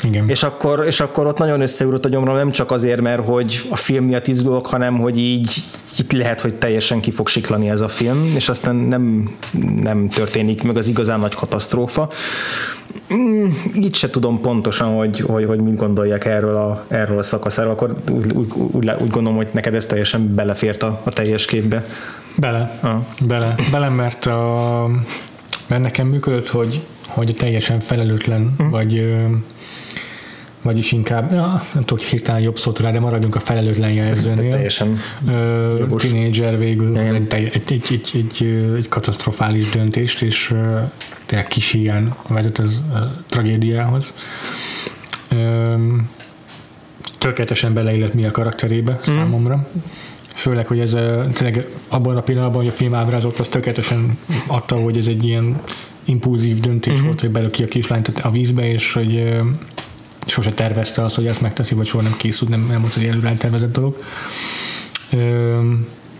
Igen. 0.04 0.30
És 0.30 0.44
akkor, 0.44 0.84
és 0.86 1.00
akkor 1.00 1.26
ott 1.26 1.38
nagyon 1.38 1.62
összeugrott 1.62 2.06
a 2.06 2.10
gyomra, 2.10 2.34
nem 2.34 2.52
csak 2.52 2.72
azért, 2.72 3.02
mert 3.02 3.26
hogy 3.26 3.62
a 3.70 3.76
film 3.76 4.06
miatt 4.06 4.28
izgulok, 4.28 4.68
hanem 4.68 4.98
hogy 4.98 5.18
így 5.18 5.64
itt 6.00 6.12
lehet, 6.12 6.42
hogy 6.42 6.54
teljesen 6.54 7.00
ki 7.00 7.12
fog 7.12 7.28
siklani 7.28 7.70
ez 7.70 7.82
a 7.82 7.88
film, 7.88 8.34
és 8.36 8.50
aztán 8.50 8.76
nem, 8.76 9.30
nem 9.82 10.08
történik 10.08 10.64
meg 10.64 10.78
az 10.78 10.88
igazán 10.88 11.20
nagy 11.20 11.34
katasztrófa. 11.34 12.10
Mm, 13.14 13.46
így 13.76 13.96
se 13.96 14.10
tudom 14.10 14.42
pontosan, 14.42 14.96
hogy, 14.96 15.20
hogy, 15.20 15.46
hogy 15.46 15.60
mit 15.60 15.76
gondolják 15.76 16.26
erről 16.26 16.56
a, 16.56 16.86
erről 16.88 17.18
a 17.18 17.24
szakaszáról, 17.24 17.72
akkor 17.72 17.96
úgy, 18.12 18.32
úgy, 18.32 18.52
úgy, 18.56 18.92
úgy 19.00 19.10
gondolom, 19.10 19.36
hogy 19.36 19.48
neked 19.52 19.74
ez 19.74 19.86
teljesen 19.86 20.36
belefért 20.36 20.84
a, 20.84 21.02
a 21.04 21.10
teljes 21.10 21.46
képbe. 21.46 21.86
Bele, 22.36 22.80
ah. 22.82 22.96
bele, 23.28 23.56
bele, 23.72 23.90
mert, 23.90 24.26
a, 24.26 24.90
mert 25.68 25.82
nekem 25.82 26.08
működött, 26.08 26.50
hogy, 26.50 26.82
hogy 27.08 27.36
teljesen 27.38 27.80
felelőtlen, 27.80 28.56
mm. 28.64 28.70
vagy 28.70 29.04
vagyis 30.68 30.92
inkább, 30.92 31.32
ja, 31.32 31.62
nem 31.74 31.84
tudok 31.84 32.04
hirtelen 32.04 32.42
jobb 32.42 32.58
szót 32.58 32.80
rá, 32.80 32.92
de 32.92 33.00
maradjunk 33.00 33.36
a 33.36 33.40
felelőtlen 33.40 33.92
jelzőnél. 33.92 34.52
Teljesen 34.52 34.98
Tínédzser 35.98 36.58
végül 36.58 36.98
egy, 36.98 37.34
egy, 37.34 37.52
egy, 37.54 37.84
egy, 37.90 38.10
egy, 38.14 38.44
egy 38.76 38.88
katasztrofális 38.90 39.70
döntést, 39.70 40.22
és 40.22 40.56
tényleg 41.26 41.48
kis 41.48 41.74
ilyen 41.74 42.16
vezet 42.28 42.58
az 42.58 42.82
uh, 42.92 43.00
tragédiához. 43.30 44.16
Tökéletesen 47.18 47.74
beleillett 47.74 48.14
mi 48.14 48.26
a 48.26 48.32
karakterébe 48.32 48.92
mm. 48.92 48.98
számomra. 49.02 49.68
Főleg, 50.34 50.68
hogy 50.68 50.80
ez 50.80 50.92
tényleg 51.34 51.68
abban 51.88 52.18
a 52.18 52.22
pillanatban, 52.22 52.62
hogy 52.62 52.72
a 52.72 52.76
film 52.76 52.94
ábrázolt, 52.94 53.40
az 53.40 53.48
tökéletesen 53.48 54.18
adta, 54.48 54.76
hogy 54.76 54.98
ez 54.98 55.08
egy 55.08 55.26
ilyen 55.26 55.62
impulzív 56.06 56.60
döntés 56.60 56.94
mm-hmm. 56.94 57.06
volt, 57.06 57.22
hogy 57.22 57.30
belöki 57.30 57.64
a 57.64 57.68
kislányt 57.68 58.08
a 58.08 58.32
vízbe, 58.32 58.72
és 58.72 58.94
hogy 58.94 59.36
sose 60.30 60.54
tervezte 60.54 61.04
azt, 61.04 61.16
hogy 61.16 61.28
ezt 61.28 61.42
megteszi, 61.42 61.76
vagy 61.76 61.88
soha 61.88 62.04
nem 62.04 62.18
készült, 62.18 62.50
nem, 62.50 62.66
nem 62.70 62.82
volt 62.82 62.98
előre 62.98 63.28
eltervezett 63.28 63.74
dolog. 63.74 64.04
Ö, 65.12 65.74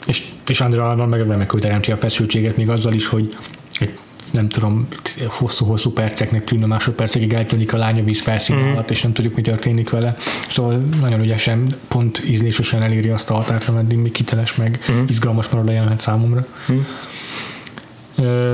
és, 0.06 0.24
és 0.48 0.62
Andrea 0.62 0.90
Arnold 0.90 1.10
meg 1.10 1.28
remekül 1.28 1.60
teremti 1.60 1.92
a 1.92 1.98
feszültséget, 1.98 2.58
még 2.58 2.70
azzal 2.70 2.94
is, 2.94 3.08
hogy 3.08 3.36
egy 3.80 3.98
nem 4.32 4.48
tudom, 4.48 4.88
hosszú-hosszú 5.28 5.92
perceknek 5.92 6.44
tűnő 6.44 6.66
másodpercekig 6.66 7.34
eltűnik 7.34 7.74
a 7.74 7.78
lánya 7.78 8.04
víz 8.04 8.22
felszín 8.22 8.56
mm. 8.56 8.72
alatt, 8.72 8.92
és 8.92 9.02
nem 9.02 9.14
tudjuk, 9.14 9.36
mi 9.36 9.42
történik 9.42 9.90
vele. 9.90 10.18
Szóval 10.48 10.84
nagyon 11.02 11.22
ügyesen, 11.22 11.76
pont 11.88 12.24
ízlésesen 12.30 12.82
eléri 12.82 13.10
azt 13.10 13.30
a 13.30 13.34
határt, 13.34 13.68
ameddig 13.68 13.98
még 13.98 14.12
kiteles, 14.12 14.56
meg 14.56 14.80
mm. 14.92 15.04
izgalmas 15.08 15.50
marad 15.50 15.68
a 15.68 15.72
jelenet 15.72 16.00
számomra. 16.00 16.46
Mm. 16.72 16.80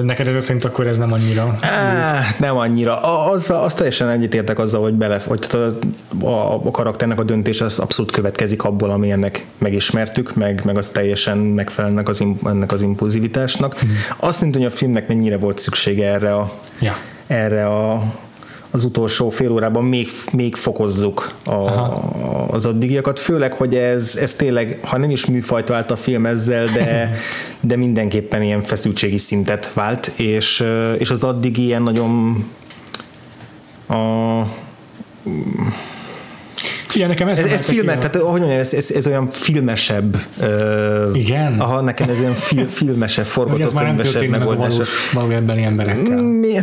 Neked 0.04 0.28
ez 0.28 0.44
szerint 0.44 0.66
akkor 0.66 0.88
ez 0.88 0.98
nem 0.98 1.12
annyira? 1.12 1.58
Á, 1.62 2.22
nem 2.40 2.58
annyira. 2.58 3.02
Az, 3.30 3.50
az 3.50 3.74
teljesen 3.74 4.10
egyetértek 4.10 4.60
azzal, 4.60 4.82
hogy, 4.82 4.94
bele, 4.94 5.22
hogy 5.26 5.48
a, 5.52 6.26
a, 6.26 6.54
a 6.66 6.72
karakternek 6.72 7.20
a 7.20 7.24
döntés 7.24 7.62
az 7.62 7.80
abszolút 7.80 8.12
következik 8.12 8.64
abból, 8.64 8.90
ami 8.90 9.12
ennek 9.12 9.46
megismertük, 9.58 10.36
meg, 10.36 10.62
meg 10.66 10.78
az 10.78 10.88
teljesen 10.88 11.38
megfelelnek 11.38 12.10
az, 12.10 12.24
ennek 12.46 12.72
az 12.72 12.82
impulzivitásnak. 12.82 13.80
Hmm. 13.80 13.92
Azt 14.18 14.42
nem 14.42 14.52
hogy 14.52 14.66
a 14.66 14.70
filmnek 14.70 15.08
mennyire 15.08 15.38
volt 15.38 15.60
szüksége 15.60 16.14
erre 16.14 16.34
a, 16.34 16.52
ja. 16.80 16.98
erre 17.28 17.68
a 17.68 18.04
az 18.74 18.84
utolsó 18.84 19.30
fél 19.30 19.52
órában 19.52 19.84
még, 19.84 20.10
még 20.32 20.56
fokozzuk 20.56 21.32
a, 21.46 21.52
az 22.48 22.66
addigiakat, 22.66 23.20
főleg, 23.20 23.54
hogy 23.54 23.76
ez, 23.76 24.16
ez 24.16 24.34
tényleg, 24.34 24.80
ha 24.84 24.98
nem 24.98 25.10
is 25.10 25.26
műfajt 25.26 25.68
vált 25.68 25.92
a 25.92 25.96
film 25.96 26.26
ezzel, 26.26 26.66
de, 26.66 27.12
de 27.70 27.76
mindenképpen 27.76 28.44
ilyen 28.44 28.62
feszültségi 28.62 29.18
szintet 29.18 29.74
vált, 29.74 30.08
és, 30.08 30.64
és 30.98 31.10
az 31.10 31.24
addig 31.24 31.58
ilyen 31.58 31.82
nagyon 31.82 32.46
a, 33.88 34.42
igen, 36.96 37.08
nekem 37.08 37.28
ez, 37.28 37.40
ez, 37.40 37.46
ez 37.46 37.66
filmet, 37.66 37.98
tehát 37.98 38.16
hogy 38.16 38.40
mondjam, 38.40 38.60
ez, 38.60 38.74
ez, 38.74 38.92
ez 38.92 39.08
olyan 39.08 39.30
filmesebb. 39.32 40.18
Uh, 40.42 41.18
Igen? 41.18 41.60
Aha, 41.60 41.82
nekem 41.82 42.10
ez 42.10 42.20
olyan 42.20 42.34
fil, 42.34 42.66
filmesebb, 42.80 43.26
forgatókönyvesebb 43.26 44.28
megoldás. 44.28 44.76
valójában 45.14 45.58
emberekkel. 45.58 46.22
Mi, 46.22 46.60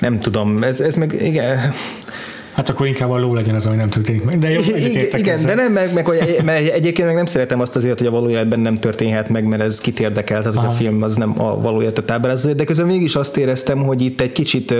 nem 0.00 0.18
tudom, 0.18 0.62
ez, 0.62 0.80
ez 0.80 0.94
meg, 0.94 1.12
igen, 1.12 1.74
Hát 2.52 2.68
akkor 2.68 2.86
inkább 2.86 3.10
a 3.10 3.18
ló 3.18 3.34
legyen 3.34 3.54
az, 3.54 3.66
ami 3.66 3.76
nem 3.76 3.88
történik 3.88 4.24
meg. 4.24 4.38
De 4.38 4.50
jó, 4.50 4.60
igen, 5.18 5.34
ezzel. 5.34 5.54
de 5.54 5.62
nem, 5.62 5.72
meg, 5.72 5.92
meg 5.92 6.06
hogy, 6.06 6.38
mert 6.44 6.68
egyébként 6.72 7.06
meg 7.06 7.16
nem 7.16 7.26
szeretem 7.26 7.60
azt 7.60 7.76
azért, 7.76 7.98
hogy 7.98 8.06
a 8.06 8.10
valójában 8.10 8.60
nem 8.60 8.78
történhet 8.78 9.28
meg, 9.28 9.44
mert 9.44 9.62
ez 9.62 9.80
kit 9.80 10.00
érdekel, 10.00 10.42
tehát 10.42 10.56
hogy 10.56 10.66
a 10.66 10.70
film 10.70 11.02
az 11.02 11.16
nem 11.16 11.40
a 11.40 11.60
valójában 11.60 12.04
ábrázolja, 12.06 12.56
de 12.56 12.64
közben 12.64 12.86
mégis 12.86 13.14
azt 13.14 13.36
éreztem, 13.36 13.78
hogy 13.78 14.00
itt 14.00 14.20
egy 14.20 14.32
kicsit, 14.32 14.74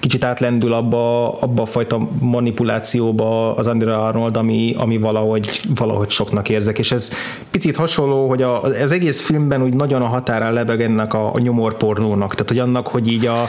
kicsit 0.00 0.24
átlendül 0.24 0.72
abba, 0.72 1.32
abba 1.32 1.62
a 1.62 1.66
fajta 1.66 2.08
manipulációba 2.18 3.54
az 3.54 3.66
Andrea 3.66 4.06
Arnold, 4.06 4.36
ami, 4.36 4.74
ami 4.78 4.98
valahogy, 4.98 5.60
valahogy 5.74 6.10
soknak 6.10 6.48
érzek, 6.48 6.78
és 6.78 6.92
ez 6.92 7.12
picit 7.50 7.76
hasonló, 7.76 8.28
hogy 8.28 8.42
a, 8.42 8.62
az 8.62 8.92
egész 8.92 9.20
filmben 9.20 9.62
úgy 9.62 9.74
nagyon 9.74 10.02
a 10.02 10.06
határán 10.06 10.52
lebeg 10.52 10.82
ennek 10.82 11.14
a, 11.14 11.34
a 11.34 11.38
nyomorpornónak, 11.38 12.32
tehát 12.32 12.48
hogy 12.48 12.58
annak, 12.58 12.86
hogy 12.86 13.12
így 13.12 13.26
a, 13.26 13.46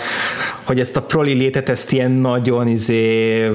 hogy 0.64 0.80
ezt 0.80 0.98
a 0.98 1.02
proli 1.02 1.34
létet, 1.34 1.70
ezt 1.70 1.92
ilyen 1.92 2.12
nagyon 2.12 2.68
izé 2.68 3.46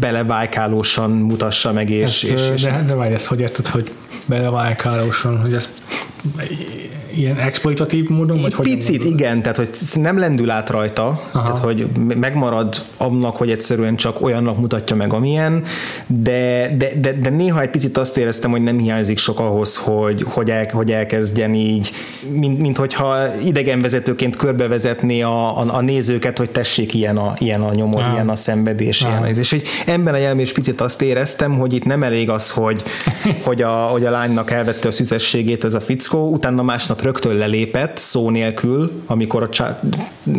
belevájkálósan 0.00 1.10
mutassa 1.10 1.72
meg, 1.72 1.90
és... 1.90 2.22
Ezt, 2.22 2.32
és, 2.32 2.50
és 2.54 2.62
de, 2.62 2.82
de 2.86 2.94
várj, 2.94 3.14
ezt 3.14 3.26
hogy 3.26 3.40
érted, 3.40 3.66
hogy 3.66 3.92
belevájkálósan, 4.26 5.40
hogy 5.40 5.54
ezt 5.54 5.70
ilyen 7.18 7.36
exploitatív 7.36 8.08
módon? 8.08 8.38
Vagy 8.42 8.54
Picit 8.54 9.04
igen, 9.04 9.42
tehát 9.42 9.56
hogy 9.56 9.68
nem 9.94 10.18
lendül 10.18 10.50
át 10.50 10.70
rajta, 10.70 11.22
Aha. 11.32 11.42
tehát 11.46 11.58
hogy 11.58 11.86
megmarad 12.18 12.76
annak, 12.96 13.36
hogy 13.36 13.50
egyszerűen 13.50 13.96
csak 13.96 14.22
olyannak 14.22 14.58
mutatja 14.58 14.96
meg, 14.96 15.12
amilyen, 15.12 15.64
de, 16.06 16.70
de, 16.76 16.90
de, 17.00 17.12
de 17.12 17.30
néha 17.30 17.60
egy 17.60 17.70
picit 17.70 17.96
azt 17.96 18.16
éreztem, 18.16 18.50
hogy 18.50 18.62
nem 18.62 18.78
hiányzik 18.78 19.18
sok 19.18 19.40
ahhoz, 19.40 19.76
hogy, 19.76 20.22
hogy, 20.26 20.50
el, 20.50 20.66
hogy 20.72 20.92
elkezdjen 20.92 21.54
így, 21.54 21.90
mint, 22.30 22.58
mint 22.58 22.76
hogyha 22.76 23.16
idegenvezetőként 23.44 24.36
körbevezetné 24.36 25.20
a, 25.20 25.58
a, 25.58 25.74
a 25.74 25.80
nézőket, 25.80 26.38
hogy 26.38 26.50
tessék 26.50 26.94
ilyen 26.94 27.16
a, 27.16 27.34
ilyen 27.38 27.62
a 27.62 27.74
nyomor, 27.74 28.02
Aha. 28.02 28.12
ilyen 28.12 28.28
a 28.28 28.34
szenvedés, 28.34 29.02
Aha. 29.02 29.18
ilyen 29.18 29.36
És 29.36 29.50
hogy 29.50 29.62
ebben 29.86 30.14
a 30.14 30.16
jelmés 30.16 30.48
is 30.48 30.54
picit 30.54 30.80
azt 30.80 31.02
éreztem, 31.02 31.58
hogy 31.58 31.72
itt 31.72 31.84
nem 31.84 32.02
elég 32.02 32.30
az, 32.30 32.50
hogy, 32.50 32.82
hogy, 33.46 33.62
a, 33.62 33.70
hogy 33.70 34.04
a 34.04 34.10
lánynak 34.10 34.50
elvette 34.50 34.88
a 34.88 34.90
szüzességét 34.90 35.64
ez 35.64 35.74
a 35.74 35.80
fickó, 35.80 36.30
utána 36.30 36.62
másnap 36.62 37.00
rögtön 37.08 37.34
lelépett, 37.34 37.96
szó 37.96 38.30
nélkül, 38.30 39.02
amikor 39.06 39.42
a, 39.42 39.48
csá- 39.48 39.82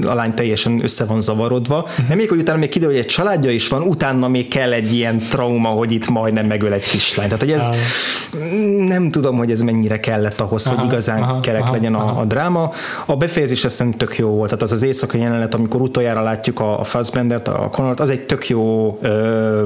a 0.06 0.14
lány 0.14 0.34
teljesen 0.34 0.84
össze 0.84 1.06
van 1.06 1.22
zavarodva. 1.22 1.78
Uh-huh. 1.78 2.08
Nem 2.08 2.18
még, 2.18 2.30
hogy 2.30 2.40
utána 2.40 2.58
még 2.60 2.70
kiderül, 2.70 2.94
hogy 2.94 3.04
egy 3.04 3.10
családja 3.10 3.52
is 3.52 3.68
van, 3.68 3.82
utána 3.82 4.28
még 4.28 4.48
kell 4.48 4.72
egy 4.72 4.94
ilyen 4.94 5.18
trauma, 5.30 5.70
hogy 5.70 5.92
itt 5.92 6.10
majdnem 6.10 6.46
megöl 6.46 6.74
egy 6.74 6.88
kislány. 6.88 7.26
Tehát, 7.26 7.44
hogy 7.44 7.52
ez 7.52 7.64
uh-huh. 7.64 8.88
nem 8.88 9.12
tudom, 9.12 9.38
hogy 9.38 9.52
ez 9.52 9.62
mennyire 9.62 10.00
kellett 10.00 10.40
ahhoz, 10.40 10.66
uh-huh. 10.66 10.82
hogy 10.82 10.92
igazán 10.92 11.22
uh-huh. 11.22 11.40
kerek 11.40 11.62
uh-huh. 11.62 11.76
legyen 11.76 11.96
a, 11.96 12.20
a 12.20 12.26
dráma. 12.26 12.72
A 13.06 13.16
befejezés 13.16 13.66
azt 13.66 13.84
tök 13.98 14.18
jó 14.18 14.30
volt. 14.30 14.50
Tehát 14.50 14.64
az 14.64 14.72
az 14.72 14.84
éjszakai 14.84 15.22
jelenet, 15.22 15.54
amikor 15.54 15.82
utoljára 15.82 16.22
látjuk 16.22 16.60
a, 16.60 16.80
a 16.80 16.84
Fassbendert, 16.84 17.48
a 17.48 17.70
Connort, 17.72 18.00
az 18.00 18.10
egy 18.10 18.22
tök 18.26 18.50
jó 18.50 18.98
ö, 19.02 19.64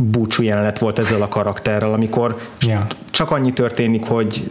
búcsú 0.00 0.42
jelenet 0.42 0.78
volt 0.78 0.98
ezzel 0.98 1.22
a 1.22 1.28
karakterrel, 1.28 1.92
amikor 1.92 2.38
yeah. 2.60 2.82
csak 3.10 3.30
annyi 3.30 3.52
történik, 3.52 4.04
hogy, 4.04 4.50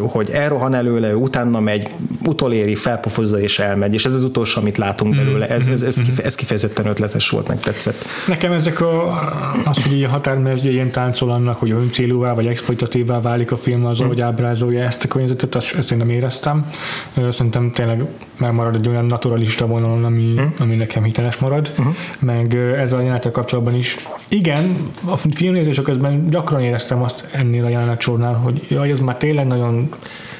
hogy 0.00 0.30
elrohan 0.30 0.74
előle, 0.74 1.16
utána 1.16 1.60
megy, 1.60 1.88
utoléri, 2.24 2.74
felpofozza 2.74 3.40
és 3.40 3.58
elmegy, 3.58 3.94
és 3.94 4.04
ez 4.04 4.14
az 4.14 4.22
utolsó, 4.22 4.60
amit 4.60 4.76
látunk 4.76 5.14
mm-hmm. 5.14 5.24
belőle. 5.24 5.48
Ez, 5.48 5.66
ez, 5.66 5.82
ez, 5.82 6.00
mm-hmm. 6.00 6.14
ez 6.22 6.34
kifejezetten 6.34 6.86
ötletes 6.86 7.30
volt, 7.30 7.48
meg 7.48 7.60
tetszett. 7.60 8.04
Nekem 8.26 8.52
ezek 8.52 8.80
a, 8.80 9.08
az, 9.64 9.82
hogy 9.82 10.04
a 10.04 10.08
határmesdje 10.08 10.70
ilyen 10.70 10.90
táncol 10.90 11.30
annak, 11.30 11.56
hogy 11.56 11.70
öncélúvá 11.70 12.32
vagy 12.32 12.46
exploitatívá 12.46 13.20
válik 13.20 13.52
a 13.52 13.56
film 13.56 13.84
az, 13.84 14.02
mm. 14.02 14.06
hogy 14.06 14.20
ábrázolja 14.20 14.82
ezt 14.82 15.04
a 15.04 15.08
környezetet, 15.08 15.54
azt, 15.54 15.74
ezt 15.74 15.92
én 15.92 15.98
nem 15.98 16.10
éreztem. 16.10 16.66
Szerintem 17.30 17.70
tényleg 17.70 18.04
megmarad 18.36 18.74
egy 18.74 18.88
olyan 18.88 19.06
naturalista 19.06 19.66
vonalon, 19.66 20.04
ami, 20.04 20.34
mm. 20.40 20.44
ami 20.58 20.76
nekem 20.76 21.02
hiteles 21.02 21.36
marad, 21.36 21.72
mm. 21.82 21.86
meg 22.18 22.54
ez 22.54 22.92
a 22.92 23.00
jelenetek 23.00 23.32
kapcsolatban 23.32 23.74
is. 23.74 23.96
Igen, 24.34 24.90
a 25.04 25.16
filmnézés 25.16 25.80
közben 25.82 26.30
gyakran 26.30 26.60
éreztem 26.60 27.02
azt 27.02 27.28
ennél 27.32 27.64
a 27.64 27.68
jelenetsornál, 27.68 28.34
hogy 28.34 28.66
jaj, 28.68 28.90
ez 28.90 29.00
már 29.00 29.16
tényleg 29.16 29.46
nagyon 29.46 29.88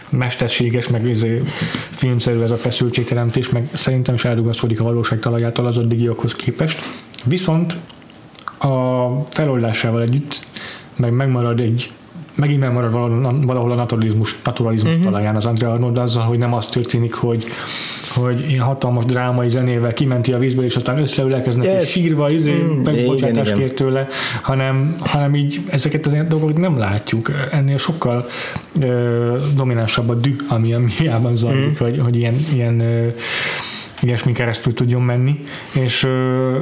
mesterséges, 0.08 0.88
meg 0.88 1.06
izé 1.06 1.42
filmszerű 1.90 2.40
ez 2.40 2.50
a 2.50 2.56
feszültségteremtés, 2.56 3.50
meg 3.50 3.68
szerintem 3.72 4.14
is 4.14 4.24
eldugaszkodik 4.24 4.80
a 4.80 4.84
valóság 4.84 5.18
talajától 5.18 5.66
az 5.66 5.78
addigiakhoz 5.78 6.34
képest. 6.34 6.78
Viszont 7.24 7.76
a 8.58 9.08
feloldásával 9.28 10.02
együtt 10.02 10.46
meg 10.96 11.12
megmarad 11.12 11.60
egy 11.60 11.90
megint 12.34 12.60
megmarad 12.60 12.92
valahol 13.46 13.72
a 13.72 13.74
naturalizmus, 13.74 14.42
naturalizmus 14.42 14.92
uh-huh. 14.92 15.10
talaján 15.10 15.36
az 15.36 15.44
Andrea 15.44 15.72
Arnold 15.72 15.98
azzal, 15.98 16.22
hogy 16.22 16.38
nem 16.38 16.54
az 16.54 16.66
történik, 16.66 17.14
hogy 17.14 17.44
hogy 18.14 18.44
ilyen 18.48 18.62
hatalmas 18.62 19.04
drámai 19.04 19.48
zenével 19.48 19.92
kimenti 19.92 20.32
a 20.32 20.38
vízből, 20.38 20.64
és 20.64 20.76
aztán 20.76 20.98
összeülelkeznek, 20.98 21.66
yes. 21.66 21.82
és 21.82 21.90
sírva, 21.90 22.30
izé, 22.30 22.52
mm, 22.52 22.82
megbocsátást 22.82 23.54
kér 23.54 23.72
tőle, 23.72 24.06
hanem, 24.42 24.96
hanem 24.98 25.34
így 25.34 25.60
ezeket 25.68 26.06
az 26.06 26.12
dolgokat 26.28 26.58
nem 26.58 26.78
látjuk. 26.78 27.30
Ennél 27.50 27.78
sokkal 27.78 28.26
ö, 28.80 29.38
dominánsabb 29.56 30.08
a 30.08 30.14
dű, 30.14 30.36
ami 30.48 30.72
a 30.72 30.80
miában 30.98 31.34
zajlik, 31.34 31.82
mm. 31.82 31.84
hogy, 31.84 31.98
hogy 31.98 32.16
ilyen, 32.16 32.34
ilyen 32.52 32.80
ö, 32.80 33.08
ilyesmi 34.00 34.32
keresztül 34.32 34.74
tudjon 34.74 35.02
menni, 35.02 35.44
és 35.72 36.02
ö, 36.04 36.58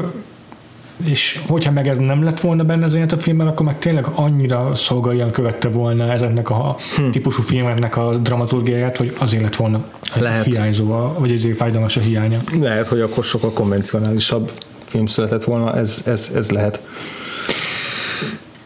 és 1.05 1.41
hogyha 1.47 1.73
meg 1.73 1.89
ez 1.89 1.99
nem 1.99 2.23
lett 2.23 2.41
volna 2.41 2.65
benne 2.65 2.85
az 2.85 2.95
a 2.95 3.17
filmben, 3.17 3.47
akkor 3.47 3.67
meg 3.67 3.79
tényleg 3.79 4.07
annyira 4.15 4.75
szolgáljan 4.75 5.31
követte 5.31 5.69
volna 5.69 6.13
ezeknek 6.13 6.51
a 6.51 6.77
hm. 6.97 7.11
típusú 7.11 7.43
filmeknek 7.43 7.97
a 7.97 8.17
dramaturgiáját, 8.17 8.97
hogy 8.97 9.15
azért 9.19 9.43
lett 9.43 9.57
volna 9.57 9.85
Lehet. 10.15 10.45
hiányzó, 10.45 11.15
vagy 11.19 11.33
ezért 11.33 11.57
fájdalmas 11.57 11.97
a 11.97 12.01
hiánya. 12.01 12.39
Lehet, 12.61 12.87
hogy 12.87 13.01
akkor 13.01 13.25
sokkal 13.25 13.53
konvencionálisabb 13.53 14.51
film 14.85 15.07
született 15.07 15.45
volna, 15.45 15.77
ez, 15.77 16.03
ez, 16.07 16.31
ez 16.35 16.51
lehet. 16.51 16.83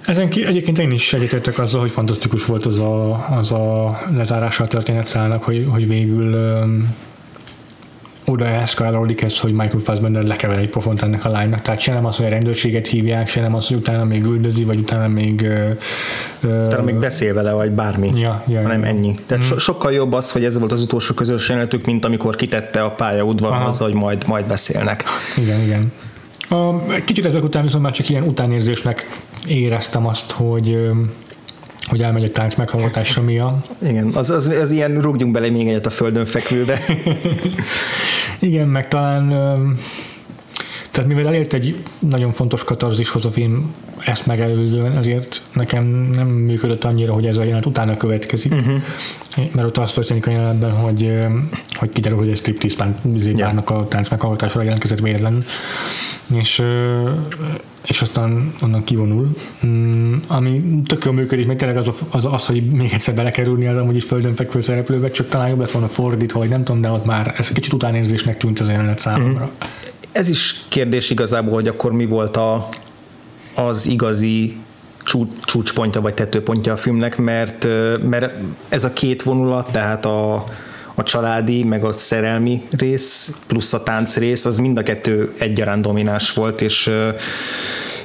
Ezen 0.07 0.28
ki, 0.28 0.45
egyébként 0.45 0.78
én 0.78 0.91
is 0.91 1.12
egyetértek 1.12 1.59
azzal, 1.59 1.80
hogy 1.80 1.91
fantasztikus 1.91 2.45
volt 2.45 2.66
az 2.66 2.78
a, 2.78 3.26
az 3.37 3.53
a 3.53 3.99
lezárása 4.14 4.64
a 4.64 4.66
történetszállnak, 4.66 5.43
hogy, 5.43 5.66
hogy 5.70 5.89
végül 5.89 6.37
oda 8.27 8.47
eszkalálódik 8.47 9.22
ez, 9.22 9.39
hogy 9.39 9.53
Michael 9.53 9.83
Fassbender 9.85 10.22
lekever 10.22 10.59
egy 10.59 10.68
pofont 10.68 11.03
ennek 11.03 11.24
a 11.24 11.29
lánynak. 11.29 11.62
Tehát 11.62 11.81
se 11.81 11.93
nem 11.93 12.07
az, 12.07 12.16
hogy 12.16 12.27
a 12.27 12.29
rendőrséget 12.29 12.87
hívják, 12.87 13.29
se 13.29 13.41
nem 13.41 13.55
az, 13.55 13.66
hogy 13.66 13.77
utána 13.77 14.05
még 14.05 14.24
üldözi, 14.24 14.64
vagy 14.64 14.79
utána 14.79 15.09
még... 15.09 15.41
Uh, 16.43 16.64
utána 16.66 16.83
még 16.83 16.95
beszél 16.95 17.35
vele, 17.35 17.53
vagy 17.53 17.70
bármi. 17.70 18.11
Ja, 18.14 18.43
ja, 18.47 18.62
hanem 18.62 18.81
ja. 18.81 18.87
ennyi. 18.87 19.14
Tehát 19.27 19.45
mm. 19.45 19.49
so, 19.49 19.59
sokkal 19.59 19.93
jobb 19.93 20.12
az, 20.12 20.33
hogy 20.33 20.45
ez 20.45 20.59
volt 20.59 20.72
az 20.72 20.83
utolsó 20.83 21.14
közös 21.14 21.49
jelenetük, 21.49 21.87
mint 21.87 22.05
amikor 22.05 22.37
kitette 22.37 22.83
a 22.83 22.91
pályaudvar 22.91 23.53
az, 23.53 23.79
hogy 23.79 23.95
majd, 23.95 24.24
majd 24.27 24.47
beszélnek. 24.47 25.05
Igen, 25.37 25.61
igen. 25.61 25.93
A, 26.49 26.87
kicsit 27.05 27.24
ezek 27.24 27.45
után 27.45 27.62
viszont 27.62 27.83
már 27.83 27.93
csak 27.93 28.09
ilyen 28.09 28.22
utánérzésnek 28.22 29.07
éreztem 29.47 30.07
azt, 30.07 30.31
hogy 30.31 30.79
hogy 31.87 32.03
elmegy 32.03 32.22
egy 32.22 32.32
tánc 32.32 32.55
meghallgatásra 32.55 33.22
mi 33.22 33.39
a... 33.39 33.59
Igen, 33.82 34.11
az, 34.14 34.30
az, 34.30 34.47
az 34.47 34.70
ilyen 34.70 35.01
rúgjunk 35.01 35.32
bele 35.32 35.51
még 35.51 35.68
egyet 35.68 35.87
a 35.87 35.91
földön 35.91 36.24
fekvőbe. 36.24 36.78
Igen, 38.41 38.68
meg 38.68 38.89
talán 38.89 39.32
tehát 40.97 41.11
mivel 41.11 41.26
elért 41.26 41.53
egy 41.53 41.76
nagyon 41.99 42.32
fontos 42.32 42.64
katarzishoz 42.64 43.24
a 43.24 43.30
film 43.30 43.74
ezt 43.99 44.26
megelőzően, 44.26 44.97
ezért 44.97 45.42
nekem 45.53 45.84
nem 46.14 46.28
működött 46.28 46.84
annyira, 46.84 47.12
hogy 47.12 47.26
ez 47.26 47.36
a 47.36 47.42
jelenet 47.42 47.66
utána 47.66 47.97
következik. 47.97 48.53
Uh-huh. 48.53 48.80
Mert 49.53 49.66
ott 49.66 49.76
azt 49.76 49.94
történik 49.94 50.26
a 50.26 50.30
jelenetben, 50.30 50.70
hogy, 50.70 51.12
hogy 51.74 51.88
kiderül, 51.88 52.18
hogy 52.18 52.28
egy 52.28 52.36
striptease 52.36 52.94
bárnak 53.36 53.70
a 53.70 53.86
tánc 53.88 54.09
meghallgatásra 54.09 54.62
jelentkezett 54.62 55.01
véletlenül. 55.01 55.44
És 56.34 56.62
és 57.86 58.01
aztán 58.01 58.53
onnan 58.62 58.84
kivonul, 58.84 59.28
mm, 59.66 60.14
ami 60.26 60.64
tök 60.86 61.05
jól 61.05 61.14
működik, 61.14 61.47
mert 61.47 61.59
tényleg 61.59 61.76
az, 61.76 61.90
az, 62.11 62.24
az, 62.24 62.47
hogy 62.47 62.70
még 62.70 62.92
egyszer 62.92 63.14
belekerülni 63.14 63.66
az 63.66 63.76
amúgy 63.76 63.97
is 63.97 64.05
földön 64.05 64.34
fekvő 64.34 64.61
szereplőbe, 64.61 65.11
csak 65.11 65.28
talán 65.28 65.49
jobb 65.49 65.61
lett 65.61 65.70
volna 65.70 65.88
fordítva, 65.88 66.38
vagy 66.38 66.49
nem 66.49 66.64
tudom, 66.64 66.80
de 66.80 66.90
ott 66.90 67.05
már 67.05 67.34
ez 67.38 67.49
kicsit 67.49 67.72
utánérzésnek 67.72 68.36
tűnt 68.36 68.61
az 68.61 68.68
jelenet 68.68 68.99
számomra. 68.99 69.44
Mm. 69.44 69.66
Ez 70.16 70.28
is 70.28 70.64
kérdés 70.68 71.10
igazából, 71.10 71.52
hogy 71.52 71.68
akkor 71.68 71.92
mi 71.92 72.06
volt 72.06 72.36
a, 72.36 72.68
az 73.54 73.86
igazi 73.86 74.56
csúcspontja 75.44 76.00
vagy 76.00 76.14
tetőpontja 76.14 76.72
a 76.72 76.76
filmnek, 76.76 77.16
mert, 77.16 77.66
mert 78.02 78.34
ez 78.68 78.84
a 78.84 78.92
két 78.92 79.22
vonulat, 79.22 79.72
tehát 79.72 80.04
a, 80.04 80.34
a 80.94 81.02
családi, 81.02 81.64
meg 81.64 81.84
a 81.84 81.92
szerelmi 81.92 82.62
rész, 82.70 83.40
plusz 83.46 83.72
a 83.72 83.82
tánc 83.82 84.16
rész, 84.16 84.44
az 84.44 84.58
mind 84.58 84.78
a 84.78 84.82
kettő 84.82 85.34
egyaránt 85.38 85.82
domináns 85.82 86.32
volt, 86.32 86.60
és, 86.60 86.90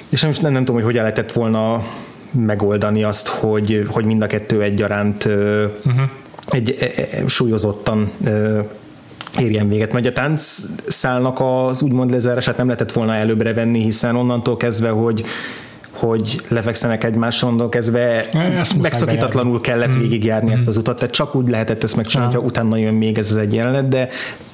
és 0.10 0.22
nem, 0.22 0.32
nem, 0.42 0.52
nem 0.52 0.62
tudom, 0.62 0.76
hogy 0.76 0.86
hogyan 0.86 1.02
lehetett 1.02 1.32
volna 1.32 1.84
megoldani 2.32 3.04
azt, 3.04 3.28
hogy, 3.28 3.84
hogy 3.88 4.06
mind 4.06 4.22
a 4.22 4.28
kettő 4.28 4.62
egyaránt 4.62 5.26
uh-huh. 5.26 6.10
egy, 6.50 6.76
egy, 6.80 7.08
egy 7.12 7.28
súlyozottan 7.28 8.12
érjen 9.40 9.70
véget, 9.70 9.94
mert 9.94 10.06
a 10.06 10.12
táncszálnak 10.12 11.40
az 11.40 11.82
úgymond 11.82 12.12
lezárását 12.12 12.58
nem 12.58 12.66
lehetett 12.66 12.92
volna 12.92 13.14
előbbre 13.14 13.54
venni, 13.54 13.82
hiszen 13.82 14.16
onnantól 14.16 14.58
kezdve, 14.58 14.90
hogy 14.90 15.26
hogy 15.92 16.42
lefekszenek 16.48 17.04
egymásra, 17.04 17.48
onnantól 17.48 17.70
kezdve 17.70 18.30
megszakítatlanul 18.82 19.62
kellett 19.62 19.92
hmm. 19.92 20.02
végigjárni 20.02 20.50
mm. 20.50 20.54
ezt 20.54 20.68
az 20.68 20.78
utat, 20.78 20.98
tehát 21.00 21.14
csak 21.14 21.36
úgy 21.36 21.50
lehetett 21.50 21.84
ezt 21.84 21.96
megcsinálni, 21.96 22.34
hogyha 22.34 22.48
utána 22.48 22.78
jön 22.78 22.94
még 22.94 23.18
ez 23.18 23.32
az 23.32 23.38
egy 23.38 23.54
jelenet, 23.54 23.88
de 23.88 24.08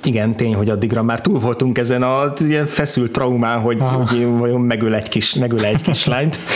igen, 0.04 0.36
tény, 0.36 0.56
hogy 0.56 0.70
addigra 0.70 1.04
már 1.04 1.22
túl 1.22 1.40
voltunk 1.40 1.78
ezen 1.78 2.04
a 2.04 2.34
ilyen 2.40 2.66
feszült 2.66 3.12
traumán, 3.12 3.60
hogy, 3.60 3.78
hogy 3.80 4.26
vajon 4.26 4.62
megöl 4.62 4.96
egy, 4.96 5.10
kis, 5.10 5.34
megöl 5.34 5.66
egy 5.66 5.82
kislányt, 5.82 6.38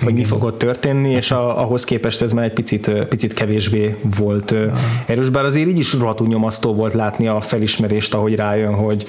hogy 0.00 0.14
mi 0.14 0.24
fog 0.24 0.44
ott 0.44 0.58
történni, 0.58 1.10
és 1.10 1.30
a, 1.30 1.62
ahhoz 1.62 1.84
képest 1.84 2.22
ez 2.22 2.32
már 2.32 2.44
egy 2.44 2.52
picit, 2.52 2.90
picit 3.08 3.32
kevésbé 3.32 3.96
volt 4.16 4.54
erős, 5.06 5.28
bár 5.28 5.44
azért 5.44 5.68
így 5.68 5.78
is 5.78 5.92
rohadtul 5.92 6.26
nyomasztó 6.26 6.74
volt 6.74 6.92
látni 6.92 7.26
a 7.28 7.40
felismerést, 7.40 8.14
ahogy 8.14 8.34
rájön, 8.34 8.74
hogy 8.74 9.06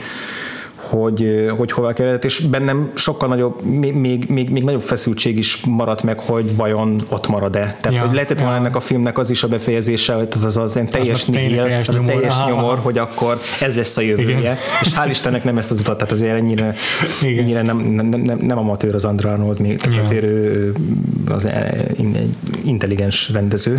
hogy, 0.89 1.49
hogy 1.57 1.71
hova 1.71 1.93
kellett, 1.93 2.25
és 2.25 2.39
bennem 2.39 2.91
sokkal 2.93 3.27
nagyobb, 3.27 3.61
még, 3.61 3.95
még, 3.95 4.49
még 4.49 4.63
nagyobb 4.63 4.81
feszültség 4.81 5.37
is 5.37 5.65
maradt 5.65 6.03
meg, 6.03 6.19
hogy 6.19 6.55
vajon 6.55 7.01
ott 7.09 7.27
marad-e. 7.27 7.77
Tehát, 7.81 7.97
ja, 7.97 8.05
hogy 8.05 8.13
lehetett 8.13 8.37
volna 8.37 8.53
ja. 8.53 8.59
ennek 8.59 8.75
a 8.75 8.79
filmnek 8.79 9.17
az 9.17 9.29
is 9.29 9.43
a 9.43 9.47
befejezése, 9.47 10.13
hogy 10.13 10.27
az 10.31 10.43
az, 10.43 10.57
az 10.57 10.75
ilyen 10.75 10.87
teljes 10.87 11.21
az 11.21 11.27
nihil, 11.27 11.61
teljes, 11.61 11.87
az 11.87 11.95
nyomor, 11.95 12.11
teljes 12.11 12.33
aha, 12.33 12.49
nyomor, 12.49 12.77
hogy 12.77 12.97
akkor 12.97 13.39
ez 13.61 13.75
lesz 13.75 13.97
a 13.97 14.01
jövője. 14.01 14.37
Igen. 14.37 14.55
És 14.81 14.87
hál' 14.95 15.07
Istennek 15.09 15.43
nem 15.43 15.57
ezt 15.57 15.71
az 15.71 15.79
utat, 15.79 15.97
tehát 15.97 16.13
azért 16.13 16.35
ennyire, 16.35 16.73
ennyire 17.21 17.61
nem, 17.61 17.77
nem, 17.77 18.05
nem, 18.05 18.37
nem 18.37 18.57
amatőr 18.57 18.93
az 18.93 19.05
Andra 19.05 19.31
Arnold 19.31 19.59
még, 19.59 19.77
tehát 19.77 19.95
ja. 19.95 20.03
azért 20.03 20.23
ő 20.23 20.73
az 21.27 21.45
egy 21.45 22.29
intelligens 22.65 23.29
rendező. 23.29 23.77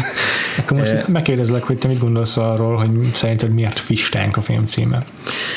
Akkor 0.59 0.78
most 0.78 1.09
megkérdezlek, 1.09 1.62
hogy 1.62 1.78
te 1.78 1.88
mit 1.88 1.98
gondolsz 1.98 2.36
arról, 2.36 2.76
hogy 2.76 2.90
szerinted 3.12 3.55
miért 3.55 3.78
Fistánk 3.78 4.36
a 4.36 4.40
film 4.40 4.64
címe? 4.64 5.05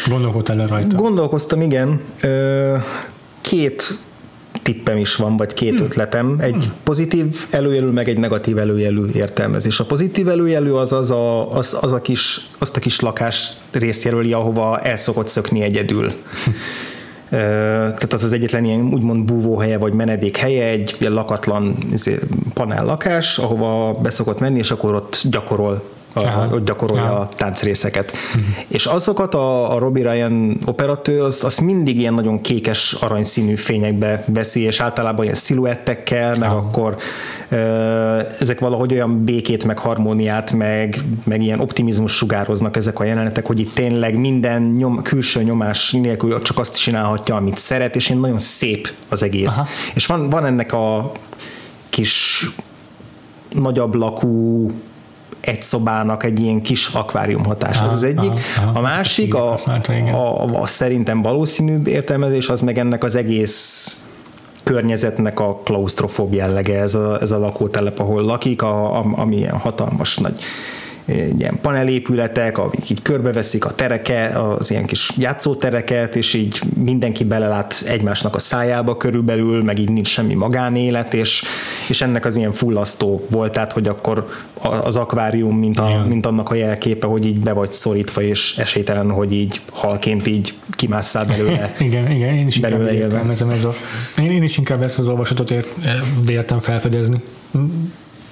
Gondolkodtál 0.09 0.55
le 0.55 0.67
rajta? 0.67 0.95
Gondolkoztam 1.37 1.61
igen. 1.61 2.01
Két 3.41 3.93
tippem 4.63 4.97
is 4.97 5.15
van, 5.15 5.37
vagy 5.37 5.53
két 5.53 5.75
hmm. 5.75 5.85
ötletem. 5.85 6.35
Egy 6.39 6.53
hmm. 6.53 6.73
pozitív 6.83 7.45
előjelű, 7.49 7.87
meg 7.87 8.09
egy 8.09 8.17
negatív 8.17 8.57
előjelű 8.57 9.05
értelmezés. 9.13 9.79
A 9.79 9.85
pozitív 9.85 10.27
előjelű 10.27 10.71
az 10.71 10.93
az 10.93 11.11
a, 11.11 11.53
az, 11.53 11.77
az 11.81 11.93
a 11.93 12.01
kis, 12.01 12.39
azt 12.57 12.77
a 12.77 12.79
kis 12.79 12.99
lakás 12.99 13.51
részt 13.71 14.03
jelöli, 14.03 14.33
ahova 14.33 14.79
el 14.79 14.95
szokott 14.95 15.27
szökni 15.27 15.61
egyedül. 15.61 16.13
tehát 17.29 18.13
az 18.13 18.23
az 18.23 18.33
egyetlen 18.33 18.65
ilyen 18.65 18.89
úgymond 18.93 19.25
búvóhelye 19.25 19.77
vagy 19.77 19.93
menedékhelye, 19.93 20.67
egy 20.67 20.95
lakatlan 20.99 21.77
izé, 21.93 22.19
panel 22.53 22.85
lakás, 22.85 23.37
ahova 23.37 23.93
beszokott 23.93 24.39
menni, 24.39 24.57
és 24.57 24.71
akkor 24.71 24.93
ott 24.95 25.21
gyakorol 25.29 25.83
a, 26.13 26.27
hogy 26.27 26.63
gyakorolja 26.63 27.03
Aha. 27.03 27.19
a 27.19 27.29
táncrészeket. 27.37 28.11
Uh-huh. 28.11 28.43
És 28.67 28.85
azokat 28.85 29.33
a, 29.33 29.75
a 29.75 29.77
Robbie 29.77 30.11
Ryan 30.11 30.57
operatőr, 30.65 31.21
azt, 31.21 31.43
azt 31.43 31.61
mindig 31.61 31.99
ilyen 31.99 32.13
nagyon 32.13 32.41
kékes, 32.41 32.93
aranyszínű 32.93 33.55
fényekbe 33.55 34.23
veszi, 34.27 34.61
és 34.61 34.79
általában 34.79 35.23
ilyen 35.23 35.35
sziluettekkel, 35.35 36.35
meg 36.37 36.49
Aha. 36.49 36.57
akkor 36.57 36.97
ezek 38.39 38.59
valahogy 38.59 38.93
olyan 38.93 39.23
békét, 39.23 39.63
meg 39.63 39.79
harmóniát, 39.79 40.51
meg, 40.51 41.01
meg 41.23 41.41
ilyen 41.41 41.59
optimizmus 41.59 42.11
sugároznak 42.11 42.75
ezek 42.75 42.99
a 42.99 43.03
jelenetek, 43.03 43.45
hogy 43.45 43.59
itt 43.59 43.73
tényleg 43.73 44.19
minden 44.19 44.61
nyom, 44.61 45.01
külső 45.01 45.43
nyomás 45.43 45.91
nélkül 45.91 46.41
csak 46.41 46.59
azt 46.59 46.77
csinálhatja, 46.77 47.35
amit 47.35 47.57
szeret, 47.57 47.95
és 47.95 48.09
én 48.09 48.17
nagyon 48.17 48.39
szép 48.39 48.93
az 49.09 49.23
egész. 49.23 49.57
Aha. 49.57 49.67
És 49.93 50.05
van, 50.05 50.29
van 50.29 50.45
ennek 50.45 50.73
a 50.73 51.11
kis 51.89 52.45
nagyobb 53.53 53.95
lakú 53.95 54.71
egy 55.47 55.63
szobának 55.63 56.23
egy 56.23 56.39
ilyen 56.39 56.61
kis 56.61 56.87
akvárium 56.87 57.43
hatás. 57.43 57.79
Ez 57.79 57.93
az 57.93 58.03
egyik. 58.03 58.31
Aha, 58.31 58.67
aha, 58.69 58.79
a 58.79 58.81
másik, 58.81 59.33
a, 59.33 59.53
a, 59.53 60.43
a, 60.43 60.61
a 60.61 60.67
szerintem 60.67 61.21
valószínűbb 61.21 61.87
értelmezés, 61.87 62.49
az 62.49 62.61
meg 62.61 62.77
ennek 62.77 63.03
az 63.03 63.15
egész 63.15 63.91
környezetnek 64.63 65.39
a 65.39 65.55
klaustrofób 65.55 66.33
jellege, 66.33 66.79
ez 66.79 66.95
a, 66.95 67.21
ez 67.21 67.31
a 67.31 67.39
lakótelep, 67.39 67.99
ahol 67.99 68.21
lakik, 68.21 68.61
a, 68.61 68.99
a, 68.99 69.05
ami 69.15 69.35
ilyen 69.35 69.57
hatalmas 69.57 70.17
nagy 70.17 70.39
ilyen 71.07 71.59
panelépületek, 71.61 72.57
amik 72.57 72.89
így 72.89 73.01
körbeveszik 73.01 73.65
a 73.65 73.75
tereke, 73.75 74.25
az 74.25 74.71
ilyen 74.71 74.85
kis 74.85 75.11
játszótereket, 75.17 76.15
és 76.15 76.33
így 76.33 76.59
mindenki 76.83 77.23
belelát 77.23 77.83
egymásnak 77.85 78.35
a 78.35 78.39
szájába 78.39 78.97
körülbelül, 78.97 79.63
meg 79.63 79.79
így 79.79 79.89
nincs 79.89 80.07
semmi 80.07 80.33
magánélet, 80.33 81.13
és, 81.13 81.43
és 81.89 82.01
ennek 82.01 82.25
az 82.25 82.35
ilyen 82.35 82.51
fullasztó 82.51 83.25
volt, 83.29 83.51
tehát 83.51 83.73
hogy 83.73 83.87
akkor 83.87 84.27
az 84.83 84.95
akvárium, 84.95 85.57
mint, 85.57 85.79
a, 85.79 86.05
mint 86.07 86.25
annak 86.25 86.49
a 86.49 86.55
jelképe, 86.55 87.07
hogy 87.07 87.25
így 87.25 87.39
be 87.39 87.51
vagy 87.51 87.71
szorítva, 87.71 88.21
és 88.21 88.57
esélytelen, 88.57 89.11
hogy 89.11 89.31
így 89.31 89.61
halként 89.71 90.27
így 90.27 90.53
kimásszál 90.71 91.25
belőle. 91.25 91.73
igen, 91.79 92.11
igen, 92.11 92.35
én 92.35 92.47
is 92.47 92.55
inkább 92.55 92.91
értelmezem 92.91 93.49
ez 93.49 93.63
a, 93.63 93.73
én, 94.17 94.31
én 94.31 94.43
is 94.43 94.57
inkább 94.57 94.81
ezt 94.81 94.99
az 94.99 95.07
olvasatot 95.07 95.51
ért, 95.51 95.67
véltem 96.25 96.59
felfedezni 96.59 97.21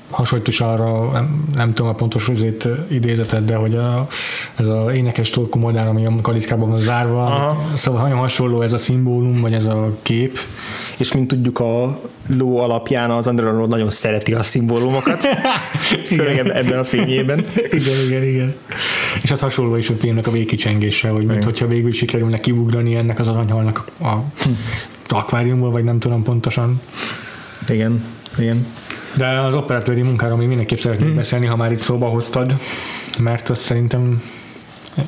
hasonlít 0.09 0.47
is 0.47 0.61
arra, 0.61 1.11
nem, 1.11 1.49
nem 1.55 1.73
tudom 1.73 1.91
a 1.91 1.93
pontos 1.93 2.29
azért 2.29 2.67
idézetet, 2.87 3.45
de 3.45 3.55
hogy 3.55 3.75
a, 3.75 4.07
ez 4.55 4.67
a 4.67 4.93
énekes 4.93 5.29
torkú 5.29 5.59
modern, 5.59 5.87
ami 5.87 6.05
a 6.05 6.13
kaliszkában 6.21 6.69
van 6.69 6.79
zárva, 6.79 7.25
Aha. 7.25 7.71
szóval 7.73 8.01
nagyon 8.01 8.17
hasonló 8.17 8.61
ez 8.61 8.73
a 8.73 8.77
szimbólum, 8.77 9.41
vagy 9.41 9.53
ez 9.53 9.65
a 9.65 9.97
kép. 10.01 10.39
És 10.97 11.13
mint 11.13 11.27
tudjuk, 11.27 11.59
a 11.59 11.99
ló 12.27 12.59
alapján 12.59 13.11
az 13.11 13.27
Andrea 13.27 13.65
nagyon 13.65 13.89
szereti 13.89 14.33
a 14.33 14.43
szimbólumokat, 14.43 15.23
főleg 16.07 16.37
ebben 16.37 16.79
a 16.79 16.83
fényében. 16.83 17.39
igen, 17.69 18.05
igen, 18.07 18.23
igen. 18.23 18.55
És 19.23 19.31
az 19.31 19.39
hasonló 19.39 19.75
is 19.75 19.89
a 19.89 19.93
filmnek 19.93 20.27
a 20.27 20.31
végkicsengése, 20.31 21.09
hogy 21.09 21.25
mint 21.25 21.43
hogyha 21.43 21.67
végül 21.67 21.91
sikerülne 21.91 22.39
kiugrani 22.39 22.95
ennek 22.95 23.19
az 23.19 23.27
aranyhalnak 23.27 23.85
a 24.01 24.13
hm. 24.13 24.49
akváriumból, 25.07 25.71
vagy 25.71 25.83
nem 25.83 25.99
tudom 25.99 26.23
pontosan. 26.23 26.81
Igen, 27.67 28.03
igen. 28.37 28.65
De 29.17 29.39
az 29.39 29.55
operatőri 29.55 30.01
munkáról 30.01 30.37
még 30.37 30.47
mindenképp 30.47 30.77
szeretnék 30.77 31.07
hmm. 31.07 31.15
beszélni, 31.15 31.45
ha 31.45 31.55
már 31.55 31.71
itt 31.71 31.77
szóba 31.77 32.07
hoztad, 32.07 32.55
mert 33.19 33.49
az 33.49 33.59
szerintem 33.59 34.23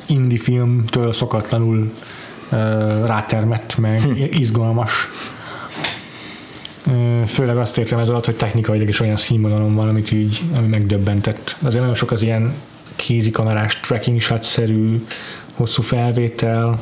indie 0.06 0.38
filmtől 0.38 1.12
szokatlanul 1.12 1.92
uh, 2.52 2.58
rátermett, 3.06 3.78
meg 3.78 4.00
hmm. 4.00 4.26
izgalmas. 4.30 5.08
Uh, 6.86 7.24
főleg 7.24 7.56
azt 7.56 7.78
értem 7.78 7.98
ez 7.98 8.08
alatt, 8.08 8.24
hogy 8.24 8.36
technikailag 8.36 8.88
is 8.88 9.00
olyan 9.00 9.16
színvonalon 9.16 9.74
van, 9.74 9.88
amit 9.88 10.12
így, 10.12 10.42
ami 10.56 10.66
megdöbbentett. 10.66 11.56
Azért 11.62 11.80
nagyon 11.80 11.96
sok 11.96 12.10
az 12.10 12.22
ilyen 12.22 12.54
kézikamerás 12.96 13.80
tracking 13.80 14.20
shot-szerű 14.20 15.04
hosszú 15.54 15.82
felvétel, 15.82 16.80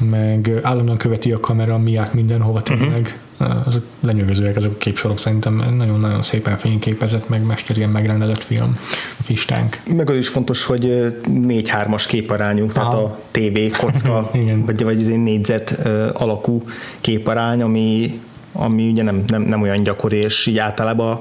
meg 0.00 0.50
állandóan 0.62 0.98
követi 0.98 1.32
a 1.32 1.40
kamera 1.40 1.78
miatt 1.78 2.12
mindenhova 2.12 2.62
tényleg. 2.62 3.00
Uh-huh 3.00 3.24
azok 3.64 3.82
lenyűgözőek, 4.00 4.56
azok 4.56 4.72
a 4.72 4.76
képsorok 4.76 5.18
szerintem 5.18 5.74
nagyon-nagyon 5.76 6.22
szépen 6.22 6.56
fényképezett, 6.56 7.28
meg 7.28 7.46
mesterien 7.46 7.88
megrendezett 7.88 8.42
film, 8.42 8.78
a 9.18 9.22
Fistánk. 9.22 9.80
Meg 9.96 10.10
az 10.10 10.16
is 10.16 10.28
fontos, 10.28 10.64
hogy 10.64 10.84
4-3-as 11.28 12.04
képarányunk, 12.08 12.72
tehát 12.72 12.92
a 12.92 13.18
TV 13.30 13.76
kocka, 13.78 14.30
vagy, 14.66 14.82
vagy 14.82 15.00
az 15.00 15.06
négyzet 15.06 15.70
alakú 16.12 16.62
képarány, 17.00 17.62
ami, 17.62 18.20
ami 18.52 18.88
ugye 18.88 19.02
nem, 19.02 19.22
nem, 19.26 19.42
nem 19.42 19.62
olyan 19.62 19.82
gyakori, 19.82 20.16
és 20.16 20.46
így 20.46 20.58
általában 20.58 21.20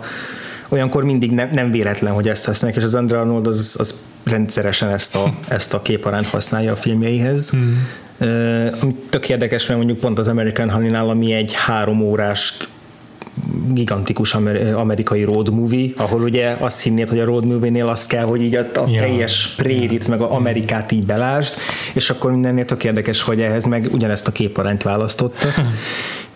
olyankor 0.69 1.03
mindig 1.03 1.31
nem, 1.31 1.49
nem 1.51 1.71
véletlen, 1.71 2.13
hogy 2.13 2.27
ezt 2.27 2.45
használják, 2.45 2.79
és 2.79 2.85
az 2.85 2.95
Andrea 2.95 3.19
Arnold 3.19 3.47
az, 3.47 3.75
az 3.79 4.03
rendszeresen 4.23 4.89
ezt 4.89 5.15
a, 5.15 5.33
ezt 5.47 5.73
a 5.73 5.81
képarányt 5.81 6.25
használja 6.25 6.71
a 6.71 6.75
filmjeihez. 6.75 7.49
Hmm 7.49 7.87
ami 8.81 8.95
tök 9.09 9.29
érdekes, 9.29 9.65
mert 9.65 9.77
mondjuk 9.79 9.99
pont 9.99 10.19
az 10.19 10.27
American 10.27 10.69
Honey-nál, 10.69 11.09
ami 11.09 11.33
egy 11.33 11.51
három 11.53 12.01
órás 12.01 12.57
gigantikus 13.71 14.33
amerikai 14.75 15.23
road 15.23 15.53
movie, 15.53 15.89
ahol 15.97 16.21
ugye 16.21 16.55
azt 16.59 16.81
hinnéd, 16.81 17.09
hogy 17.09 17.19
a 17.19 17.25
road 17.25 17.45
movie-nél 17.45 17.87
az 17.87 18.05
kell, 18.05 18.23
hogy 18.23 18.41
így 18.41 18.55
a, 18.55 18.59
a 18.59 18.89
ja. 18.89 19.01
teljes 19.01 19.53
prérit, 19.57 20.07
meg 20.07 20.21
a 20.21 20.33
Amerikát 20.33 20.91
így 20.91 21.05
belásd, 21.05 21.53
és 21.93 22.09
akkor 22.09 22.31
mindennél 22.31 22.65
tök 22.65 22.83
érdekes, 22.83 23.21
hogy 23.21 23.41
ehhez 23.41 23.65
meg 23.65 23.87
ugyanezt 23.91 24.27
a 24.27 24.31
képarányt 24.31 24.83
választotta. 24.83 25.47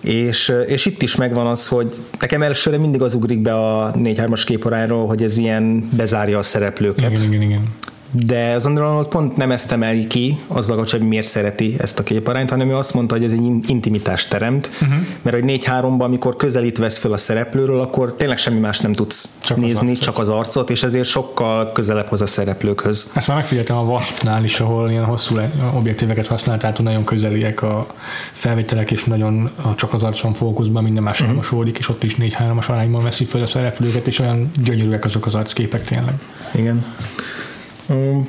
és, 0.01 0.53
és 0.67 0.85
itt 0.85 1.01
is 1.01 1.15
megvan 1.15 1.47
az, 1.47 1.67
hogy 1.67 1.93
nekem 2.19 2.41
elsőre 2.41 2.77
mindig 2.77 3.01
az 3.01 3.13
ugrik 3.13 3.41
be 3.41 3.53
a 3.53 3.91
4-3-as 3.91 4.41
képarányról, 4.45 5.07
hogy 5.07 5.23
ez 5.23 5.37
ilyen 5.37 5.89
bezárja 5.97 6.37
a 6.37 6.41
szereplőket. 6.41 7.11
Igen, 7.11 7.23
igen, 7.23 7.41
igen 7.41 7.67
de 8.11 8.53
az 8.53 8.65
Arnold 8.65 9.07
pont 9.07 9.37
nem 9.37 9.51
ezt 9.51 9.71
emeli 9.71 10.07
ki 10.07 10.37
azzal 10.47 10.85
hogy 10.91 11.01
miért 11.01 11.27
szereti 11.27 11.75
ezt 11.77 11.99
a 11.99 12.03
képarányt, 12.03 12.49
hanem 12.49 12.69
ő 12.69 12.75
azt 12.75 12.93
mondta, 12.93 13.15
hogy 13.15 13.23
ez 13.23 13.31
egy 13.31 13.69
intimitást 13.69 14.29
teremt, 14.29 14.69
uh-huh. 14.81 14.99
mert 15.21 15.35
hogy 15.35 15.61
4-3-ban, 15.65 15.99
amikor 15.99 16.35
közelít 16.35 16.77
vesz 16.77 16.97
fel 16.97 17.11
a 17.11 17.17
szereplőről, 17.17 17.79
akkor 17.79 18.15
tényleg 18.15 18.37
semmi 18.37 18.59
más 18.59 18.79
nem 18.79 18.93
tudsz 18.93 19.37
csak 19.43 19.57
nézni, 19.57 19.91
az 19.91 19.99
csak 19.99 20.17
az 20.19 20.29
arcot, 20.29 20.69
és 20.69 20.83
ezért 20.83 21.07
sokkal 21.07 21.71
közelebb 21.71 22.07
hoz 22.07 22.21
a 22.21 22.25
szereplőkhöz. 22.25 23.11
Ezt 23.15 23.27
már 23.27 23.37
megfigyeltem 23.37 23.77
a 23.77 23.81
Waspnál 23.81 24.43
is, 24.43 24.59
ahol 24.59 24.89
ilyen 24.89 25.05
hosszú 25.05 25.39
objektíveket 25.73 26.27
használt, 26.27 26.59
tehát 26.59 26.81
nagyon 26.81 27.03
közeliek 27.03 27.61
a 27.61 27.87
felvételek, 28.31 28.91
és 28.91 29.03
nagyon 29.03 29.49
csak 29.75 29.93
az 29.93 30.03
arc 30.03 30.19
van 30.19 30.33
fókuszban, 30.33 30.83
minden 30.83 31.03
más 31.03 31.21
uh-huh. 31.21 31.35
mosódik, 31.35 31.77
és 31.77 31.89
ott 31.89 32.03
is 32.03 32.15
4-3-as 32.19 32.67
arányban 32.67 33.03
veszi 33.03 33.25
fel 33.25 33.41
a 33.41 33.45
szereplőket, 33.45 34.07
és 34.07 34.19
olyan 34.19 34.51
gyönyörűek 34.63 35.05
azok 35.05 35.25
az 35.25 35.35
arcképek 35.35 35.83
tényleg. 35.83 36.13
Igen. 36.55 36.85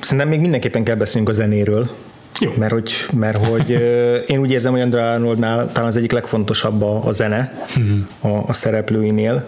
Szerintem 0.00 0.28
még 0.28 0.40
mindenképpen 0.40 0.84
kell 0.84 0.94
beszélnünk 0.94 1.28
a 1.28 1.32
zenéről. 1.32 1.90
Jó. 2.40 2.52
Mert 2.58 2.72
hogy, 2.72 2.92
mert 3.12 3.46
hogy 3.46 3.70
én 4.26 4.40
úgy 4.40 4.50
érzem, 4.50 4.72
hogy 4.72 4.80
Andrea 4.80 5.12
Arnoldnál 5.12 5.72
talán 5.72 5.88
az 5.88 5.96
egyik 5.96 6.12
legfontosabb 6.12 6.82
a, 6.82 7.06
a 7.06 7.10
zene 7.10 7.52
hmm. 7.74 8.06
a, 8.20 8.28
a 8.28 8.52
szereplőinél, 8.52 9.44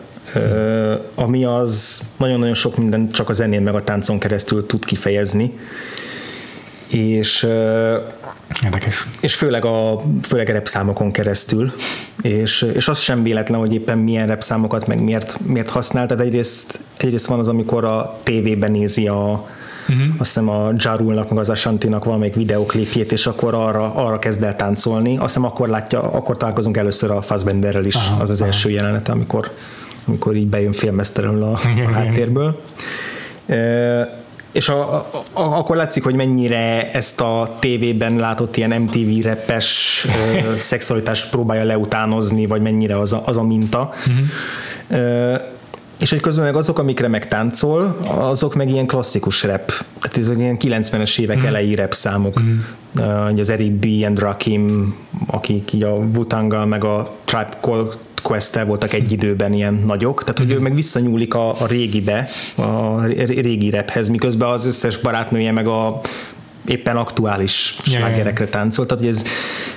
ami 1.14 1.44
az 1.44 2.00
nagyon-nagyon 2.16 2.54
sok 2.54 2.76
minden 2.76 3.10
csak 3.10 3.28
a 3.28 3.32
zenén 3.32 3.62
meg 3.62 3.74
a 3.74 3.84
táncon 3.84 4.18
keresztül 4.18 4.66
tud 4.66 4.84
kifejezni. 4.84 5.58
És 6.88 7.48
Érdekes. 8.64 9.06
És 9.20 9.34
főleg 9.34 9.64
a 9.64 10.02
főleg 10.22 10.48
a 10.48 10.52
repszámokon 10.52 11.10
keresztül. 11.10 11.72
És, 12.22 12.66
és 12.74 12.88
az 12.88 12.98
sem 12.98 13.22
véletlen, 13.22 13.58
hogy 13.58 13.74
éppen 13.74 13.98
milyen 13.98 14.26
repszámokat, 14.26 14.86
meg 14.86 15.02
miért, 15.02 15.38
miért 15.46 15.68
használ. 15.68 16.06
Tehát 16.06 16.24
egyrészt, 16.24 16.80
egyrészt 16.96 17.26
van 17.26 17.38
az, 17.38 17.48
amikor 17.48 17.84
a 17.84 18.18
tévében 18.22 18.70
nézi 18.70 19.08
a, 19.08 19.48
uh-huh. 19.89 20.07
azt 20.18 20.28
hiszem 20.35 20.49
a 20.49 20.70
Jarulnak, 20.76 21.28
meg 21.28 21.39
az 21.39 21.49
Ashantinak 21.49 22.05
valamelyik 22.05 22.35
videoklipjét, 22.35 23.12
és 23.12 23.26
akkor 23.26 23.55
arra, 23.55 23.95
arra 23.95 24.18
kezd 24.18 24.43
el 24.43 24.57
táncolni. 24.57 25.16
Azt 25.16 25.26
hiszem 25.26 25.45
akkor 25.45 25.68
látja, 25.68 26.03
akkor 26.03 26.37
találkozunk 26.37 26.76
először 26.76 27.11
a 27.11 27.22
Fassbenderrel 27.22 27.85
is, 27.85 27.95
aha, 27.95 28.22
az 28.22 28.30
az 28.30 28.41
aha. 28.41 28.47
első 28.47 28.70
jelenet, 28.70 29.09
amikor, 29.09 29.51
amikor 30.05 30.37
így 30.37 30.47
bejön 30.47 30.72
filmesztelenül 30.72 31.43
a, 31.43 31.61
a 31.87 31.93
háttérből. 31.93 32.61
E, 33.47 34.20
és 34.53 34.68
a, 34.68 34.95
a, 34.97 35.07
akkor 35.33 35.76
látszik, 35.76 36.05
hogy 36.05 36.14
mennyire 36.14 36.91
ezt 36.91 37.20
a 37.20 37.57
tévében 37.59 38.16
látott 38.16 38.57
ilyen 38.57 38.80
MTV 38.80 39.22
repes 39.22 40.07
szexualitást 40.59 41.30
próbálja 41.30 41.64
leutánozni, 41.64 42.47
vagy 42.47 42.62
mennyire 42.62 42.99
az 42.99 43.12
a, 43.12 43.22
az 43.26 43.37
a 43.37 43.43
minta. 43.43 43.93
Uh-huh. 44.07 45.41
És 46.03 46.11
hogy 46.11 46.20
közben 46.20 46.44
meg 46.44 46.57
azok, 46.57 46.78
amikre 46.78 47.09
megtáncol, 47.09 47.96
azok 48.07 48.55
meg 48.55 48.70
ilyen 48.70 48.86
klasszikus 48.86 49.42
rap. 49.42 49.72
Tehát 50.00 50.16
ezek 50.16 50.38
ilyen 50.38 50.57
90-es 50.61 51.18
évek 51.18 51.42
mm. 51.42 51.44
elejé 51.44 51.74
rap 51.74 51.94
számok. 51.94 52.40
Mm. 52.40 52.59
Uh, 52.98 53.38
az 53.38 53.48
Eric 53.48 53.72
B. 53.72 53.86
and 54.05 54.18
Rakim, 54.18 54.94
akik 55.26 55.72
így 55.72 55.82
a 55.82 55.90
Wutanga 55.90 56.66
meg 56.66 56.84
a 56.84 57.14
Tribe 57.24 57.59
Called 57.61 57.98
quest 58.22 58.62
voltak 58.64 58.92
egy 58.92 59.12
időben 59.12 59.53
ilyen 59.53 59.82
nagyok, 59.86 60.20
tehát 60.20 60.38
hogy 60.38 60.46
mm. 60.46 60.50
ő 60.50 60.59
meg 60.59 60.74
visszanyúlik 60.74 61.34
a, 61.34 61.61
a 61.61 61.66
régibe, 61.66 62.28
a 62.55 63.05
régi 63.26 63.70
rephez, 63.70 64.09
miközben 64.09 64.48
az 64.48 64.66
összes 64.66 64.96
barátnője 64.96 65.53
meg 65.53 65.66
a 65.66 66.00
éppen 66.66 66.96
aktuális 66.96 67.76
slágerekre 67.82 68.46
táncol, 68.46 68.86
tehát 68.86 69.03
hogy 69.03 69.12
ez 69.12 69.24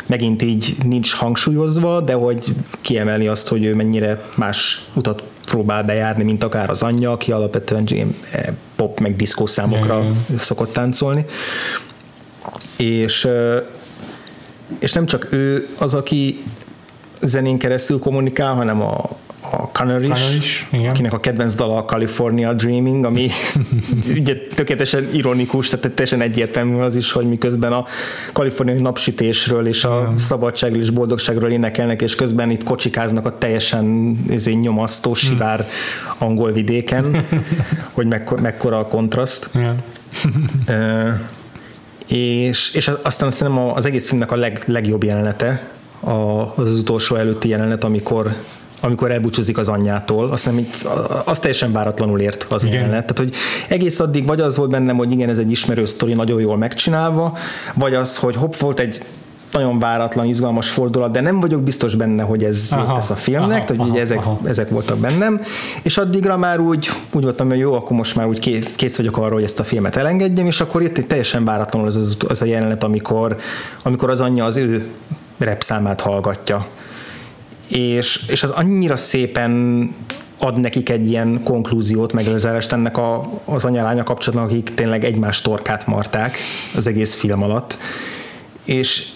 megint 0.05 0.41
így 0.41 0.76
nincs 0.84 1.13
hangsúlyozva, 1.13 2.01
de 2.01 2.13
hogy 2.13 2.53
kiemeli 2.82 3.28
azt, 3.28 3.47
hogy 3.47 3.63
ő 3.63 3.76
mennyire 3.76 4.21
más 4.36 4.86
utat 4.93 5.23
próbál 5.46 5.84
bejárni, 5.84 6.24
mint 6.24 6.43
akár 6.43 6.70
az 6.70 6.82
anyja, 6.82 7.12
aki 7.12 7.32
alapvetően 7.32 7.88
eh, 8.32 8.46
pop 8.76 9.00
meg 9.00 9.16
diszkó 9.16 9.46
számokra 9.46 9.93
yeah, 9.93 10.16
yeah. 10.30 10.39
szokott 10.39 10.74
táncolni. 10.74 11.26
És, 12.78 13.28
és 14.80 14.93
nem 14.93 15.06
csak 15.06 15.28
ő 15.32 15.68
az, 15.78 15.93
aki 15.93 16.43
zenén 17.22 17.58
keresztül 17.58 18.00
kommunikál, 18.00 18.54
hanem 18.54 18.82
a, 18.82 19.10
a 19.52 19.70
Connor 19.72 20.04
is, 20.04 20.10
Connor 20.10 20.36
is 20.36 20.68
akinek 20.88 21.14
a 21.14 21.20
kedvenc 21.20 21.56
dala 21.56 21.78
a 21.78 21.86
California 21.86 22.54
Dreaming, 22.54 23.06
ami 23.06 23.30
ugye 24.20 24.36
tökéletesen 24.56 25.10
ironikus, 25.14 25.70
tehát 25.70 25.96
teljesen 25.96 26.22
egyértelmű 26.22 26.80
az 26.80 26.96
is, 26.96 27.12
hogy 27.12 27.26
miközben 27.26 27.74
a 27.74 27.86
kaliforniai 28.34 28.82
napsütésről 28.82 29.68
és 29.68 29.84
a 29.84 30.00
yeah. 30.00 30.18
szabadságról 30.18 30.82
és 30.82 30.89
boldogságról 30.89 31.50
énekelnek, 31.50 32.02
és 32.02 32.16
közben 32.16 32.50
itt 32.50 32.64
kocsikáznak 32.64 33.26
a 33.26 33.38
teljesen 33.38 34.18
ezé, 34.30 34.54
nyomasztó, 34.54 35.10
hmm. 35.10 35.20
sivár 35.20 35.68
angol 36.18 36.52
vidéken, 36.52 37.26
hogy 37.96 38.06
mekkora, 38.06 38.41
mekkora 38.41 38.80
a 38.80 38.88
kontraszt. 38.88 39.50
Uh, 40.68 41.08
és, 42.08 42.74
és 42.74 42.91
aztán 43.02 43.32
szerintem 43.32 43.64
az 43.64 43.86
egész 43.86 44.08
filmnek 44.08 44.32
a 44.32 44.36
leg, 44.36 44.64
legjobb 44.66 45.04
jelenete, 45.04 45.70
a, 46.00 46.12
az, 46.56 46.68
az 46.68 46.78
utolsó 46.80 47.16
előtti 47.16 47.50
jelenet, 47.50 47.84
amikor 47.84 48.36
amikor 48.86 49.11
elbúcsúzik 49.11 49.57
az 49.57 49.67
anyjától, 49.67 50.29
azt 50.29 50.49
hiszem, 50.49 50.67
az 51.25 51.39
teljesen 51.39 51.71
váratlanul 51.71 52.19
ért 52.19 52.45
az 52.49 52.63
igen. 52.63 52.75
jelenet. 52.75 53.01
Tehát, 53.01 53.17
hogy 53.17 53.33
egész 53.67 53.99
addig 53.99 54.25
vagy 54.25 54.41
az 54.41 54.57
volt 54.57 54.69
bennem, 54.69 54.97
hogy 54.97 55.11
igen, 55.11 55.29
ez 55.29 55.38
egy 55.38 55.51
ismerő 55.51 55.86
sztori, 55.86 56.13
nagyon 56.13 56.41
jól 56.41 56.57
megcsinálva, 56.57 57.38
vagy 57.73 57.93
az, 57.93 58.17
hogy 58.17 58.36
hopp, 58.36 58.55
volt 58.55 58.79
egy 58.79 59.01
nagyon 59.51 59.79
váratlan, 59.79 60.25
izgalmas 60.25 60.69
fordulat, 60.69 61.11
de 61.11 61.21
nem 61.21 61.39
vagyok 61.39 61.61
biztos 61.61 61.95
benne, 61.95 62.23
hogy 62.23 62.43
ez 62.43 62.67
aha, 62.71 62.93
tesz 62.93 63.09
a 63.09 63.15
filmnek, 63.15 63.57
aha, 63.57 63.65
tehát 63.65 63.81
aha, 63.81 63.89
ugye 63.89 63.99
ezek, 63.99 64.17
aha. 64.17 64.39
ezek 64.43 64.69
voltak 64.69 64.97
bennem, 64.97 65.41
és 65.81 65.97
addigra 65.97 66.38
már 66.38 66.59
úgy, 66.59 66.89
úgy 67.11 67.23
voltam, 67.23 67.49
hogy 67.49 67.57
jó, 67.57 67.73
akkor 67.73 67.97
most 67.97 68.15
már 68.15 68.27
úgy 68.27 68.73
kész 68.75 68.97
vagyok 68.97 69.17
arról, 69.17 69.33
hogy 69.33 69.43
ezt 69.43 69.59
a 69.59 69.63
filmet 69.63 69.95
elengedjem, 69.95 70.45
és 70.45 70.61
akkor 70.61 70.81
itt 70.81 71.07
teljesen 71.07 71.45
váratlanul 71.45 71.88
az, 71.88 71.95
az, 71.95 72.17
az 72.27 72.41
a 72.41 72.45
jelenet, 72.45 72.83
amikor, 72.83 73.38
amikor 73.83 74.09
az 74.09 74.21
anyja 74.21 74.45
az 74.45 74.55
ő 74.55 74.89
repszámát 75.38 76.01
hallgatja. 76.01 76.67
És, 77.68 78.24
és 78.28 78.43
az 78.43 78.49
annyira 78.49 78.95
szépen 78.95 79.93
ad 80.38 80.59
nekik 80.59 80.89
egy 80.89 81.07
ilyen 81.07 81.41
konklúziót, 81.43 82.13
meglezárást 82.13 82.72
ennek 82.72 82.97
a, 82.97 83.30
az 83.45 83.63
anyalánya 83.63 84.03
kapcsolatban, 84.03 84.49
akik 84.49 84.74
tényleg 84.74 85.03
egymás 85.03 85.41
torkát 85.41 85.88
marták 85.88 86.38
az 86.76 86.88
egész 86.88 87.16
film 87.16 87.43
alatt. 87.43 87.78
És 88.63 89.07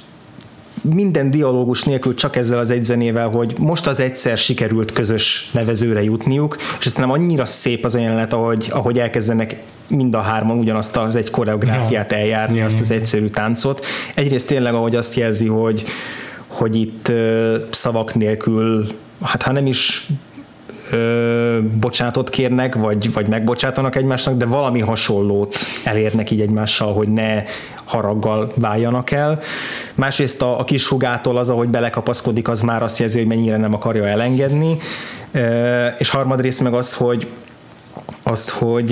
minden 0.81 1.31
dialógus 1.31 1.83
nélkül 1.83 2.15
csak 2.15 2.35
ezzel 2.35 2.59
az 2.59 2.69
egy 2.69 2.83
zenével, 2.83 3.29
hogy 3.29 3.55
most 3.57 3.87
az 3.87 3.99
egyszer 3.99 4.37
sikerült 4.37 4.91
közös 4.91 5.49
nevezőre 5.53 6.03
jutniuk, 6.03 6.57
és 6.79 6.85
ez 6.85 6.93
nem 6.93 7.11
annyira 7.11 7.45
szép 7.45 7.85
az 7.85 7.95
a 7.95 7.99
jelenet, 7.99 8.33
ahogy, 8.33 8.67
ahogy 8.71 8.99
elkezdenek 8.99 9.55
mind 9.87 10.13
a 10.13 10.19
hárman 10.19 10.57
ugyanazt 10.57 10.97
az 10.97 11.15
egy 11.15 11.29
koreográfiát 11.29 12.11
eljárni, 12.11 12.57
ja, 12.57 12.65
azt 12.65 12.79
az 12.79 12.91
egyszerű 12.91 13.25
táncot. 13.25 13.85
Egyrészt 14.13 14.47
tényleg, 14.47 14.73
ahogy 14.73 14.95
azt 14.95 15.15
jelzi, 15.15 15.47
hogy, 15.47 15.83
hogy 16.49 16.75
itt 16.75 17.11
szavak 17.71 18.15
nélkül, 18.15 18.87
hát 19.21 19.41
ha 19.41 19.51
nem 19.51 19.65
is 19.65 20.07
ö, 20.91 21.59
bocsánatot 21.79 22.29
kérnek, 22.29 22.75
vagy, 22.75 23.13
vagy 23.13 23.27
megbocsátanak 23.27 23.95
egymásnak, 23.95 24.37
de 24.37 24.45
valami 24.45 24.79
hasonlót 24.79 25.55
elérnek 25.83 26.31
így 26.31 26.41
egymással, 26.41 26.93
hogy 26.93 27.07
ne 27.07 27.43
haraggal 27.83 28.51
váljanak 28.55 29.11
el. 29.11 29.41
Másrészt 29.95 30.41
a, 30.41 30.59
a 30.59 30.63
kis 30.63 30.87
hugától 30.87 31.37
az, 31.37 31.49
ahogy 31.49 31.67
belekapaszkodik, 31.67 32.47
az 32.47 32.61
már 32.61 32.83
azt 32.83 32.99
jelzi, 32.99 33.17
hogy 33.17 33.27
mennyire 33.27 33.57
nem 33.57 33.73
akarja 33.73 34.07
elengedni. 34.07 34.77
Ö, 35.31 35.85
és 35.97 36.09
harmadrészt 36.09 36.61
meg 36.61 36.73
az, 36.73 36.93
hogy 36.93 37.27
az, 38.23 38.49
hogy 38.49 38.91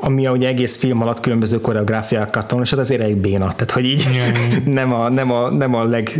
ami 0.00 0.28
ugye 0.28 0.48
egész 0.48 0.76
film 0.76 1.02
alatt 1.02 1.20
különböző 1.20 1.60
koreográfiákat 1.60 2.50
van, 2.50 2.62
és 2.62 2.70
hát 2.70 2.78
azért 2.78 3.02
egy 3.02 3.16
béna, 3.16 3.52
tehát 3.52 3.70
hogy 3.70 3.84
így 3.84 4.08
yeah. 4.12 4.64
nem, 4.80 4.92
a, 4.92 5.08
nem, 5.08 5.32
a, 5.32 5.50
nem 5.50 5.74
a, 5.74 5.84
leg, 5.84 6.10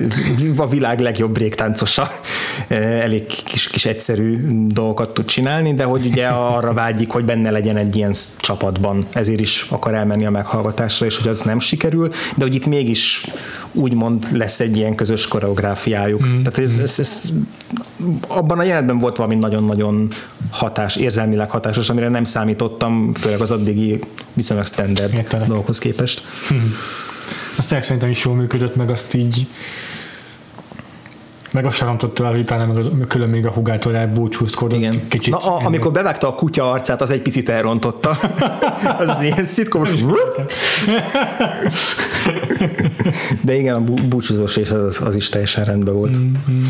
a 0.56 0.68
világ 0.68 1.00
legjobb 1.00 1.32
bréktáncosa, 1.32 2.10
elég 2.68 3.26
kis, 3.26 3.66
kis 3.66 3.84
egyszerű 3.84 4.38
dolgokat 4.68 5.14
tud 5.14 5.24
csinálni, 5.24 5.74
de 5.74 5.84
hogy 5.84 6.06
ugye 6.06 6.26
arra 6.26 6.72
vágyik, 6.72 7.10
hogy 7.10 7.24
benne 7.24 7.50
legyen 7.50 7.76
egy 7.76 7.96
ilyen 7.96 8.14
csapatban, 8.38 9.06
ezért 9.12 9.40
is 9.40 9.66
akar 9.70 9.94
elmenni 9.94 10.26
a 10.26 10.30
meghallgatásra, 10.30 11.06
és 11.06 11.16
hogy 11.16 11.28
az 11.28 11.40
nem 11.40 11.58
sikerül, 11.58 12.08
de 12.08 12.44
hogy 12.44 12.54
itt 12.54 12.66
mégis 12.66 13.24
úgymond 13.72 14.26
lesz 14.32 14.60
egy 14.60 14.76
ilyen 14.76 14.94
közös 14.94 15.28
koreográfiájuk. 15.28 16.26
Mm. 16.26 16.42
Tehát 16.42 16.58
ez, 16.58 16.78
ez, 16.78 16.98
ez, 16.98 17.28
abban 18.28 18.58
a 18.58 18.62
jelenetben 18.62 18.98
volt 18.98 19.16
valami 19.16 19.34
nagyon-nagyon 19.34 20.08
hatás, 20.50 20.96
érzelmileg 20.96 21.50
hatásos, 21.50 21.90
amire 21.90 22.08
nem 22.08 22.24
számítottam, 22.24 23.03
főleg 23.12 23.40
az 23.40 23.50
addigi 23.50 24.00
viszonylag 24.32 24.66
standard 24.66 25.14
Értelek. 25.14 25.46
dolgokhoz 25.46 25.78
képest. 25.78 26.22
Mm. 26.54 26.58
Azt 27.56 27.68
szerintem 27.68 28.10
is 28.10 28.24
jól 28.24 28.34
működött, 28.34 28.76
meg 28.76 28.90
azt 28.90 29.14
így 29.14 29.46
meg 31.54 31.66
azt 31.66 31.76
sem 31.76 31.88
el, 31.88 32.30
hogy 32.30 32.38
utána 32.38 32.66
meg 32.66 33.06
külön 33.08 33.28
még 33.28 33.46
a 33.46 33.50
hugától 33.50 33.96
elbúcsúzkodott. 33.96 34.78
Igen. 34.78 35.08
Kicsit 35.08 35.32
Na, 35.32 35.38
a, 35.38 35.64
amikor 35.64 35.92
bevágta 35.92 36.28
a 36.28 36.34
kutya 36.34 36.70
arcát, 36.70 37.00
az 37.00 37.10
egy 37.10 37.22
picit 37.22 37.48
elrontotta. 37.48 38.10
az 39.06 39.22
ilyen 39.22 39.44
szitkomos. 39.44 39.90
De 43.40 43.54
igen, 43.56 43.74
a 43.74 43.80
búcsúzós 43.80 44.56
és 44.56 44.70
az, 44.70 45.00
az 45.04 45.14
is 45.14 45.28
teljesen 45.28 45.64
rendben 45.64 45.94
volt. 45.94 46.18
Mm-hmm. 46.18 46.64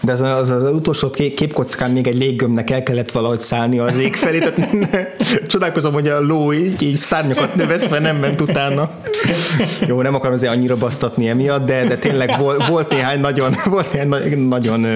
De 0.00 0.12
az, 0.12 0.20
az, 0.20 0.50
az 0.50 0.62
utolsó 0.62 1.10
képkockán 1.10 1.90
még 1.90 2.06
egy 2.06 2.16
léggömbnek 2.16 2.70
el 2.70 2.82
kellett 2.82 3.10
valahogy 3.10 3.40
szállni 3.40 3.78
az 3.78 3.96
ég 3.96 4.14
felé, 4.14 4.38
tehát 4.38 5.16
csodálkozom, 5.46 5.92
hogy 5.92 6.08
a 6.08 6.20
ló 6.20 6.52
így, 6.52 6.82
így 6.82 6.96
szárnyakat 6.96 7.54
növeszve 7.54 7.98
nem 7.98 8.16
ment 8.16 8.40
utána. 8.40 8.90
Jó, 9.86 10.02
nem 10.02 10.14
akarom 10.14 10.34
azért 10.34 10.52
annyira 10.52 10.76
basztatni 10.76 11.28
emiatt, 11.28 11.66
de, 11.66 11.84
de 11.84 11.96
tényleg 11.96 12.38
volt, 12.38 12.66
volt 12.66 12.90
néhány 12.90 13.20
nagyon, 13.20 13.56
volt 13.64 13.92
néhány 13.92 14.38
nagyon, 14.48 14.86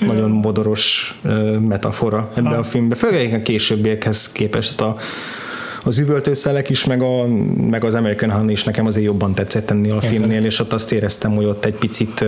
nagyon 0.00 0.30
modoros 0.30 1.14
metafora 1.60 2.30
ebben 2.34 2.52
a 2.52 2.62
filmben, 2.62 2.98
főleg 2.98 3.34
a 3.34 3.42
későbbiekhez 3.42 4.32
képest 4.32 4.80
a 4.80 4.96
az 5.86 5.98
üvöltőszelek 5.98 6.70
is, 6.70 6.84
meg, 6.84 7.02
a, 7.02 7.26
meg 7.68 7.84
az 7.84 7.94
American 7.94 8.30
Honey 8.30 8.52
is 8.52 8.64
nekem 8.64 8.86
azért 8.86 9.04
jobban 9.04 9.34
tetszett 9.34 9.70
ennél 9.70 9.94
a 9.94 10.00
filmnél, 10.00 10.44
és 10.44 10.58
ott 10.60 10.72
azt 10.72 10.92
éreztem, 10.92 11.34
hogy 11.34 11.44
ott 11.44 11.64
egy 11.64 11.74
picit 11.74 12.24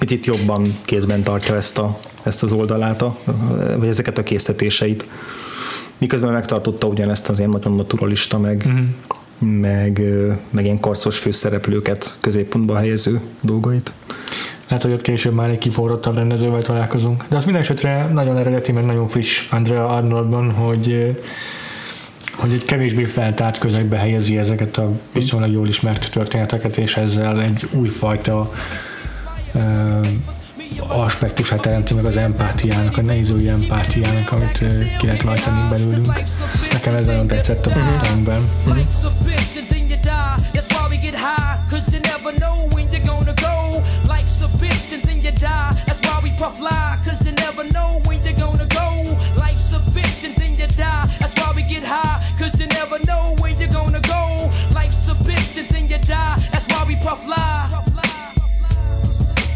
picit 0.00 0.26
jobban 0.26 0.78
kézben 0.84 1.22
tartja 1.22 1.56
ezt, 1.56 1.78
a, 1.78 1.98
ezt 2.22 2.42
az 2.42 2.52
oldalát, 2.52 3.02
a, 3.02 3.18
vagy 3.76 3.88
ezeket 3.88 4.18
a 4.18 4.22
késztetéseit. 4.22 5.06
Miközben 5.98 6.32
megtartotta 6.32 6.86
ugyanezt 6.86 7.28
az 7.28 7.38
ilyen 7.38 7.50
nagyon 7.50 7.76
naturalista, 7.76 8.38
meg, 8.38 8.64
uh-huh. 8.66 9.60
meg, 9.60 10.02
meg 10.50 10.64
ilyen 10.64 10.80
karcos 10.80 11.18
főszereplőket 11.18 12.16
középpontba 12.20 12.76
helyező 12.76 13.20
dolgait. 13.40 13.92
Lehet, 14.68 14.84
hogy 14.84 14.92
ott 14.92 15.02
később 15.02 15.34
már 15.34 15.50
egy 15.50 15.58
kiforrottabb 15.58 16.14
rendezővel 16.14 16.62
találkozunk. 16.62 17.24
De 17.28 17.36
az 17.36 17.44
minden 17.44 17.62
esetre 17.62 18.08
nagyon 18.12 18.38
eredeti, 18.38 18.72
meg 18.72 18.84
nagyon 18.84 19.08
friss 19.08 19.48
Andrea 19.50 19.88
Arnoldban, 19.88 20.50
hogy 20.50 21.16
hogy 22.34 22.52
egy 22.52 22.64
kevésbé 22.64 23.04
feltárt 23.04 23.58
közegbe 23.58 23.96
helyezi 23.96 24.38
ezeket 24.38 24.76
a 24.76 24.90
viszonylag 25.12 25.50
jól 25.50 25.68
ismert 25.68 26.10
történeteket, 26.10 26.76
és 26.76 26.96
ezzel 26.96 27.40
egy 27.40 27.66
újfajta 27.70 28.52
aspektusát 30.88 31.60
teremti 31.60 31.94
meg 31.94 32.04
az 32.04 32.16
empátiának, 32.16 32.96
a 32.96 33.00
nézői 33.00 33.48
empátiának, 33.48 34.32
amit 34.32 34.58
ki 34.98 35.06
lehet 35.06 35.22
rajtani 35.22 35.68
belőlünk. 35.70 36.12
Nekem 36.72 36.94
ez 36.94 37.06
nagyon 37.06 37.26
tetszett 37.26 37.66
a 37.66 37.70
filmben. 37.70 38.42
Uh-huh. 38.66 38.86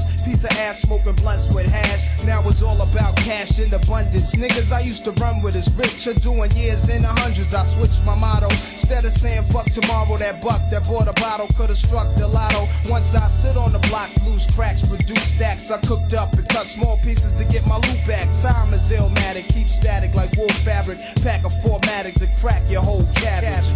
first 0.00 0.24
Piece 0.28 0.44
of 0.44 0.50
ass 0.58 0.80
smoking 0.80 1.14
blunts 1.14 1.48
with 1.54 1.66
hash. 1.66 2.04
Now 2.24 2.46
it's 2.48 2.62
all 2.62 2.80
about 2.80 3.16
cash 3.16 3.58
in 3.58 3.72
abundance. 3.72 4.36
Niggas 4.36 4.72
I 4.72 4.80
used 4.80 5.04
to 5.04 5.12
run 5.12 5.40
with 5.40 5.56
is 5.56 5.72
rich. 5.72 6.06
Are 6.06 6.12
doing 6.20 6.50
years 6.52 6.88
in 6.88 7.02
the 7.02 7.08
hundreds. 7.08 7.54
I 7.54 7.64
switched 7.64 8.04
my 8.04 8.14
motto. 8.14 8.48
Instead 8.76 9.06
of 9.06 9.12
saying 9.12 9.44
fuck 9.44 9.64
tomorrow, 9.70 10.16
that 10.18 10.42
buck 10.42 10.60
that 10.70 10.86
bought 10.86 11.08
a 11.08 11.14
bottle 11.14 11.48
could 11.56 11.70
have 11.70 11.78
struck 11.78 12.14
the 12.16 12.28
lotto. 12.28 12.68
Once 12.90 13.14
I 13.14 13.26
stood 13.28 13.56
on 13.56 13.72
the 13.72 13.78
block, 13.88 14.10
loose 14.26 14.46
cracks, 14.54 14.86
produced 14.86 15.34
stacks. 15.36 15.70
I 15.70 15.78
cooked 15.78 16.12
up 16.12 16.32
and 16.34 16.46
cut 16.48 16.66
small 16.66 16.98
pieces 16.98 17.32
to 17.32 17.44
get 17.44 17.66
my 17.66 17.76
loot 17.76 18.02
back. 18.06 18.28
Time 18.42 18.74
is 18.74 18.90
illmatic, 18.90 19.48
keep 19.48 19.68
static 19.68 20.14
like 20.14 20.30
wool 20.36 20.52
fabric. 20.66 20.98
Pack 21.22 21.44
a 21.44 21.50
formatic 21.50 22.14
to 22.20 22.28
crack 22.40 22.62
your 22.68 22.82
whole 22.82 23.06
cabbage. 23.14 23.68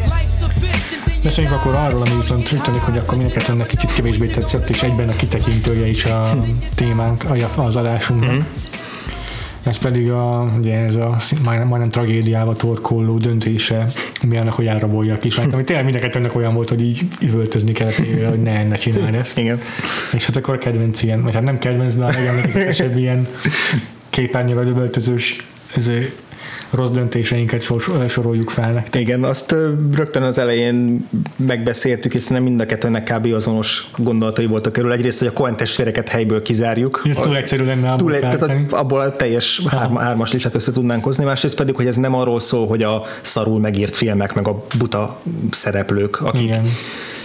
Beszéljünk 1.22 1.56
akkor 1.56 1.74
arról, 1.74 2.00
ami 2.00 2.16
viszont 2.16 2.52
úgy 2.52 2.62
tűnik, 2.62 2.80
hogy 2.80 2.98
akkor 2.98 3.16
mindenket 3.16 3.48
ennek 3.48 3.66
kicsit 3.66 3.94
kevésbé 3.94 4.26
tetszett, 4.26 4.70
és 4.70 4.82
egyben 4.82 5.08
a 5.08 5.16
kitekintője 5.16 5.86
is 5.86 6.04
a 6.04 6.11
témánk 6.74 7.24
az 7.56 7.76
adásunknak. 7.76 8.34
Mm. 8.34 8.40
Ez 9.62 9.78
pedig 9.78 10.10
a, 10.10 10.52
ugye 10.58 10.74
ez 10.74 10.96
a 10.96 11.16
majdnem 11.44 11.90
tragédiába 11.90 12.56
torkolló 12.56 13.18
döntése, 13.18 13.86
mi 14.22 14.36
annak, 14.36 14.52
hogy 14.52 14.66
elrabolja 14.66 15.14
a 15.14 15.18
kislányt, 15.18 15.52
ami 15.52 15.64
tényleg 15.64 15.84
mindenket 15.84 16.16
ennek 16.16 16.34
olyan 16.34 16.54
volt, 16.54 16.68
hogy 16.68 16.82
így 16.82 17.02
üvöltözni 17.20 17.72
kellett, 17.72 17.94
hogy 17.94 18.42
ne, 18.42 18.64
ne 18.64 18.74
csináld 18.74 19.14
ezt. 19.14 19.38
Igen. 19.38 19.60
És 20.12 20.26
hát 20.26 20.36
akkor 20.36 20.54
a 20.54 20.58
kedvenc 20.58 21.02
ilyen, 21.02 21.22
vagy 21.22 21.34
hát 21.34 21.42
nem 21.42 21.58
kedvenc, 21.58 21.94
de 21.94 22.04
a 22.04 22.10
legemlékezősebb 22.10 22.96
ilyen 22.96 23.28
képernyővel 24.10 24.66
üvöltözős 24.66 25.46
ez 25.76 25.90
rossz 26.72 26.90
döntéseinket 26.90 27.60
sor, 27.62 27.82
soroljuk 28.08 28.50
fel 28.50 28.72
nektek. 28.72 29.00
Igen, 29.00 29.24
azt 29.24 29.54
rögtön 29.94 30.22
az 30.22 30.38
elején 30.38 31.08
megbeszéltük, 31.36 32.12
hiszen 32.12 32.32
nem 32.32 32.42
mind 32.42 32.60
a 32.60 32.66
kettőnek 32.66 33.12
kb. 33.12 33.32
azonos 33.34 33.90
gondolatai 33.96 34.46
voltak 34.46 34.78
erről. 34.78 34.92
Egyrészt, 34.92 35.18
hogy 35.18 35.28
a 35.28 35.32
Cohen 35.32 35.56
testvéreket 35.56 36.08
helyből 36.08 36.42
kizárjuk. 36.42 37.00
Ja, 37.04 37.14
túl 37.14 37.36
egyszerű 37.36 37.64
lenne 37.64 37.90
abból 37.90 38.10
túl, 38.10 38.20
tehát 38.20 38.72
abból 38.72 39.00
a 39.00 39.16
teljes 39.16 39.62
hárma, 39.68 40.00
hármas 40.00 40.32
listát 40.32 40.54
össze 40.54 40.72
tudnánk 40.72 41.04
hozni. 41.04 41.24
Másrészt 41.24 41.56
pedig, 41.56 41.74
hogy 41.74 41.86
ez 41.86 41.96
nem 41.96 42.14
arról 42.14 42.40
szól, 42.40 42.66
hogy 42.66 42.82
a 42.82 43.02
szarul 43.20 43.60
megírt 43.60 43.96
filmek, 43.96 44.34
meg 44.34 44.48
a 44.48 44.64
buta 44.78 45.20
szereplők, 45.50 46.20
akik 46.20 46.42
Igen 46.42 46.64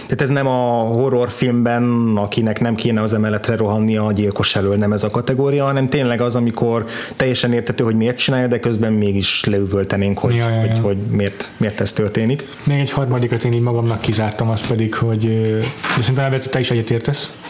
tehát 0.08 0.22
ez 0.22 0.28
nem 0.28 0.46
a 0.46 0.82
horrorfilmben, 0.82 2.12
akinek 2.16 2.60
nem 2.60 2.74
kéne 2.74 3.00
az 3.00 3.12
emeletre 3.12 3.56
rohannia 3.56 4.06
a 4.06 4.12
gyilkos 4.12 4.56
elől, 4.56 4.76
nem 4.76 4.92
ez 4.92 5.04
a 5.04 5.10
kategória, 5.10 5.64
hanem 5.64 5.88
tényleg 5.88 6.20
az, 6.20 6.34
amikor 6.34 6.86
teljesen 7.16 7.52
értető, 7.52 7.84
hogy 7.84 7.94
miért 7.94 8.16
csinálja, 8.16 8.46
de 8.46 8.60
közben 8.60 8.92
mégis 8.92 9.44
leüvöltenénk, 9.44 10.18
hogy, 10.18 10.34
ja, 10.34 10.48
ja, 10.48 10.54
ja. 10.54 10.60
hogy, 10.60 10.80
hogy 10.80 10.96
miért, 10.96 11.50
miért 11.56 11.80
ez 11.80 11.92
történik. 11.92 12.48
Még 12.64 12.78
egy 12.78 12.90
harmadikat 12.90 13.44
én 13.44 13.52
így 13.52 13.60
magamnak 13.60 14.00
kizártam, 14.00 14.48
az 14.48 14.66
pedig, 14.66 14.94
hogy 14.94 15.56
szerintem 16.00 16.38
te 16.50 16.60
is 16.60 16.70
egyetértesz, 16.70 17.40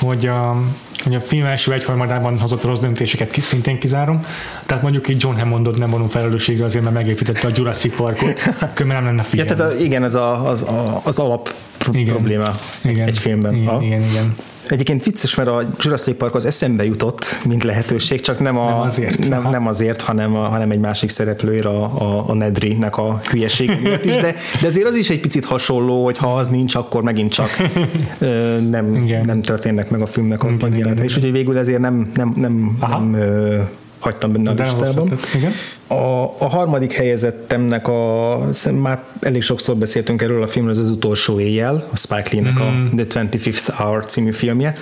hogy 0.00 0.26
a, 0.26 0.56
hogy 1.02 1.14
a 1.14 1.20
film 1.20 1.46
első 1.46 1.72
egyharmadában 1.72 2.38
hozott 2.38 2.64
rossz 2.64 2.78
döntéseket 2.78 3.30
ki, 3.30 3.40
szintén 3.40 3.78
kizárom. 3.78 4.26
Tehát 4.66 4.82
mondjuk 4.82 5.08
így 5.08 5.22
John 5.22 5.38
Hammondot 5.38 5.76
nem 5.76 5.90
vonunk 5.90 6.10
felelősségre 6.10 6.64
azért, 6.64 6.84
mert 6.84 6.96
megépítette 6.96 7.46
a 7.46 7.50
Jurassic 7.54 7.96
Parkot, 7.96 8.42
különben 8.74 9.02
nem 9.02 9.04
lenne 9.04 9.22
film. 9.22 9.46
Ja, 9.46 9.54
tehát 9.54 9.72
a, 9.72 9.76
igen, 9.78 10.04
ez 10.04 10.14
a, 10.14 10.48
az, 10.48 10.62
a, 10.62 11.00
az 11.04 11.18
alap 11.18 11.54
igen. 11.92 12.14
probléma 12.14 12.54
igen. 12.84 13.06
egy 13.06 13.18
filmben. 13.18 13.54
Igen, 13.54 13.66
ha? 13.66 13.82
igen, 13.82 14.02
igen. 14.02 14.36
Egyébként 14.68 15.04
vicces, 15.04 15.34
mert 15.34 15.48
a 15.48 15.62
Jurassic 15.80 16.16
Park 16.16 16.34
az 16.34 16.44
eszembe 16.44 16.84
jutott, 16.84 17.24
mint 17.44 17.62
lehetőség, 17.62 18.20
csak 18.20 18.40
nem, 18.40 18.58
a, 18.58 18.68
nem 18.68 18.80
azért, 18.80 19.28
nem, 19.28 19.48
nem 19.50 19.66
azért 19.66 20.00
hanem, 20.00 20.36
a, 20.36 20.42
hanem 20.42 20.70
egy 20.70 20.78
másik 20.78 21.10
szereplőre, 21.10 21.68
a, 21.68 21.84
a, 21.84 22.24
a 22.28 22.34
Nedry-nek 22.34 22.96
a 22.96 23.20
hülyeség 23.30 23.70
miatt 23.82 24.04
is, 24.04 24.14
de, 24.14 24.34
de 24.60 24.66
azért 24.66 24.86
az 24.86 24.96
is 24.96 25.10
egy 25.10 25.20
picit 25.20 25.44
hasonló, 25.44 26.04
hogy 26.04 26.18
ha 26.18 26.34
az 26.34 26.48
nincs, 26.48 26.74
akkor 26.74 27.02
megint 27.02 27.32
csak 27.32 27.50
ö, 28.18 28.58
nem, 28.58 28.86
nem 29.24 29.42
történnek 29.42 29.90
meg 29.90 30.00
a 30.00 30.06
filmnek 30.06 30.42
a 30.42 30.48
jelenete, 30.70 31.04
és 31.04 31.16
úgyhogy 31.16 31.32
végül 31.32 31.58
ezért 31.58 31.80
nem, 31.80 32.10
nem, 32.14 32.32
nem, 32.36 32.78
nem 32.80 33.14
ö, 33.14 33.60
hagytam 33.98 34.32
benne 34.32 34.50
a 34.50 34.54
de 34.54 34.62
listában. 34.62 35.18
Igen. 35.34 35.52
A, 35.86 36.22
a 36.38 36.48
harmadik 36.48 36.92
helyezettemnek 36.92 37.88
a, 37.88 38.38
már 38.80 39.02
elég 39.20 39.42
sokszor 39.42 39.76
beszéltünk 39.76 40.22
erről 40.22 40.42
a 40.42 40.46
filmről, 40.46 40.74
az 40.74 40.80
az 40.80 40.90
utolsó 40.90 41.40
éjjel, 41.40 41.88
a 41.92 41.96
Spike 41.96 42.28
Lee-nek 42.32 42.52
mm-hmm. 42.52 42.98
a 42.98 43.04
The 43.04 43.26
25th 43.26 43.68
Hour 43.76 44.04
című 44.04 44.30
filmje. 44.30 44.76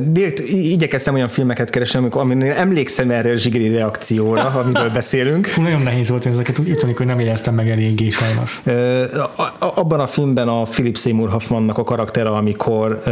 Direkt 0.00 0.38
igyekeztem 0.48 1.14
olyan 1.14 1.28
filmeket 1.28 1.70
keresni, 1.70 1.98
amikor, 1.98 2.20
aminél 2.20 2.52
emlékszem 2.52 3.10
erre 3.10 3.30
a 3.30 3.36
zsigeri 3.36 3.68
reakcióra, 3.68 4.42
amiről 4.64 4.90
beszélünk. 4.90 5.56
Nagyon 5.56 5.82
nehéz 5.82 6.08
volt 6.08 6.26
ezeket, 6.26 6.58
úgy 6.58 6.76
tűnik, 6.76 6.96
hogy 6.96 7.06
nem 7.06 7.18
éreztem 7.18 7.54
meg 7.54 7.70
eléggé 7.70 8.10
sajnos. 8.10 8.62
Abban 9.58 10.00
a 10.00 10.06
filmben 10.06 10.48
a 10.48 10.62
Philip 10.62 10.98
Seymour 10.98 11.30
Hoffmannak 11.30 11.78
a 11.78 11.84
karaktere, 11.84 12.28
amikor, 12.28 13.02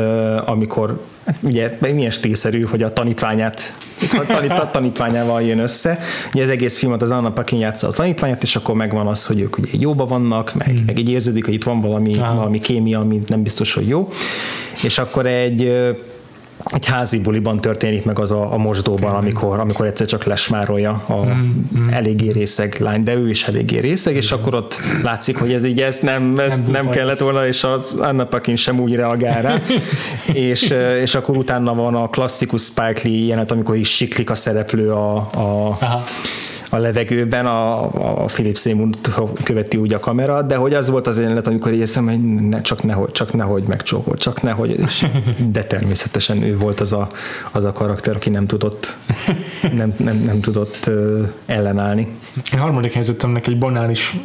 amikor 0.45 1.01
ugye 1.41 1.79
milyen 1.81 2.11
stílszerű, 2.11 2.63
hogy 2.63 2.83
a 2.83 2.93
tanítványát 2.93 3.75
a 4.13 4.27
tanít, 4.27 4.71
tanítványával 4.73 5.43
jön 5.43 5.59
össze. 5.59 5.99
Ugye 6.33 6.43
az 6.43 6.49
egész 6.49 6.79
filmet 6.79 7.03
az 7.03 7.11
Anna 7.11 7.31
Paquin 7.31 7.59
játsza 7.59 7.89
a 7.89 7.91
tanítványát, 7.91 8.43
és 8.43 8.57
akkor 8.57 8.75
megvan 8.75 9.07
az, 9.07 9.27
hogy 9.27 9.41
ők 9.41 9.59
ugye 9.59 9.69
jóba 9.73 10.07
vannak, 10.07 10.55
meg, 10.55 10.67
hmm. 10.67 10.83
meg 10.87 10.99
így 10.99 11.09
érződik, 11.09 11.45
hogy 11.45 11.55
itt 11.55 11.65
van 11.65 11.81
valami, 11.81 12.17
valami 12.17 12.61
kémia, 12.61 13.01
ami 13.01 13.23
nem 13.27 13.43
biztos, 13.43 13.75
hogy 13.75 13.89
jó. 13.89 14.09
És 14.83 14.99
akkor 14.99 15.27
egy 15.27 15.73
egy 16.73 16.87
házi 16.87 17.21
buliban 17.21 17.57
történik 17.57 18.05
meg 18.05 18.19
az 18.19 18.31
a, 18.31 18.53
a 18.53 18.57
mosdóban, 18.57 19.15
amikor, 19.15 19.59
amikor 19.59 19.87
egyszer 19.87 20.07
csak 20.07 20.25
lesmárolja 20.25 21.03
a 21.07 21.25
mm, 21.25 21.51
mm. 21.79 21.89
eléggé 21.89 22.31
részeg 22.31 22.77
lány, 22.79 23.03
de 23.03 23.15
ő 23.15 23.29
is 23.29 23.49
eléggé 23.49 23.79
részeg, 23.79 24.15
és 24.17 24.33
akkor 24.33 24.55
ott 24.55 24.81
látszik, 25.03 25.37
hogy 25.37 25.53
ez 25.53 25.65
így 25.65 25.81
ez 25.81 25.99
nem, 25.99 26.39
ez 26.39 26.63
nem, 26.63 26.73
nem 26.73 26.89
kellett 26.89 27.19
volna, 27.19 27.47
és 27.47 27.65
az 27.65 27.95
Anna 27.99 28.25
Paquin 28.25 28.57
sem 28.57 28.81
úgy 28.81 28.95
reagál 28.95 29.43
rá, 29.43 29.61
és, 30.33 30.75
és 31.03 31.15
akkor 31.15 31.37
utána 31.37 31.75
van 31.75 31.95
a 31.95 32.09
klasszikus 32.09 32.63
Spike 32.63 33.01
Lee 33.03 33.27
jelenet, 33.27 33.51
amikor 33.51 33.77
is 33.77 33.95
siklik 33.95 34.31
a 34.31 34.35
szereplő 34.35 34.93
a, 34.93 35.17
a 35.17 35.77
Aha 35.81 36.05
a 36.75 36.79
levegőben, 36.79 37.47
a, 37.47 37.83
a 38.23 38.25
Philip 38.25 38.59
Seymour 38.59 38.89
követi 39.43 39.77
úgy 39.77 39.95
a 39.95 40.01
kamera, 40.01 40.43
de 40.43 40.57
hogy 40.57 40.75
az 40.75 40.89
volt 40.91 41.07
az 41.07 41.19
jelenet, 41.19 41.47
amikor 41.47 41.73
így 41.73 41.95
hogy 41.95 42.49
ne, 42.49 42.61
csak 42.61 42.83
nehogy, 42.83 43.11
csak 43.11 43.33
nehogy 43.33 43.63
megcsókolt, 43.63 44.21
csak 44.21 44.43
nehogy, 44.43 44.71
és, 44.81 45.07
de 45.53 45.65
természetesen 45.65 46.43
ő 46.43 46.59
volt 46.59 46.81
az 46.81 46.93
a, 46.93 47.09
az 47.53 47.65
a 47.65 47.73
karakter, 47.73 48.15
aki 48.15 48.31
nem 48.31 48.47
tudott 48.47 48.95
nem, 49.73 49.95
nem, 49.97 50.17
nem 50.17 50.41
tudott 50.41 50.91
ellenállni. 51.47 52.09
Én 52.53 52.61
harmadik 52.61 52.93
helyzetemnek 52.93 53.47
egy 53.47 53.59
banális 53.59 54.17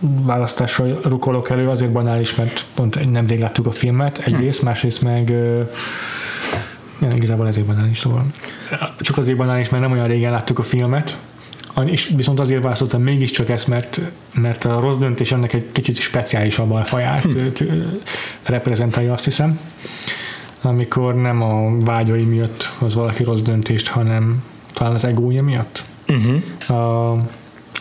választásra 0.00 0.86
rukolok 1.02 1.50
elő, 1.50 1.68
azért 1.68 1.92
banális, 1.92 2.34
mert 2.34 2.64
pont 2.74 3.10
nemrég 3.10 3.40
láttuk 3.40 3.66
a 3.66 3.70
filmet, 3.70 4.18
egyrészt, 4.18 4.62
másrészt 4.62 5.02
meg 5.02 5.30
ja, 7.00 7.08
igazából 7.14 7.46
ezért 7.46 7.66
banális, 7.66 7.98
szóval 7.98 8.24
csak 9.00 9.18
azért 9.18 9.36
banális, 9.36 9.68
mert 9.68 9.82
nem 9.82 9.92
olyan 9.92 10.06
régen 10.06 10.30
láttuk 10.30 10.58
a 10.58 10.62
filmet, 10.62 11.18
és 11.84 12.12
viszont 12.16 12.40
azért 12.40 12.62
választottam 12.62 13.02
mégiscsak 13.02 13.48
ezt, 13.48 13.66
mert, 13.66 14.00
mert 14.34 14.64
a 14.64 14.80
rossz 14.80 14.96
döntés 14.96 15.32
ennek 15.32 15.52
egy 15.52 15.72
kicsit 15.72 15.96
speciálisabb 15.96 16.70
alfaját 16.70 17.22
hm. 17.22 17.38
reprezentálja, 18.42 19.12
azt 19.12 19.24
hiszem. 19.24 19.60
Amikor 20.62 21.14
nem 21.14 21.42
a 21.42 21.78
vágyai 21.78 22.24
miatt 22.24 22.62
hoz 22.78 22.94
valaki 22.94 23.22
rossz 23.22 23.42
döntést, 23.42 23.88
hanem 23.88 24.44
talán 24.72 24.94
az 24.94 25.04
egója 25.04 25.42
miatt. 25.42 25.84
Uh-huh. 26.08 26.78
A, 26.78 27.18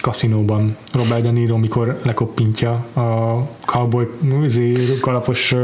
kaszinóban 0.01 0.77
Robert 0.93 1.21
De 1.21 1.31
Niro, 1.31 1.57
mikor 1.57 1.99
lekoppintja 2.03 2.71
a 2.93 3.39
cowboy 3.73 4.07
izé, 4.43 4.73
kalapos 5.01 5.55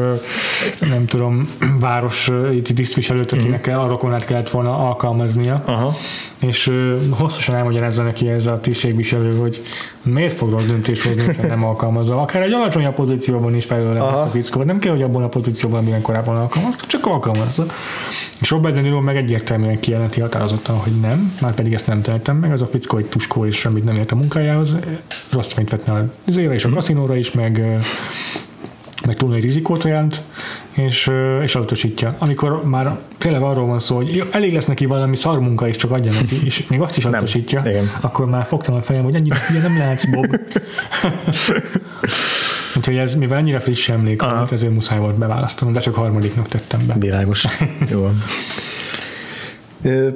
nem 0.79 1.05
tudom, 1.05 1.49
város 1.79 2.31
tisztviselőt, 2.75 3.31
akinek 3.31 3.65
uh-huh. 3.67 3.83
a 3.83 3.87
rokonát 3.87 4.25
kellett 4.25 4.49
volna 4.49 4.87
alkalmaznia. 4.87 5.63
Aha. 5.65 5.95
És 6.39 6.71
hosszasan 7.11 7.55
elmagyarázza 7.55 8.03
neki 8.03 8.29
ez 8.29 8.47
a 8.47 8.59
tisztségviselő, 8.59 9.37
hogy 9.37 9.61
miért 10.01 10.37
fog 10.37 10.51
rossz 10.51 10.65
döntést 10.65 11.01
hozni, 11.01 11.35
ha 11.35 11.47
nem 11.47 11.63
alkalmazza. 11.63 12.21
Akár 12.21 12.41
egy 12.41 12.53
alacsonyabb 12.53 12.93
pozícióban 12.93 13.55
is 13.55 13.65
felül 13.65 13.97
ezt 13.97 14.05
a 14.05 14.29
fickót. 14.31 14.65
Nem 14.65 14.79
kell, 14.79 14.91
hogy 14.91 15.01
abban 15.01 15.23
a 15.23 15.29
pozícióban, 15.29 15.79
amilyen 15.79 16.01
korábban 16.01 16.35
alkalmazta, 16.35 16.85
csak 16.87 17.05
alkalmazza. 17.05 17.65
És 18.41 18.49
Robert 18.49 18.75
De 18.75 18.81
Niro 18.81 19.01
meg 19.01 19.17
egyértelműen 19.17 19.79
kijelenti 19.79 20.19
határozottan, 20.19 20.75
hogy 20.75 20.99
nem, 21.01 21.33
már 21.41 21.53
pedig 21.53 21.73
ezt 21.73 21.87
nem 21.87 22.01
tehetem 22.01 22.37
meg, 22.37 22.51
az 22.51 22.61
a 22.61 22.67
fickó 22.67 22.97
egy 22.97 23.05
tuskó 23.05 23.45
és 23.45 23.55
semmit 23.55 23.83
nem 23.83 23.95
ért 23.95 24.11
a 24.11 24.15
munkájához, 24.15 24.75
rossz 25.29 25.51
fényt 25.51 25.69
vetne 25.69 26.09
az 26.27 26.37
ére 26.37 26.53
és 26.53 26.65
a 26.65 26.69
kaszinóra 26.69 27.15
is, 27.15 27.31
meg 27.31 27.79
meg 29.05 29.17
túl 29.17 29.29
nagy 29.29 29.41
rizikót 29.41 29.83
jelent, 29.83 30.21
és, 30.71 31.11
és 31.43 31.55
elutasítja. 31.55 32.15
Amikor 32.17 32.63
már 32.65 32.97
tényleg 33.17 33.41
arról 33.41 33.65
van 33.65 33.79
szó, 33.79 33.95
hogy 33.95 34.27
elég 34.31 34.53
lesz 34.53 34.65
neki 34.65 34.85
valami 34.85 35.15
szar 35.15 35.39
munka, 35.39 35.67
és 35.67 35.75
csak 35.75 35.91
adja 35.91 36.11
neki, 36.11 36.45
és 36.45 36.67
még 36.67 36.81
azt 36.81 36.97
is 36.97 37.05
elutasítja, 37.05 37.63
akkor 38.01 38.29
már 38.29 38.45
fogtam 38.45 38.75
a 38.75 38.81
fejem, 38.81 39.03
hogy 39.03 39.15
ennyire 39.15 39.37
nem 39.61 39.77
lehetsz, 39.77 40.05
Bob. 40.05 40.35
Úgyhogy 42.75 42.97
ez, 42.97 43.15
mivel 43.15 43.37
ennyire 43.37 43.59
friss 43.59 43.89
emlék 43.89 44.21
volt, 44.21 44.51
ezért 44.51 44.73
muszáj 44.73 44.99
volt 44.99 45.15
beválasztanom, 45.17 45.73
de 45.73 45.79
csak 45.79 45.95
harmadiknak 45.95 46.47
tettem 46.47 46.79
be. 46.87 46.95
Világos. 46.99 47.45
Jó. 47.91 48.09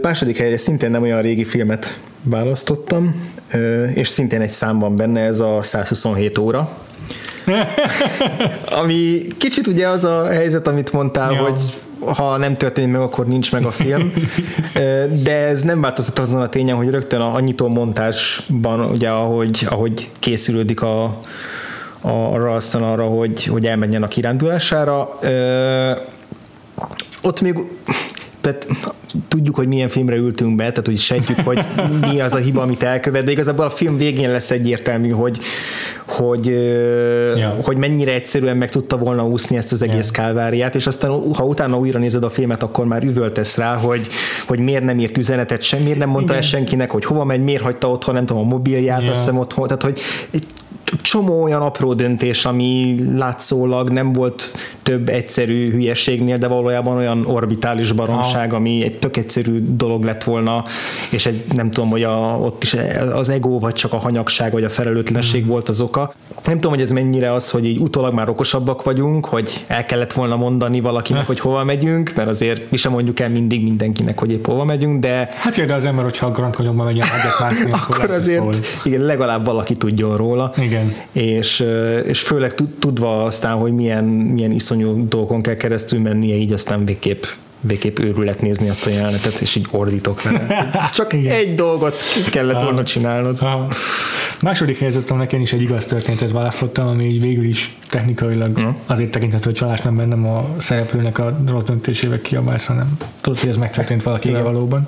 Második 0.01 0.37
helyre 0.37 0.57
szintén 0.57 0.91
nem 0.91 1.01
olyan 1.01 1.21
régi 1.21 1.43
filmet 1.43 1.99
választottam, 2.21 3.31
és 3.93 4.07
szintén 4.07 4.41
egy 4.41 4.49
szám 4.49 4.79
van 4.79 4.95
benne, 4.95 5.21
ez 5.21 5.39
a 5.39 5.63
127 5.63 6.37
óra. 6.37 6.77
Ami 8.81 9.21
kicsit 9.37 9.67
ugye 9.67 9.87
az 9.87 10.03
a 10.03 10.25
helyzet, 10.25 10.67
amit 10.67 10.93
mondtál, 10.93 11.33
ja. 11.33 11.41
hogy 11.41 11.81
ha 12.15 12.37
nem 12.37 12.53
történik 12.53 12.91
meg, 12.91 13.01
akkor 13.01 13.27
nincs 13.27 13.51
meg 13.51 13.63
a 13.63 13.71
film. 13.71 14.13
De 15.23 15.35
ez 15.47 15.61
nem 15.61 15.81
változtat 15.81 16.19
azon 16.19 16.41
a 16.41 16.49
tényen, 16.49 16.75
hogy 16.75 16.89
rögtön 16.89 17.21
a, 17.21 17.33
annyitó 17.33 17.67
montásban, 17.67 18.79
ugye, 18.79 19.09
ahogy, 19.09 19.65
ahogy 19.69 20.09
készülődik 20.19 20.81
a, 20.81 21.21
arra 22.01 22.51
aztán 22.51 22.83
arra, 22.83 23.05
hogy, 23.05 23.45
hogy 23.45 23.65
elmenjen 23.65 24.03
a 24.03 24.07
kirándulására. 24.07 25.19
Ott 27.21 27.41
még 27.41 27.55
tehát 28.43 28.67
tudjuk, 29.27 29.55
hogy 29.55 29.67
milyen 29.67 29.89
filmre 29.89 30.15
ültünk 30.15 30.55
be, 30.55 30.69
tehát 30.69 30.85
hogy 30.85 30.99
sejtjük, 30.99 31.39
hogy 31.39 31.65
mi 32.11 32.19
az 32.19 32.33
a 32.33 32.37
hiba, 32.37 32.61
amit 32.61 32.83
elkövet, 32.83 33.23
de 33.23 33.31
igazából 33.31 33.65
a 33.65 33.69
film 33.69 33.97
végén 33.97 34.31
lesz 34.31 34.51
egyértelmű, 34.51 35.09
hogy, 35.09 35.39
hogy, 36.05 36.45
ja. 37.37 37.57
hogy 37.63 37.77
mennyire 37.77 38.13
egyszerűen 38.13 38.57
meg 38.57 38.69
tudta 38.69 38.97
volna 38.97 39.27
úszni 39.27 39.57
ezt 39.57 39.71
az 39.71 39.81
egész 39.81 40.11
ja. 40.13 40.23
kálváriát, 40.23 40.75
és 40.75 40.87
aztán 40.87 41.11
ha 41.11 41.43
utána 41.43 41.77
újra 41.77 41.99
nézed 41.99 42.23
a 42.23 42.29
filmet, 42.29 42.63
akkor 42.63 42.85
már 42.85 43.03
üvöltesz 43.03 43.57
rá, 43.57 43.75
hogy, 43.75 44.07
hogy 44.47 44.59
miért 44.59 44.83
nem 44.83 44.99
írt 44.99 45.17
üzenetet 45.17 45.61
sem, 45.61 45.81
miért 45.81 45.97
nem 45.97 46.09
mondta 46.09 46.33
Igen. 46.33 46.43
el 46.43 46.49
senkinek, 46.49 46.91
hogy 46.91 47.05
hova 47.05 47.23
megy, 47.23 47.43
miért 47.43 47.61
hagyta 47.61 47.89
otthon, 47.89 48.15
nem 48.15 48.25
tudom, 48.25 48.43
a 48.43 48.47
mobilját, 48.47 49.01
ja. 49.01 49.09
azt 49.09 49.19
hiszem 49.19 49.37
otthon, 49.37 49.67
tehát 49.67 49.83
hogy 49.83 50.01
csomó 51.01 51.43
olyan 51.43 51.61
apró 51.61 51.93
döntés, 51.93 52.45
ami 52.45 52.95
látszólag 53.15 53.89
nem 53.89 54.13
volt 54.13 54.53
több 54.83 55.09
egyszerű 55.09 55.71
hülyeségnél, 55.71 56.37
de 56.37 56.47
valójában 56.47 56.97
olyan 56.97 57.25
orbitális 57.25 57.91
baromság, 57.91 58.53
ami 58.53 58.83
egy 58.83 58.99
tök 58.99 59.17
egyszerű 59.17 59.63
dolog 59.67 60.03
lett 60.03 60.23
volna, 60.23 60.63
és 61.11 61.25
egy, 61.25 61.43
nem 61.55 61.71
tudom, 61.71 61.89
hogy 61.89 62.03
a, 62.03 62.37
ott 62.41 62.63
is 62.63 62.75
az 63.13 63.29
ego, 63.29 63.59
vagy 63.59 63.73
csak 63.73 63.93
a 63.93 63.97
hanyagság, 63.97 64.51
vagy 64.51 64.63
a 64.63 64.69
felelőtlenség 64.69 65.45
mm. 65.45 65.47
volt 65.47 65.69
az 65.69 65.81
oka. 65.81 66.13
Nem 66.45 66.55
tudom, 66.55 66.71
hogy 66.71 66.81
ez 66.81 66.91
mennyire 66.91 67.33
az, 67.33 67.49
hogy 67.49 67.65
így 67.65 67.77
utólag 67.77 68.13
már 68.13 68.29
okosabbak 68.29 68.83
vagyunk, 68.83 69.25
hogy 69.25 69.65
el 69.67 69.85
kellett 69.85 70.13
volna 70.13 70.35
mondani 70.35 70.79
valakinek, 70.79 71.21
ne. 71.21 71.27
hogy 71.27 71.39
hova 71.39 71.63
megyünk, 71.63 72.13
mert 72.15 72.29
azért 72.29 72.71
mi 72.71 72.77
sem 72.77 72.91
mondjuk 72.91 73.19
el 73.19 73.29
mindig 73.29 73.63
mindenkinek, 73.63 74.19
hogy 74.19 74.31
épp 74.31 74.45
hova 74.45 74.63
megyünk, 74.63 74.99
de... 74.99 75.29
Hát 75.31 75.55
jön, 75.55 75.67
de 75.67 75.73
az 75.73 75.85
ember, 75.85 76.03
hogyha 76.03 76.25
a 76.25 76.31
Grand 76.31 76.53
Canyon-ban 76.53 76.85
megy 76.85 77.03
mászni, 77.39 77.71
akkor, 77.71 77.97
akkor 77.97 78.11
azért 78.11 78.41
szól. 78.41 78.53
igen, 78.83 79.01
legalább 79.01 79.45
valaki 79.45 79.75
tudjon 79.75 80.17
róla. 80.17 80.53
Igen. 80.57 80.95
És, 81.11 81.65
és 82.05 82.21
főleg 82.21 82.53
tudva 82.79 83.23
aztán, 83.23 83.55
hogy 83.55 83.71
milyen, 83.71 84.03
milyen 84.03 84.51
iszonyú 84.51 84.72
dolgokon 85.07 85.41
kell 85.41 85.55
keresztül 85.55 85.99
mennie, 85.99 86.35
így 86.35 86.53
aztán 86.53 86.85
végképp 86.85 87.23
végképp 87.63 87.99
őrület 87.99 88.41
nézni 88.41 88.69
azt 88.69 88.85
a 88.85 88.89
jelenetet, 88.89 89.39
és 89.39 89.55
így 89.55 89.67
ordítok 89.71 90.23
vele. 90.23 90.69
Csak 90.95 91.13
Igen. 91.13 91.35
egy 91.35 91.55
dolgot 91.55 91.95
kellett 92.31 92.61
volna 92.61 92.83
csinálnod. 92.83 93.37
Aha. 93.41 93.67
Második 94.41 94.77
helyzetem 94.77 95.27
én 95.31 95.41
is 95.41 95.53
egy 95.53 95.61
igaz 95.61 95.85
történetet 95.85 96.31
választottam, 96.31 96.87
ami 96.87 97.05
így 97.05 97.21
végül 97.21 97.45
is 97.45 97.77
technikailag 97.89 98.61
mm. 98.61 98.69
azért 98.85 99.11
tekinthető, 99.11 99.45
hogy 99.45 99.53
csalás 99.53 99.81
nem 99.81 99.95
bennem 99.95 100.27
a 100.27 100.49
szereplőnek 100.59 101.19
a 101.19 101.37
rossz 101.47 101.63
döntésével 101.63 102.21
kiabálsz, 102.21 102.65
hanem 102.65 102.97
tudod, 103.21 103.39
hogy 103.39 103.49
ez 103.49 103.57
megtörtént 103.57 104.03
valakivel 104.03 104.39
Igen. 104.39 104.53
valóban. 104.53 104.87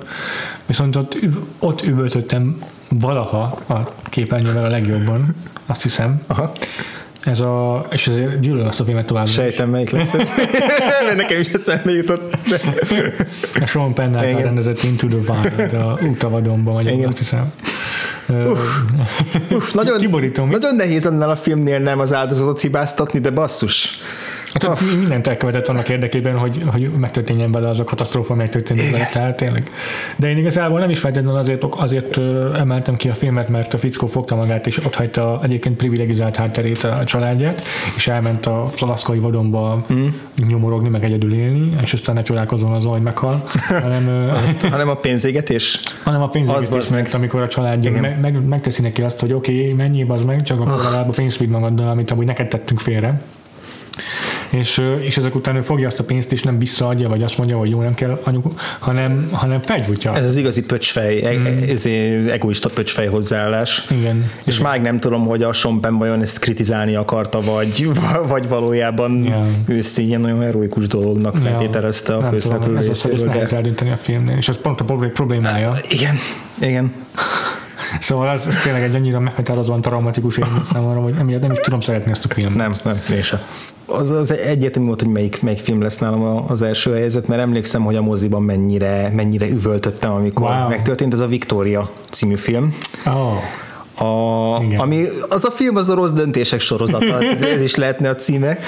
Viszont 0.66 0.96
ott, 0.96 1.18
ott 1.58 1.82
üvöltöttem 1.82 2.56
valaha 2.88 3.42
a 3.68 3.94
képernyővel 4.04 4.64
a 4.64 4.68
legjobban, 4.68 5.34
azt 5.66 5.82
hiszem. 5.82 6.20
Aha. 6.26 6.52
Ez 7.26 7.40
a, 7.40 7.86
és 7.90 8.06
ezért 8.06 8.40
gyűlöl 8.40 8.66
azt 8.66 8.80
a 8.80 8.84
filmet 8.84 9.06
tovább. 9.06 9.26
Sejtem, 9.26 9.70
melyik 9.70 9.90
lesz 9.90 10.12
ez. 10.12 10.28
Mert 11.06 11.16
nekem 11.22 11.40
is 11.40 11.46
eszembe 11.46 11.92
jutott. 11.92 12.36
De... 12.48 12.60
A 13.60 13.66
Sean 13.66 13.94
Penn 13.94 14.14
által 14.16 14.42
rendezett 14.42 14.82
Into 14.82 15.06
the 15.06 15.16
Wild, 15.16 15.72
a 15.72 15.98
Útavadonban, 16.02 16.74
vagy 16.74 17.04
azt 17.04 17.18
hiszem. 17.18 17.52
Uff, 18.28 18.58
uff, 19.50 19.72
nagyon, 19.72 20.00
nagyon 20.50 20.76
nehéz 20.76 21.06
annál 21.06 21.30
a 21.30 21.36
filmnél 21.36 21.78
nem 21.78 21.98
az 21.98 22.12
áldozatot 22.12 22.60
hibáztatni, 22.60 23.18
de 23.18 23.30
basszus. 23.30 24.00
Hát 24.62 24.82
oh. 24.82 24.98
mindent 24.98 25.26
elkövetett 25.26 25.68
annak 25.68 25.88
érdekében, 25.88 26.38
hogy, 26.38 26.62
hogy 26.66 26.90
megtörténjen 26.90 27.52
vele 27.52 27.68
az 27.68 27.80
a 27.80 27.84
katasztrófa, 27.84 28.32
amely 28.32 28.48
történik 28.48 28.90
vele, 28.90 29.08
tehát 29.12 29.36
tényleg. 29.36 29.70
De 30.16 30.28
én 30.28 30.36
igazából 30.36 30.78
nem 30.78 30.90
is 30.90 30.98
feltétlenül 30.98 31.38
azért, 31.38 31.64
azért 31.64 32.18
emeltem 32.54 32.96
ki 32.96 33.08
a 33.08 33.12
filmet, 33.12 33.48
mert 33.48 33.74
a 33.74 33.78
fickó 33.78 34.06
fogta 34.06 34.34
magát, 34.34 34.66
és 34.66 34.84
ott 34.84 34.94
hagyta 34.94 35.40
egyébként 35.42 35.76
privilegizált 35.76 36.36
hátterét 36.36 36.84
a 36.84 37.02
családját, 37.04 37.62
és 37.96 38.08
elment 38.08 38.46
a 38.46 38.68
falaszkai 38.72 39.18
vadonba 39.18 39.84
mm. 39.92 40.06
nyomorogni, 40.48 40.88
meg 40.88 41.04
egyedül 41.04 41.34
élni, 41.34 41.72
és 41.82 41.92
aztán 41.92 42.14
ne 42.14 42.22
csodálkozzon 42.22 42.72
azon, 42.72 42.92
hogy 42.92 43.02
meghal, 43.02 43.44
hanem, 43.68 44.32
hanem 44.70 44.88
a 44.88 44.94
pénzégetés. 44.94 45.80
Hanem 46.04 46.22
a 46.22 46.28
pénzégetés, 46.28 46.68
az 46.68 46.88
meg, 46.88 47.08
amikor 47.12 47.40
a 47.40 47.48
családja 47.48 47.90
meg, 48.00 48.18
meg, 48.20 48.46
megteszi 48.46 48.82
neki 48.82 49.02
azt, 49.02 49.20
hogy 49.20 49.32
oké, 49.32 49.58
okay, 49.58 49.72
mennyi 49.72 50.04
az 50.08 50.24
meg, 50.24 50.42
csak 50.42 50.60
akkor 50.60 50.82
legalább 50.82 51.08
a 51.08 51.12
pénzt 51.12 51.38
vidd 51.38 51.48
magaddal, 51.48 51.88
amit 51.88 52.10
amúgy 52.10 52.26
neked 52.26 52.48
tettünk 52.48 52.80
félre 52.80 53.20
és, 54.50 54.82
és 55.00 55.16
ezek 55.16 55.34
után 55.34 55.56
ő 55.56 55.60
fogja 55.60 55.86
azt 55.86 56.00
a 56.00 56.04
pénzt, 56.04 56.32
és 56.32 56.42
nem 56.42 56.58
visszaadja, 56.58 57.08
vagy 57.08 57.22
azt 57.22 57.38
mondja, 57.38 57.58
hogy 57.58 57.70
jó, 57.70 57.80
nem 57.80 57.94
kell 57.94 58.20
anyuk, 58.24 58.60
hanem, 58.78 59.28
hanem 59.32 59.60
felgyújtja. 59.60 60.14
Ez 60.14 60.24
az 60.24 60.36
igazi 60.36 60.66
pöcsfej, 60.66 61.24
e- 61.24 61.32
mm. 61.32 61.46
ez 61.68 61.86
egoista 62.30 62.68
pöcsfej 62.68 63.06
hozzáállás. 63.06 63.86
Igen. 63.90 64.30
És 64.44 64.58
igen. 64.58 64.70
már 64.70 64.80
nem 64.80 64.98
tudom, 64.98 65.26
hogy 65.26 65.42
a 65.42 65.52
Sompen 65.52 65.98
vajon 65.98 66.22
ezt 66.22 66.38
kritizálni 66.38 66.94
akarta, 66.94 67.40
vagy, 67.40 67.90
vagy 68.32 68.48
valójában 68.48 69.24
ja. 69.24 69.46
ő 69.66 69.76
ezt 69.76 69.98
ilyen 69.98 70.20
nagyon 70.20 70.40
heroikus 70.40 70.86
dolognak 70.86 71.36
feltételezte 71.36 72.12
ja. 72.12 72.18
a 72.18 72.28
főszereplő 72.28 72.76
részéről. 72.76 73.14
Ez, 73.14 73.20
ezt 73.20 73.24
nehéz 73.24 73.52
eldönteni 73.52 73.90
a 73.90 73.96
filmnél, 73.96 74.36
és 74.36 74.48
ez 74.48 74.56
pont 74.56 74.80
a 74.80 74.84
problémája. 75.14 75.72
Hát, 75.72 75.92
igen, 75.92 76.14
igen. 76.60 76.92
Szóval 78.00 78.28
ez, 78.28 78.46
ez 78.46 78.56
tényleg 78.56 78.82
egy 78.82 78.94
annyira 78.94 79.20
meghatározóan 79.20 79.80
traumatikus 79.80 80.36
élmény 80.36 80.62
számomra, 80.62 81.00
hogy 81.00 81.14
emiatt 81.18 81.42
nem 81.42 81.50
is 81.52 81.58
tudom 81.58 81.80
szeretni 81.80 82.10
ezt 82.10 82.24
a 82.24 82.34
filmet. 82.34 82.56
Nem, 82.56 82.72
nem, 82.84 82.96
én 83.12 83.22
sem. 83.22 83.40
Az, 83.86 84.10
az 84.10 84.30
egyértelmű 84.30 84.88
volt, 84.88 85.02
hogy 85.02 85.10
melyik, 85.10 85.42
melyik 85.42 85.58
film 85.58 85.82
lesz 85.82 85.98
nálam 85.98 86.44
az 86.48 86.62
első 86.62 86.92
helyzet, 86.92 87.28
mert 87.28 87.40
emlékszem, 87.40 87.82
hogy 87.82 87.96
a 87.96 88.02
moziban 88.02 88.42
mennyire, 88.42 89.10
mennyire 89.14 89.48
üvöltöttem, 89.48 90.12
amikor 90.12 90.50
wow. 90.50 90.68
megtörtént 90.68 91.12
ez 91.12 91.20
a 91.20 91.26
Victoria 91.26 91.90
című 92.10 92.34
film. 92.34 92.74
Oh. 93.06 93.38
A, 93.98 94.54
ami, 94.80 95.04
az 95.28 95.44
a 95.44 95.50
film 95.50 95.76
az 95.76 95.88
a 95.88 95.94
rossz 95.94 96.10
döntések 96.10 96.60
sorozata, 96.60 97.22
ez 97.54 97.62
is 97.62 97.74
lehetne 97.74 98.08
a 98.08 98.16
címe. 98.16 98.58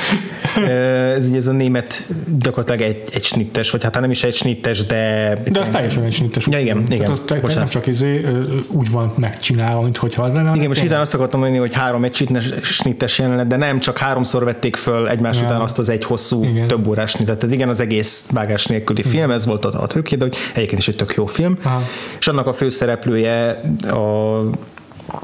Ez, 1.16 1.30
ez 1.30 1.46
a 1.46 1.52
német 1.52 2.08
gyakorlatilag 2.38 2.80
egy, 2.80 3.02
egy 3.12 3.24
snittes, 3.24 3.70
vagy 3.70 3.82
hát 3.82 4.00
nem 4.00 4.10
is 4.10 4.22
egy 4.22 4.34
snittes, 4.34 4.86
de... 4.86 5.34
De 5.50 5.60
az 5.60 5.68
teljesen 5.68 6.04
egy 6.04 6.12
snittes. 6.12 6.46
Ja, 6.50 6.58
igen, 6.58 6.76
igen. 6.78 6.98
Tehát 6.98 7.08
az 7.08 7.22
te, 7.26 7.54
nem 7.54 7.68
csak 7.68 7.86
izé, 7.86 8.24
úgy 8.70 8.90
van 8.90 9.12
megcsinálva, 9.16 9.82
mint 9.82 9.96
hogyha 9.96 10.22
az 10.22 10.34
lenne. 10.34 10.52
Igen, 10.54 10.68
most 10.68 10.82
itt 10.82 10.92
azt 10.92 11.14
akartam 11.14 11.40
mondani, 11.40 11.60
hogy 11.60 11.74
három 11.74 12.04
egy 12.04 12.28
snittes 12.62 13.18
jelenet, 13.18 13.46
de 13.46 13.56
nem 13.56 13.78
csak 13.78 13.98
háromszor 13.98 14.44
vették 14.44 14.76
föl 14.76 15.08
egymás 15.08 15.38
ja. 15.38 15.44
után 15.44 15.60
azt 15.60 15.78
az 15.78 15.88
egy 15.88 16.04
hosszú, 16.04 16.44
igen. 16.44 16.66
több 16.66 16.86
órás 16.86 17.10
snittet. 17.10 17.38
Tehát 17.38 17.54
igen, 17.54 17.68
az 17.68 17.80
egész 17.80 18.30
vágás 18.32 18.66
nélküli 18.66 18.98
igen. 18.98 19.12
film, 19.12 19.30
ez 19.30 19.46
volt 19.46 19.64
a, 19.64 19.82
a 19.82 19.86
trükkje, 19.86 20.16
de 20.16 20.24
hogy 20.24 20.36
egyébként 20.54 20.80
is 20.80 20.88
egy 20.88 20.96
tök 20.96 21.14
jó 21.16 21.26
film. 21.26 21.58
Aha. 21.62 21.82
És 22.18 22.28
annak 22.28 22.46
a 22.46 22.52
főszereplője 22.52 23.60
a 23.90 24.40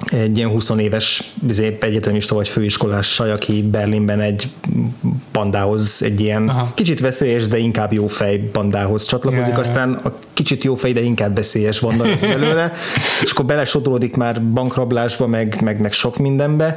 egy 0.07 0.37
ilyen 0.37 0.49
20 0.49 0.71
éves 0.79 1.33
izé, 1.49 1.79
egyetemista 1.81 2.35
vagy 2.35 2.49
főiskolás 2.49 3.07
saj, 3.07 3.31
aki 3.31 3.63
Berlinben 3.63 4.21
egy 4.21 4.49
bandához, 5.33 6.03
egy 6.03 6.21
ilyen 6.21 6.49
Aha. 6.49 6.73
kicsit 6.75 7.01
veszélyes, 7.01 7.49
de 7.49 7.59
inkább 7.59 7.93
jó 7.93 8.07
fej 8.07 8.37
bandához 8.53 9.07
csatlakozik, 9.07 9.47
yeah, 9.47 9.59
aztán 9.59 9.93
a 9.93 10.13
kicsit 10.33 10.65
jó 10.65 10.75
fej, 10.75 10.93
de 10.93 11.01
inkább 11.01 11.35
veszélyes 11.35 11.81
banda 11.81 12.05
lesz 12.05 12.21
belőle, 12.21 12.73
és 13.23 13.31
akkor 13.31 13.45
belesodródik 13.45 14.17
már 14.17 14.43
bankrablásba, 14.43 15.27
meg, 15.27 15.59
meg, 15.63 15.81
meg 15.81 15.93
sok 15.93 16.17
mindenbe 16.17 16.77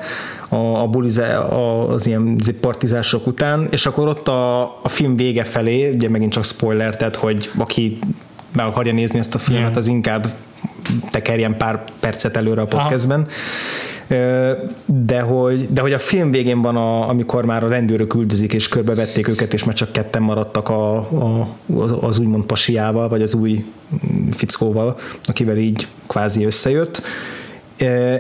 a, 0.50 0.56
a 0.56 0.88
bulize, 0.88 1.38
az 1.38 2.08
ilyen 2.08 2.36
izé, 2.40 2.52
partizások 2.52 3.28
után, 3.28 3.68
és 3.72 3.86
akkor 3.86 4.08
ott 4.08 4.28
a, 4.28 4.62
a 4.64 4.90
film 4.90 5.16
vége 5.16 5.44
felé, 5.44 5.90
ugye 5.90 6.10
megint 6.10 6.32
csak 6.32 6.46
spoiler, 6.46 6.96
tehát 6.96 7.16
hogy 7.16 7.50
aki 7.58 8.00
meg 8.52 8.66
akarja 8.66 8.94
nézni 8.94 9.20
ezt 9.20 9.36
a 9.36 9.40
filmet, 9.40 9.64
yeah. 9.64 9.78
az 9.78 9.88
inkább 9.88 10.34
tekerjen 11.12 11.58
pár 11.58 11.84
percet 12.00 12.36
előre 12.36 12.62
a 12.62 12.66
podcastben. 12.66 13.28
De 14.86 15.20
hogy, 15.20 15.74
de 15.74 15.82
hogy 15.82 15.94
a 15.94 16.00
film 16.00 16.32
végén 16.32 16.62
van, 16.62 16.76
a, 16.76 17.10
amikor 17.10 17.46
már 17.46 17.64
a 17.64 17.68
rendőrök 17.68 18.14
üldözik 18.14 18.54
és 18.54 18.68
körbevették 18.68 19.28
őket, 19.28 19.54
és 19.54 19.64
már 19.64 19.76
csak 19.76 19.92
ketten 19.92 20.22
maradtak 20.22 20.70
a, 20.70 20.96
a, 20.98 21.48
az 22.02 22.20
úgymond 22.20 22.44
pasiával, 22.44 23.08
vagy 23.08 23.22
az 23.22 23.34
új 23.34 23.66
fickóval, 24.32 25.00
akivel 25.26 25.58
így 25.58 25.88
kvázi 26.08 26.46
összejött. 26.46 27.02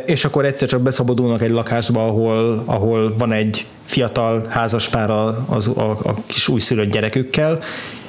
És 0.05 0.25
akkor 0.25 0.45
egyszer 0.45 0.67
csak 0.67 0.81
beszabadulnak 0.81 1.41
egy 1.41 1.49
lakásba, 1.49 2.07
ahol, 2.07 2.63
ahol 2.65 3.15
van 3.17 3.31
egy 3.31 3.65
fiatal 3.83 4.45
házaspár 4.49 5.09
az, 5.45 5.67
a, 5.67 5.89
a 5.89 6.15
kis 6.25 6.47
újszülött 6.47 6.91
gyerekükkel, 6.91 7.59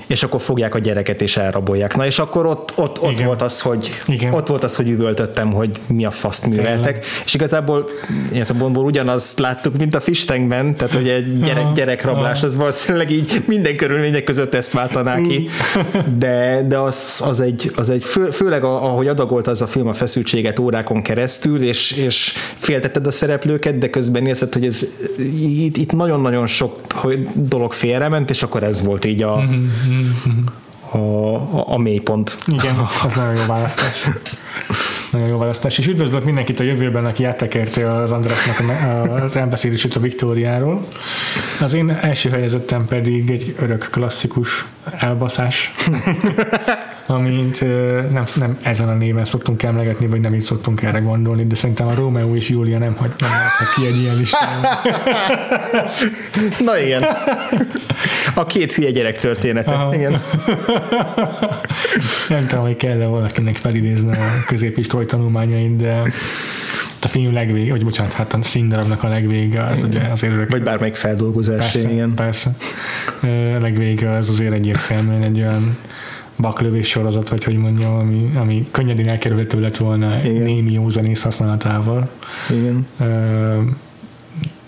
és 0.09 0.23
akkor 0.23 0.41
fogják 0.41 0.75
a 0.75 0.79
gyereket 0.79 1.23
és 1.23 1.37
elrabolják. 1.37 1.97
Na 1.97 2.07
és 2.07 2.19
akkor 2.19 2.47
ott, 2.47 2.73
ott, 2.75 3.03
ott 3.03 3.21
volt 3.21 3.43
az, 3.43 3.61
hogy 3.61 3.91
Igen. 4.07 4.33
ott 4.33 4.47
volt 4.47 4.65
az, 4.65 4.77
hogy 4.77 4.89
üvöltöttem, 4.89 5.53
hogy 5.53 5.71
mi 5.87 6.05
a 6.05 6.11
faszt 6.11 6.47
műveltek, 6.47 6.77
Tényleg. 6.77 7.05
és 7.25 7.35
igazából 7.35 7.89
ilyen 8.33 8.45
szempontból 8.45 8.85
ugyanazt 8.85 9.39
láttuk, 9.39 9.79
mint 9.79 9.95
a 9.95 10.01
Fistengben, 10.01 10.77
tehát 10.77 10.95
hogy 10.95 11.09
egy 11.09 11.39
gyerek, 11.39 11.73
gyerekrablás, 11.75 12.43
az 12.43 12.57
valószínűleg 12.57 13.11
így 13.11 13.43
minden 13.47 13.77
körülmények 13.77 14.25
között 14.25 14.55
ezt 14.55 14.73
váltaná 14.73 15.17
ki, 15.21 15.49
de, 16.19 16.65
de 16.69 16.79
az, 16.79 17.23
az 17.27 17.41
egy, 17.41 17.71
az 17.75 17.91
egy 17.91 18.05
fő, 18.05 18.31
főleg 18.31 18.65
ahogy 18.65 19.07
adagolt 19.07 19.47
az 19.47 19.63
a 19.63 19.67
film 19.67 19.89
a 19.89 19.95
feszültséget 19.95 20.59
órákon 20.59 21.03
keresztül, 21.03 21.63
és, 21.63 21.93
és 21.93 22.33
féltetted 22.55 23.07
a 23.07 23.11
szereplőket, 23.11 23.79
de 23.79 23.91
közben 23.91 24.27
érzed, 24.27 24.53
hogy 24.53 24.65
ez 24.65 24.87
itt, 25.41 25.77
itt 25.77 25.93
nagyon-nagyon 25.93 26.47
sok 26.47 26.77
dolog 27.35 27.73
félrement, 27.73 28.31
és 28.31 28.43
akkor 28.43 28.63
ez 28.63 28.83
volt 28.83 29.05
így 29.05 29.23
a, 29.23 29.41
mm-hmm 29.41 29.98
a, 30.91 30.99
a, 30.99 31.73
a 31.73 31.79
mélypont. 31.79 32.37
Igen, 32.47 32.77
az 33.05 33.13
nagyon 33.15 33.37
jó 33.37 33.47
választás. 33.47 34.09
Nagyon 35.13 35.29
jó 35.29 35.39
választás. 35.39 35.79
És 35.79 35.87
üdvözlök 35.87 36.25
mindenkit 36.25 36.61
a 36.61 36.63
jövőben, 36.63 37.05
aki 37.05 37.25
áttekérte 37.25 37.93
az 37.93 38.13
Andrásnak 38.13 38.57
az 39.23 39.37
elbeszélését 39.37 39.97
a 39.97 40.01
Viktóriáról. 40.01 40.87
Az 41.61 41.75
én 41.75 41.91
első 41.91 42.31
helyezettem 42.31 42.87
pedig 42.87 43.31
egy 43.31 43.55
örök 43.59 43.89
klasszikus 43.91 44.67
elbaszás 44.99 45.75
amint 47.11 47.61
nem, 48.13 48.25
nem 48.35 48.59
ezen 48.63 48.89
a 48.89 48.95
néven 48.95 49.25
szoktunk 49.25 49.63
emlegetni, 49.63 50.07
vagy 50.07 50.21
nem 50.21 50.35
így 50.35 50.41
szoktunk 50.41 50.83
erre 50.83 50.99
gondolni, 50.99 51.47
de 51.47 51.55
szerintem 51.55 51.87
a 51.87 51.95
Romeo 51.95 52.35
és 52.35 52.49
Julia 52.49 52.79
nem, 52.79 52.95
hagy, 52.97 53.11
nem 53.19 53.31
ki 53.75 53.87
egy 53.87 53.97
ilyen 53.97 54.17
listán. 54.17 54.61
Na 56.65 56.79
igen. 56.79 57.05
A 58.35 58.47
két 58.47 58.73
hülye 58.73 58.91
gyerek 58.91 59.19
története. 59.19 59.73
Aha. 59.73 59.95
Igen. 59.95 60.21
nem 62.29 62.47
tudom, 62.47 62.65
hogy 62.65 62.77
kell-e 62.77 63.07
valakinek 63.07 63.57
felidézni 63.57 64.17
a 64.17 64.45
középiskolai 64.47 65.05
tanulmányait, 65.05 65.77
de 65.77 66.03
a 67.03 67.09
film 67.09 67.33
legvége, 67.33 67.71
vagy 67.71 67.85
bocsánat, 67.85 68.13
hát 68.13 68.35
a 68.35 68.43
színdarabnak 68.43 69.03
a 69.03 69.09
legvége 69.09 69.65
az 69.65 69.83
ugye 69.83 70.01
azért 70.11 70.33
örök. 70.33 70.51
Vagy 70.51 70.63
bármelyik 70.63 70.95
feldolgozás, 70.95 71.59
persze, 71.59 71.91
igen. 71.91 72.15
Persze. 72.15 72.51
A 73.23 73.61
legvége 73.61 74.11
az 74.11 74.29
azért 74.29 74.53
egyértelműen 74.53 75.23
egy 75.23 75.41
olyan 75.41 75.79
baklövés 76.39 76.89
sorozat, 76.89 77.29
vagy 77.29 77.45
hogy 77.45 77.57
mondjam, 77.57 77.99
ami, 77.99 78.33
ami 78.37 78.67
könnyedén 78.71 79.09
elkerülhető 79.09 79.61
lett 79.61 79.77
volna 79.77 80.25
Igen. 80.25 80.43
némi 80.43 80.73
józanész 80.73 81.23
használatával. 81.23 82.09
Igen. 82.51 82.87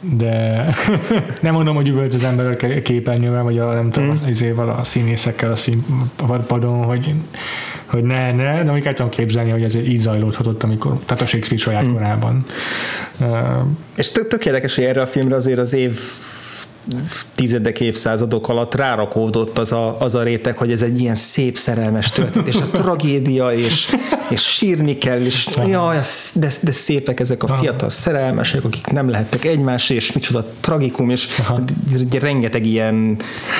de 0.00 0.66
nem 1.42 1.52
mondom, 1.54 1.74
hogy 1.74 1.88
üvölt 1.88 2.14
az 2.14 2.24
ember 2.24 2.46
a 2.46 2.80
képernyővel, 2.82 3.42
vagy 3.42 3.58
a, 3.58 3.72
nem 3.72 3.90
tudom, 3.90 4.08
mm. 4.08 4.12
az 4.12 4.22
izével, 4.28 4.68
a 4.68 4.82
színészekkel 4.82 5.50
a 5.50 5.56
színpadon, 5.56 6.84
hogy, 6.84 7.14
hogy 7.86 8.02
ne, 8.02 8.32
ne, 8.32 8.62
de 8.62 8.72
még 8.72 8.86
el 8.86 8.94
tudom 8.94 9.10
képzelni, 9.10 9.50
hogy 9.50 9.62
ez 9.62 9.74
így 9.74 9.96
zajlódhatott, 9.96 10.62
amikor, 10.62 10.98
tehát 11.04 11.22
a 11.22 11.26
Shakespeare 11.26 11.62
saját 11.62 11.86
mm. 11.86 11.92
korában. 11.92 12.44
Uh, 13.20 13.28
és 13.96 14.10
tök, 14.10 14.28
tök 14.28 14.46
érdekes, 14.46 14.74
hogy 14.74 14.84
erre 14.84 15.00
a 15.00 15.06
filmre 15.06 15.34
azért 15.34 15.58
az 15.58 15.72
év 15.72 16.00
tizedek, 17.34 17.80
évszázadok 17.80 18.48
alatt 18.48 18.74
rárakódott 18.74 19.58
az 19.58 19.72
a, 19.72 20.00
az 20.00 20.14
a 20.14 20.22
réteg, 20.22 20.56
hogy 20.56 20.72
ez 20.72 20.82
egy 20.82 21.00
ilyen 21.00 21.14
szép 21.14 21.56
szerelmes 21.56 22.10
történet, 22.10 22.48
és 22.48 22.56
a 22.56 22.66
tragédia, 22.72 23.52
és, 23.52 23.96
és 24.30 24.42
sírni 24.42 24.98
kell, 24.98 25.20
és 25.20 25.48
jaj, 25.66 25.98
de, 26.34 26.52
de 26.62 26.72
szépek 26.72 27.20
ezek 27.20 27.42
a 27.42 27.48
fiatal 27.48 27.88
szerelmesek, 27.88 28.64
akik 28.64 28.86
nem 28.86 29.08
lehettek 29.08 29.44
egymás, 29.44 29.90
és 29.90 30.12
micsoda 30.12 30.46
tragikum, 30.60 31.10
és 31.10 31.28
Aha. 31.38 31.60
rengeteg 32.20 32.66
ilyen 32.66 33.16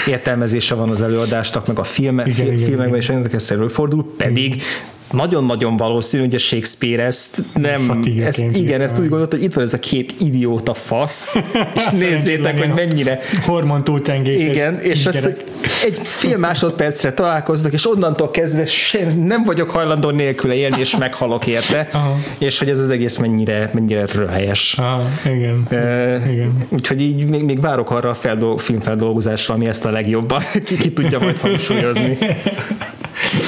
értelmezése 0.07 0.75
van 0.75 0.91
az 0.91 1.03
előadásnak, 1.03 1.67
meg 1.67 1.79
a 1.79 1.85
filme, 1.85 2.27
igen, 2.27 2.57
filmekben 2.57 2.87
igen, 2.87 2.99
is 2.99 3.09
rengeteg 3.09 3.69
fordul, 3.71 4.15
pedig 4.17 4.63
nagyon-nagyon 5.11 5.77
valószínű, 5.77 6.23
hogy 6.23 6.35
a 6.35 6.39
Shakespeare 6.39 7.03
ezt 7.03 7.43
nem, 7.55 8.03
ezt, 8.25 8.43
igen, 8.53 8.81
ezt 8.81 8.99
úgy 8.99 9.09
gondolta, 9.09 9.37
hogy 9.37 9.45
itt 9.45 9.55
van 9.55 9.65
ez 9.65 9.73
a 9.73 9.79
két 9.79 10.15
idióta 10.21 10.75
fasz, 10.75 11.35
és 11.93 11.99
nézzétek, 11.99 12.59
hogy 12.59 12.73
mennyire 12.75 13.19
hormon 13.47 13.85
túltengés. 13.85 14.43
Igen, 14.43 14.79
és 14.81 15.05
ez 15.05 15.25
egy, 15.25 16.01
fél 16.03 16.39
másodpercre 16.39 17.13
találkoznak, 17.13 17.73
és 17.73 17.89
onnantól 17.89 18.31
kezdve 18.31 18.67
sem, 18.67 19.19
nem 19.19 19.45
vagyok 19.45 19.71
hajlandó 19.71 20.11
nélküle 20.11 20.55
élni, 20.55 20.81
és 20.81 20.97
meghalok 20.97 21.47
érte, 21.47 21.89
Aha. 21.93 22.19
és 22.39 22.59
hogy 22.59 22.69
ez 22.69 22.79
az 22.79 22.91
egész 22.91 23.17
mennyire, 23.17 23.71
mennyire 23.75 24.07
röhelyes. 24.07 24.75
Aha, 24.79 25.09
igen. 25.25 25.67
Uh, 25.71 26.33
igen. 26.33 26.67
Úgyhogy 26.69 27.01
így 27.01 27.25
még, 27.25 27.43
még 27.43 27.61
várok 27.61 27.91
arra 27.91 28.11
a 28.11 28.15
feldol- 28.15 28.61
filmfeldolgozásra, 28.61 29.55
ami 29.55 29.67
ezt 29.67 29.85
a 29.85 29.91
legjobban 29.91 30.43
ki, 30.65 30.77
ki 30.83 30.93
tudja 30.93 31.19
majd 31.19 31.39
hangsúlyozni. 31.39 32.19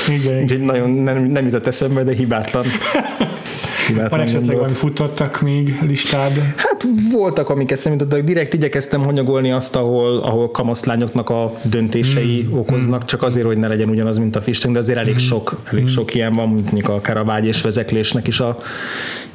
Igen. 0.08 0.42
Úgyhogy 0.42 0.60
nagyon 0.60 0.90
nem, 0.90 1.24
nem 1.24 1.44
jutott 1.44 1.66
eszembe, 1.66 2.02
de 2.02 2.12
hibátlan. 2.12 2.64
hibátlan 3.86 4.18
Van 4.18 4.20
esetleg 4.20 4.56
valami 4.56 4.74
futottak 4.74 5.40
még 5.40 5.78
listád? 5.86 6.32
Hát 6.56 6.86
voltak, 7.12 7.48
amik 7.48 7.70
eszembe 7.70 8.02
jutottak. 8.02 8.26
Direkt 8.26 8.54
igyekeztem 8.54 9.02
hanyagolni 9.02 9.50
azt, 9.50 9.76
ahol, 9.76 10.18
ahol 10.18 10.50
kamaszlányoknak 10.50 11.30
a 11.30 11.52
döntései 11.64 12.46
mm. 12.48 12.58
okoznak, 12.58 13.02
mm. 13.02 13.06
csak 13.06 13.22
azért, 13.22 13.46
hogy 13.46 13.56
ne 13.56 13.68
legyen 13.68 13.88
ugyanaz, 13.88 14.18
mint 14.18 14.36
a 14.36 14.40
Fisteng, 14.40 14.74
de 14.74 14.80
azért 14.80 14.98
elég 14.98 15.14
mm. 15.14 15.16
sok, 15.16 15.60
elég 15.64 15.82
mm. 15.82 15.86
sok 15.86 16.14
ilyen 16.14 16.34
van, 16.34 16.48
mondjuk 16.48 16.88
akár 16.88 17.16
a 17.16 17.24
vágy 17.24 17.46
és 17.46 17.60
vezeklésnek 17.60 18.26
is 18.26 18.40
a 18.40 18.58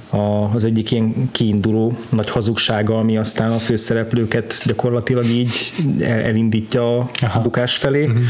a, 0.09 0.53
az 0.53 0.65
egyik 0.65 0.91
ilyen 0.91 1.29
kiinduló 1.31 1.97
nagy 2.09 2.29
hazugsága, 2.29 2.97
ami 2.97 3.17
aztán 3.17 3.51
a 3.51 3.57
főszereplőket 3.57 4.61
gyakorlatilag 4.65 5.25
így 5.25 5.73
elindítja 6.01 6.97
a 6.97 7.09
Aha. 7.21 7.39
bukás 7.39 7.77
felé. 7.77 8.05
Uh-huh. 8.05 8.21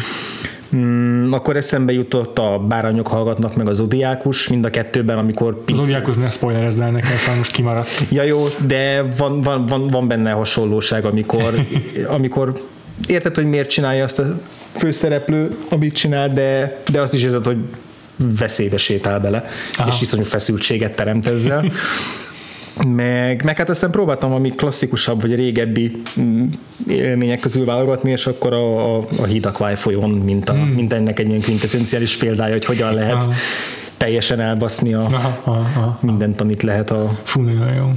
Mm, 0.76 1.34
akkor 1.34 1.56
eszembe 1.56 1.94
jutott 1.94 2.40
a 2.40 2.60
Bárányok 2.68 3.08
hallgatnak 3.08 3.56
meg 3.56 3.68
az 3.68 3.76
Zodiákus, 3.76 4.48
mind 4.48 4.66
a 4.66 4.70
kettőben, 4.70 5.18
amikor... 5.18 5.64
Az 5.68 5.76
Zodiákus 5.76 6.16
ne 6.16 6.30
spoilerezd 6.30 6.80
el 6.80 6.92
nekem, 6.92 7.38
most 7.38 7.52
kimaradt. 7.52 8.04
Ja 8.12 8.24
jó, 8.24 8.46
de 8.66 9.04
van, 9.18 9.42
van, 9.42 9.66
van, 9.66 9.88
van 9.88 10.08
benne 10.08 10.32
hasonlóság, 10.32 11.06
amikor, 11.06 11.54
amikor 12.18 12.62
érted, 13.08 13.36
hogy 13.36 13.46
miért 13.46 13.70
csinálja 13.70 14.04
azt 14.04 14.20
a 14.20 14.40
főszereplő, 14.76 15.58
amit 15.70 15.94
csinál, 15.94 16.34
de, 16.34 16.82
de 16.92 17.02
azt 17.02 17.14
is 17.14 17.24
érted, 17.24 17.46
hogy 17.46 17.58
veszélybe 18.16 18.78
sétál 18.78 19.20
bele, 19.20 19.46
Aha. 19.76 19.90
és 19.90 20.02
iszonyú 20.02 20.24
feszültséget 20.24 20.96
teremt 20.96 21.28
ezzel. 21.28 21.66
meg, 22.86 23.44
meg 23.44 23.58
hát 23.58 23.70
aztán 23.70 23.92
próbáltam 23.92 24.30
valami 24.30 24.50
klasszikusabb 24.50 25.22
vagy 25.22 25.36
régebbi 25.36 26.02
mm, 26.20 26.46
élmények 26.88 27.40
közül 27.40 27.66
válogatni, 27.66 28.12
és 28.12 28.28
akkor 28.28 28.54
a, 28.54 28.98
a, 28.98 29.08
a 29.18 29.26
Hidakvály 29.26 29.76
folyón, 29.76 30.10
mint, 30.10 30.50
a, 30.50 30.54
mm. 30.54 30.58
mint 30.58 30.94
ennek 30.94 31.20
egy 31.20 31.28
ilyen 31.28 31.42
quintessenciális 31.42 32.18
példája, 32.18 32.54
hogy 32.54 32.66
hogyan 32.66 32.94
lehet 32.94 33.14
aha. 33.14 33.32
teljesen 33.98 34.40
elbaszni 34.40 34.94
a, 34.94 35.02
aha, 35.02 35.42
aha, 35.44 35.70
aha. 35.76 36.00
mindent, 36.02 36.42
amit 36.42 36.64
lehet 36.64 36.92
a... 36.92 37.18
Fú, 37.24 37.42
nagyon 37.42 37.74
jó 37.74 37.92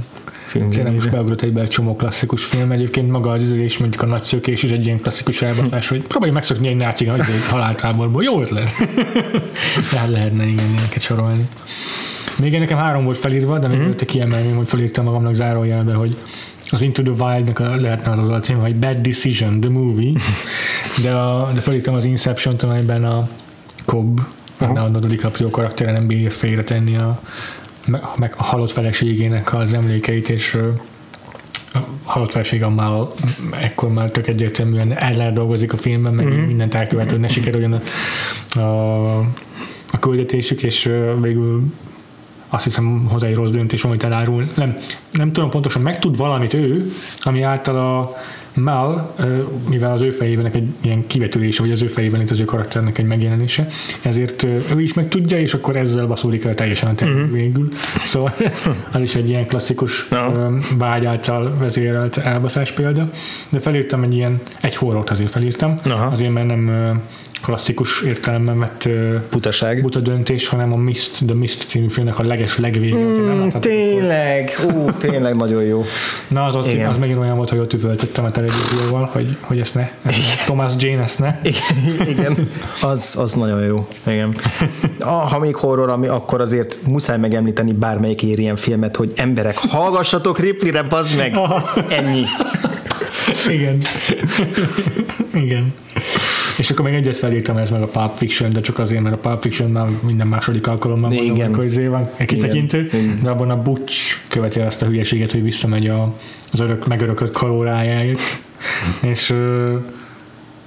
film. 0.51 0.69
Tényleg 0.69 0.95
is 0.95 1.07
beugrott 1.07 1.41
egybe 1.41 1.61
egy 1.61 1.67
csomó 1.67 1.95
klasszikus 1.95 2.43
film. 2.43 2.71
Egyébként 2.71 3.11
maga 3.11 3.31
az 3.31 3.51
és 3.51 3.77
mondjuk 3.77 4.01
a 4.01 4.05
nagy 4.05 4.23
szökés 4.23 4.63
is 4.63 4.71
egy 4.71 4.85
ilyen 4.85 4.99
klasszikus 4.99 5.41
elbaszás, 5.41 5.87
hogy 5.87 6.01
próbálj 6.01 6.31
megszokni 6.31 6.67
egy 6.67 6.75
náci 6.75 7.05
haláltáborból. 7.51 8.23
Jó 8.23 8.41
ötlet. 8.41 8.69
Tehát 9.91 10.09
lehetne 10.09 10.45
igen 10.45 10.69
ilyeneket 10.69 11.01
sorolni. 11.01 11.47
Még 12.39 12.59
nekem 12.59 12.77
három 12.77 13.03
volt 13.03 13.17
felírva, 13.17 13.59
de 13.59 13.67
még 13.67 13.77
mm-hmm. 13.77 13.91
kiemelném, 14.05 14.55
hogy 14.55 14.67
felírtam 14.67 15.05
magamnak 15.05 15.33
zárójelbe, 15.33 15.93
hogy 15.93 16.15
az 16.69 16.81
Into 16.81 17.01
the 17.01 17.11
Wild-nak 17.25 17.59
lehetne 17.59 18.11
az 18.11 18.19
az 18.19 18.29
a 18.29 18.39
cím, 18.39 18.59
hogy 18.59 18.75
Bad 18.75 18.97
Decision, 18.97 19.59
the 19.59 19.69
movie, 19.69 20.11
de, 21.01 21.11
a, 21.11 21.51
de 21.53 21.59
felírtam 21.59 21.93
az 21.95 22.05
Inception-t, 22.05 22.63
amelyben 22.63 23.03
a 23.03 23.29
Cobb, 23.85 24.19
a 24.57 24.65
Leonardo 24.65 25.07
DiCaprio 25.07 25.49
karaktere 25.49 25.91
nem 25.91 26.07
bírja 26.07 26.29
félretenni 26.29 26.97
a, 26.97 27.21
meg 28.15 28.33
a 28.37 28.43
halott 28.43 28.71
feleségének 28.71 29.53
az 29.53 29.73
emlékeit, 29.73 30.29
és 30.29 30.57
a 31.73 31.79
halott 32.03 32.31
feleség 32.31 32.63
már 32.63 32.91
ekkor 33.51 33.89
már 33.93 34.11
tök 34.11 34.27
egyértelműen 34.27 34.97
el 34.97 35.33
dolgozik 35.33 35.73
a 35.73 35.77
filmben, 35.77 36.13
meg 36.13 36.25
mm-hmm. 36.25 36.45
mindent 36.45 36.73
elkövet, 36.73 37.11
hogy 37.11 37.19
ne 37.19 37.27
sikerüljön 37.27 37.81
a, 38.53 38.59
a, 38.59 39.17
a 39.91 39.99
küldetésük, 39.99 40.63
és 40.63 40.89
végül 41.21 41.63
azt 42.53 42.63
hiszem 42.63 43.05
hozzá 43.09 43.27
egy 43.27 43.35
rossz 43.35 43.51
döntés, 43.51 43.83
amit 43.83 44.03
elárul. 44.03 44.49
Nem, 44.55 44.77
nem 45.11 45.31
tudom 45.31 45.49
pontosan, 45.49 45.81
megtud 45.81 46.17
valamit 46.17 46.53
ő, 46.53 46.91
ami 47.21 47.41
által 47.41 47.77
a 47.77 48.15
Mal, 48.53 49.15
mivel 49.69 49.91
az 49.91 50.01
ő 50.01 50.11
fejében 50.11 50.45
egy 50.45 50.67
ilyen 50.81 51.07
kivetülése, 51.07 51.61
vagy 51.61 51.71
az 51.71 51.81
ő 51.81 51.87
fejében 51.87 52.21
itt 52.21 52.29
az 52.29 52.39
ő 52.39 52.45
karakternek 52.45 52.97
egy 52.97 53.05
megjelenése, 53.05 53.67
ezért 54.01 54.43
ő 54.75 54.81
is 54.81 54.93
meg 54.93 55.07
tudja, 55.07 55.39
és 55.39 55.53
akkor 55.53 55.75
ezzel 55.75 56.07
baszódik 56.07 56.43
el 56.43 56.55
teljesen 56.55 56.89
a 56.89 57.03
uh-huh. 57.03 57.31
végül. 57.31 57.67
Szóval 58.03 58.33
az 58.93 59.01
is 59.01 59.15
egy 59.15 59.29
ilyen 59.29 59.47
klasszikus 59.47 60.07
no. 60.07 60.49
vágy 60.77 61.05
által 61.05 61.55
vezérelt 61.57 62.17
elbaszás 62.17 62.71
példa. 62.71 63.09
De 63.49 63.59
felírtam 63.59 64.03
egy 64.03 64.13
ilyen, 64.13 64.39
egy 64.61 64.75
horrort 64.75 65.09
azért 65.09 65.31
felírtam, 65.31 65.73
Aha. 65.83 66.05
azért 66.05 66.31
mert 66.31 66.47
nem 66.47 67.01
klasszikus 67.41 68.01
értelemben 68.01 68.59
vett 68.59 68.89
Butaság. 69.31 69.81
buta 69.81 69.99
döntés, 69.99 70.47
hanem 70.47 70.73
a 70.73 70.75
Mist, 70.75 71.25
The 71.25 71.35
Mist 71.35 71.67
című 71.67 71.87
filmnek 71.87 72.19
a 72.19 72.23
leges 72.23 72.57
legvége. 72.57 72.95
Mm, 72.95 73.47
tényleg, 73.47 74.59
ó, 74.73 74.91
tényleg 74.91 75.35
nagyon 75.35 75.63
jó. 75.63 75.85
Na, 76.27 76.43
az, 76.43 76.55
az, 76.55 76.67
az 76.89 76.97
megint 76.97 77.19
olyan 77.19 77.35
volt, 77.35 77.49
hogy 77.49 77.59
ott 77.59 77.73
üvöltöttem 77.73 78.25
a 78.25 78.31
televízióval, 78.31 79.09
hogy, 79.11 79.37
hogy 79.41 79.59
ezt 79.59 79.75
ne, 79.75 79.81
ezt 79.81 80.17
ne. 80.17 80.43
Thomas 80.43 80.71
Jane 80.77 81.01
ezt 81.01 81.19
ne. 81.19 81.37
Igen, 81.51 82.07
igen. 82.07 82.47
Az, 82.81 83.15
az 83.17 83.33
nagyon 83.33 83.65
jó. 83.65 83.87
Igen. 84.07 84.35
Ha 84.99 85.39
még 85.39 85.55
horror, 85.55 85.89
ami 85.89 86.07
akkor 86.07 86.41
azért 86.41 86.77
muszáj 86.87 87.17
megemlíteni 87.17 87.73
bármelyik 87.73 88.21
ilyen 88.21 88.55
filmet, 88.55 88.95
hogy 88.95 89.11
emberek, 89.15 89.57
hallgassatok 89.57 90.39
Ripley-re, 90.39 90.83
bazd 90.83 91.17
meg! 91.17 91.33
Ennyi. 91.89 92.23
Igen. 93.49 93.81
Igen. 95.33 95.73
És 96.61 96.69
akkor 96.69 96.85
még 96.85 96.93
egyet 96.93 97.17
felírtam 97.17 97.57
ez 97.57 97.69
meg 97.69 97.81
a 97.81 97.87
Pulp 97.87 98.17
Fiction, 98.17 98.53
de 98.53 98.61
csak 98.61 98.79
azért, 98.79 99.01
mert 99.01 99.15
a 99.15 99.17
Pulp 99.17 99.41
Fiction 99.41 99.71
már 99.71 99.87
minden 100.05 100.27
második 100.27 100.67
alkalommal 100.67 101.09
mondom, 101.09 101.35
Igen. 101.35 101.63
izé 101.63 101.87
van 101.87 102.09
kitekintő, 102.25 102.89
de 103.23 103.29
abban 103.29 103.49
a 103.49 103.61
Butch 103.61 104.17
követi 104.27 104.59
azt 104.59 104.81
a 104.81 104.85
hülyeséget, 104.85 105.31
hogy 105.31 105.43
visszamegy 105.43 105.87
a, 105.87 106.13
az 106.51 106.59
örök, 106.59 106.87
megörökött 106.87 107.31
kalórájáért, 107.31 108.19
és 109.01 109.33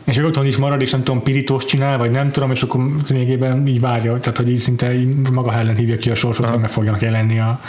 és 0.04 0.16
még 0.16 0.24
otthon 0.24 0.46
is 0.46 0.56
marad, 0.56 0.82
és 0.82 0.90
nem 0.90 1.02
tudom, 1.02 1.22
pirítós 1.22 1.64
csinál, 1.64 1.98
vagy 1.98 2.10
nem 2.10 2.30
tudom, 2.30 2.50
és 2.50 2.62
akkor 2.62 2.80
lényegében 3.08 3.66
így 3.66 3.80
várja, 3.80 4.18
tehát 4.18 4.36
hogy 4.36 4.50
így 4.50 4.58
szinte 4.58 4.94
így 4.94 5.12
maga 5.32 5.52
ellen 5.52 5.76
hívja 5.76 5.96
ki 5.96 6.10
a 6.10 6.14
sorsot, 6.14 6.48
hogy 6.48 6.60
meg 6.60 6.70
fogjanak 6.70 7.02
jelenni 7.02 7.40
a, 7.40 7.60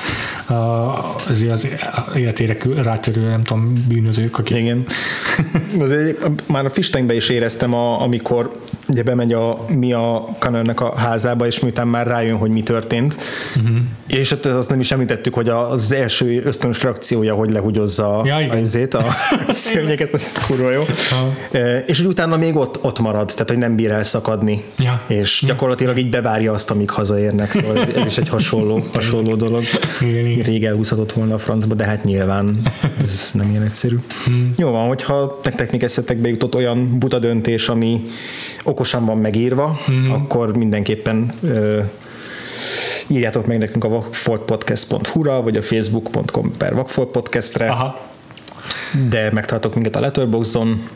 a, 0.53 0.93
azért 1.29 1.51
az 1.51 1.67
életére 2.15 2.57
rátörő, 2.81 3.29
nem 3.29 3.43
tudom, 3.43 3.86
bűnözők, 3.88 4.39
akik... 4.39 4.57
Igen. 4.57 4.86
Azért, 5.79 6.31
már 6.47 6.65
a 6.65 6.69
Fistengbe 6.69 7.15
is 7.15 7.29
éreztem, 7.29 7.73
a, 7.73 8.01
amikor 8.01 8.59
ugye 8.88 9.03
bemegy 9.03 9.33
a 9.33 9.65
mi 9.67 9.93
a 9.93 10.25
Connornek 10.39 10.81
a 10.81 10.95
házába, 10.97 11.45
és 11.45 11.59
miután 11.59 11.88
már 11.88 12.07
rájön, 12.07 12.38
hogy 12.38 12.49
mi 12.49 12.61
történt, 12.61 13.17
uh-huh. 13.55 13.77
és 14.07 14.29
hát 14.29 14.45
azt 14.45 14.69
nem 14.69 14.79
is 14.79 14.91
említettük, 14.91 15.33
hogy 15.33 15.49
az 15.49 15.91
első 15.91 16.41
ösztönös 16.45 16.83
reakciója, 16.83 17.36
hogy 17.36 17.51
lehugyozza 17.51 18.21
ja, 18.25 18.36
a, 18.36 18.57
izét, 18.57 18.93
a 18.93 19.05
szörnyeket, 19.49 20.13
ez 20.13 20.31
kurva 20.47 20.71
jó. 20.71 20.81
Uh-huh. 20.81 21.83
És 21.86 21.99
utána 21.99 22.24
még 22.30 22.55
ott, 22.55 22.84
ott 22.84 22.99
marad, 22.99 23.28
tehát 23.28 23.49
hogy 23.49 23.57
nem 23.57 23.76
bír 23.76 23.91
elszakadni, 23.91 24.63
ja. 24.78 25.01
és 25.07 25.43
gyakorlatilag 25.47 25.97
így 25.97 26.09
bevárja 26.09 26.53
azt, 26.53 26.71
amíg 26.71 26.89
hazaérnek, 26.89 27.51
szóval 27.51 27.80
ez, 27.80 27.88
ez 27.95 28.05
is 28.05 28.17
egy 28.17 28.30
hasonló, 28.30 28.84
hasonló 28.93 29.36
dolog. 29.36 29.63
Igen, 30.01 30.26
igen. 30.26 30.43
Rég 30.43 30.65
elhúzhatott 30.65 31.11
volna 31.11 31.34
a 31.34 31.38
francba, 31.38 31.73
de 31.73 31.84
hát 31.84 32.03
nyilván 32.03 32.55
ez 33.03 33.30
nem 33.34 33.49
ilyen 33.49 33.63
egyszerű. 33.63 33.99
Hmm. 34.26 34.53
Jó 34.57 34.69
van, 34.71 34.88
hogyha 34.88 35.39
nektek 35.43 35.71
még 35.71 35.84
eszetekbe 35.84 36.28
jutott 36.28 36.55
olyan 36.55 36.99
buta 36.99 37.19
döntés, 37.19 37.69
ami 37.69 38.01
okosan 38.63 39.05
van 39.05 39.17
megírva, 39.17 39.80
hmm. 39.86 40.11
akkor 40.11 40.57
mindenképpen 40.57 41.34
ö, 41.41 41.80
írjátok 43.07 43.45
meg 43.45 43.57
nekünk 43.57 43.84
a 43.84 43.89
vakfoltpodcast.hu-ra, 43.89 45.41
vagy 45.41 45.57
a 45.57 45.61
facebook.com 45.61 46.53
per 46.57 46.73
vakfoltpodcastre, 46.73 47.69
Aha. 47.69 47.99
de 49.09 49.32
megtartok 49.32 49.73
minket 49.76 49.95
a 49.95 49.99
Letterboxdon, 49.99 50.88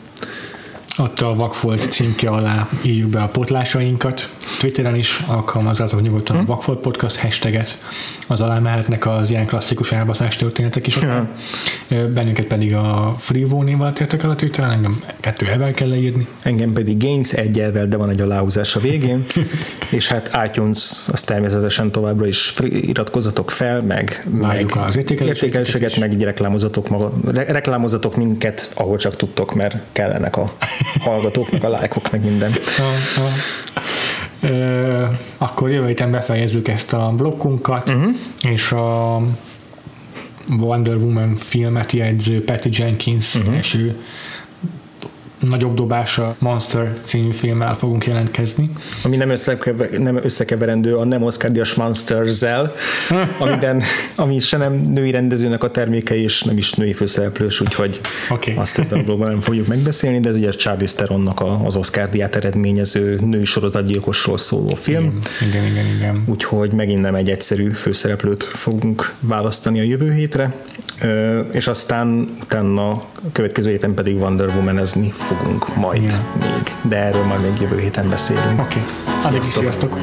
ott 1.00 1.20
a 1.20 1.34
Vakfolt 1.34 1.92
címke 1.92 2.28
alá 2.28 2.68
írjuk 2.82 3.10
be 3.10 3.22
a 3.22 3.28
potlásainkat. 3.28 4.30
Twitteren 4.60 4.94
is 4.94 5.24
alkalmazzátok 5.26 6.02
nyugodtan 6.02 6.36
hmm. 6.36 6.50
a 6.50 6.54
Vakfolt 6.54 6.80
Podcast 6.80 7.16
hashtaget, 7.16 7.78
az 8.26 8.40
alá 8.40 8.58
mehetnek 8.58 9.06
az 9.06 9.30
ilyen 9.30 9.46
klasszikus 9.46 9.92
elbaszás 9.92 10.36
történetek 10.36 10.86
is. 10.86 10.98
Hmm. 10.98 11.28
Bennünket 11.88 12.46
pedig 12.46 12.74
a 12.74 13.14
Freevo 13.18 13.62
névvel 13.62 13.92
tértek 13.92 14.22
el 14.22 14.30
a 14.30 14.34
Twitteren, 14.34 14.70
engem 14.70 15.02
kettő 15.20 15.46
elvel 15.46 15.72
kell 15.72 15.88
leírni. 15.88 16.26
Engem 16.42 16.72
pedig 16.72 17.02
Gains 17.02 17.32
egy 17.32 17.60
elvel, 17.60 17.88
de 17.88 17.96
van 17.96 18.10
egy 18.10 18.20
aláhúzás 18.20 18.76
a 18.76 18.80
végén. 18.80 19.24
és 19.90 20.08
hát 20.08 20.38
iTunes, 20.46 21.08
az 21.12 21.20
természetesen 21.20 21.90
továbbra 21.90 22.26
is 22.26 22.54
iratkozzatok 22.64 23.50
fel, 23.50 23.82
meg, 23.82 24.26
meg 24.40 24.72
az 24.86 24.96
értékeléseket, 24.96 25.96
meg 25.96 26.12
így 26.12 26.22
reklámozatok, 26.22 26.88
maga, 26.88 27.12
reklámozatok 27.32 28.16
minket, 28.16 28.70
ahol 28.74 28.96
csak 28.96 29.16
tudtok, 29.16 29.54
mert 29.54 29.76
kellenek 29.92 30.36
a 30.36 30.52
hallgatóknak, 31.00 31.64
a 31.64 31.68
lájkok, 31.68 32.10
meg 32.10 32.24
minden. 32.24 32.52
Ö, 34.40 35.06
akkor 35.38 35.70
jövő 35.70 35.86
héten 35.86 36.10
befejezzük 36.10 36.68
ezt 36.68 36.92
a 36.92 37.12
blokkunkat, 37.16 37.90
uh-huh. 37.90 38.14
és 38.42 38.72
a 38.72 39.20
Wonder 40.58 40.96
Woman 40.96 41.36
filmet 41.36 41.92
jegyző 41.92 42.44
Patty 42.44 42.68
Jenkins, 42.70 43.34
uh-huh. 43.34 43.56
és 43.56 43.74
ő 43.74 44.00
nagyobb 45.40 45.74
dobása 45.74 46.36
Monster 46.38 46.92
című 47.02 47.30
filmmel 47.30 47.74
fogunk 47.74 48.06
jelentkezni. 48.06 48.70
Ami 49.02 49.16
nem, 49.16 49.30
összekever, 49.30 49.90
nem 49.90 50.16
összekeverendő 50.22 50.96
a 50.96 51.04
nem 51.04 51.22
oscar 51.22 51.50
díjas 51.50 51.74
Monsters-zel, 51.74 52.74
amiben, 53.38 53.82
ami 54.14 54.38
se 54.38 54.56
nem 54.56 54.72
női 54.72 55.10
rendezőnek 55.10 55.64
a 55.64 55.70
terméke, 55.70 56.16
és 56.16 56.42
nem 56.42 56.56
is 56.56 56.72
női 56.72 56.92
főszereplős, 56.92 57.60
úgyhogy 57.60 58.00
okay. 58.30 58.54
azt 58.56 58.78
ebben 58.78 59.18
nem 59.18 59.40
fogjuk 59.40 59.66
megbeszélni, 59.66 60.20
de 60.20 60.28
ez 60.28 60.34
ugye 60.34 60.50
Charlie 60.50 60.86
Theronnak 60.86 61.42
az 61.64 61.76
Oscar 61.76 62.08
díját 62.08 62.36
eredményező 62.36 63.20
női 63.20 63.44
sorozatgyilkosról 63.44 64.38
szóló 64.38 64.74
film. 64.74 65.18
Igen, 65.40 65.48
igen, 65.48 65.70
igen, 65.70 65.86
igen. 65.96 66.22
Úgyhogy 66.26 66.72
megint 66.72 67.00
nem 67.00 67.14
egy 67.14 67.30
egyszerű 67.30 67.70
főszereplőt 67.70 68.42
fogunk 68.42 69.14
választani 69.20 69.80
a 69.80 69.82
jövő 69.82 70.12
hétre, 70.12 70.54
és 71.52 71.66
aztán 71.66 72.36
utána 72.42 72.90
a 72.90 73.30
következő 73.32 73.70
héten 73.70 73.94
pedig 73.94 74.16
Wonder 74.16 74.48
Woman-ezni 74.48 75.12
fogunk 75.36 75.76
majd 75.76 76.02
Igen. 76.02 76.24
még, 76.40 76.74
de 76.82 76.96
erről 76.96 77.24
majd 77.24 77.40
még 77.40 77.60
jövő 77.60 77.78
héten 77.78 78.08
beszélünk. 78.08 78.60
Oké, 78.60 78.78
okay. 79.06 79.20
sziasztok! 79.20 79.52
sziasztok. 79.52 79.98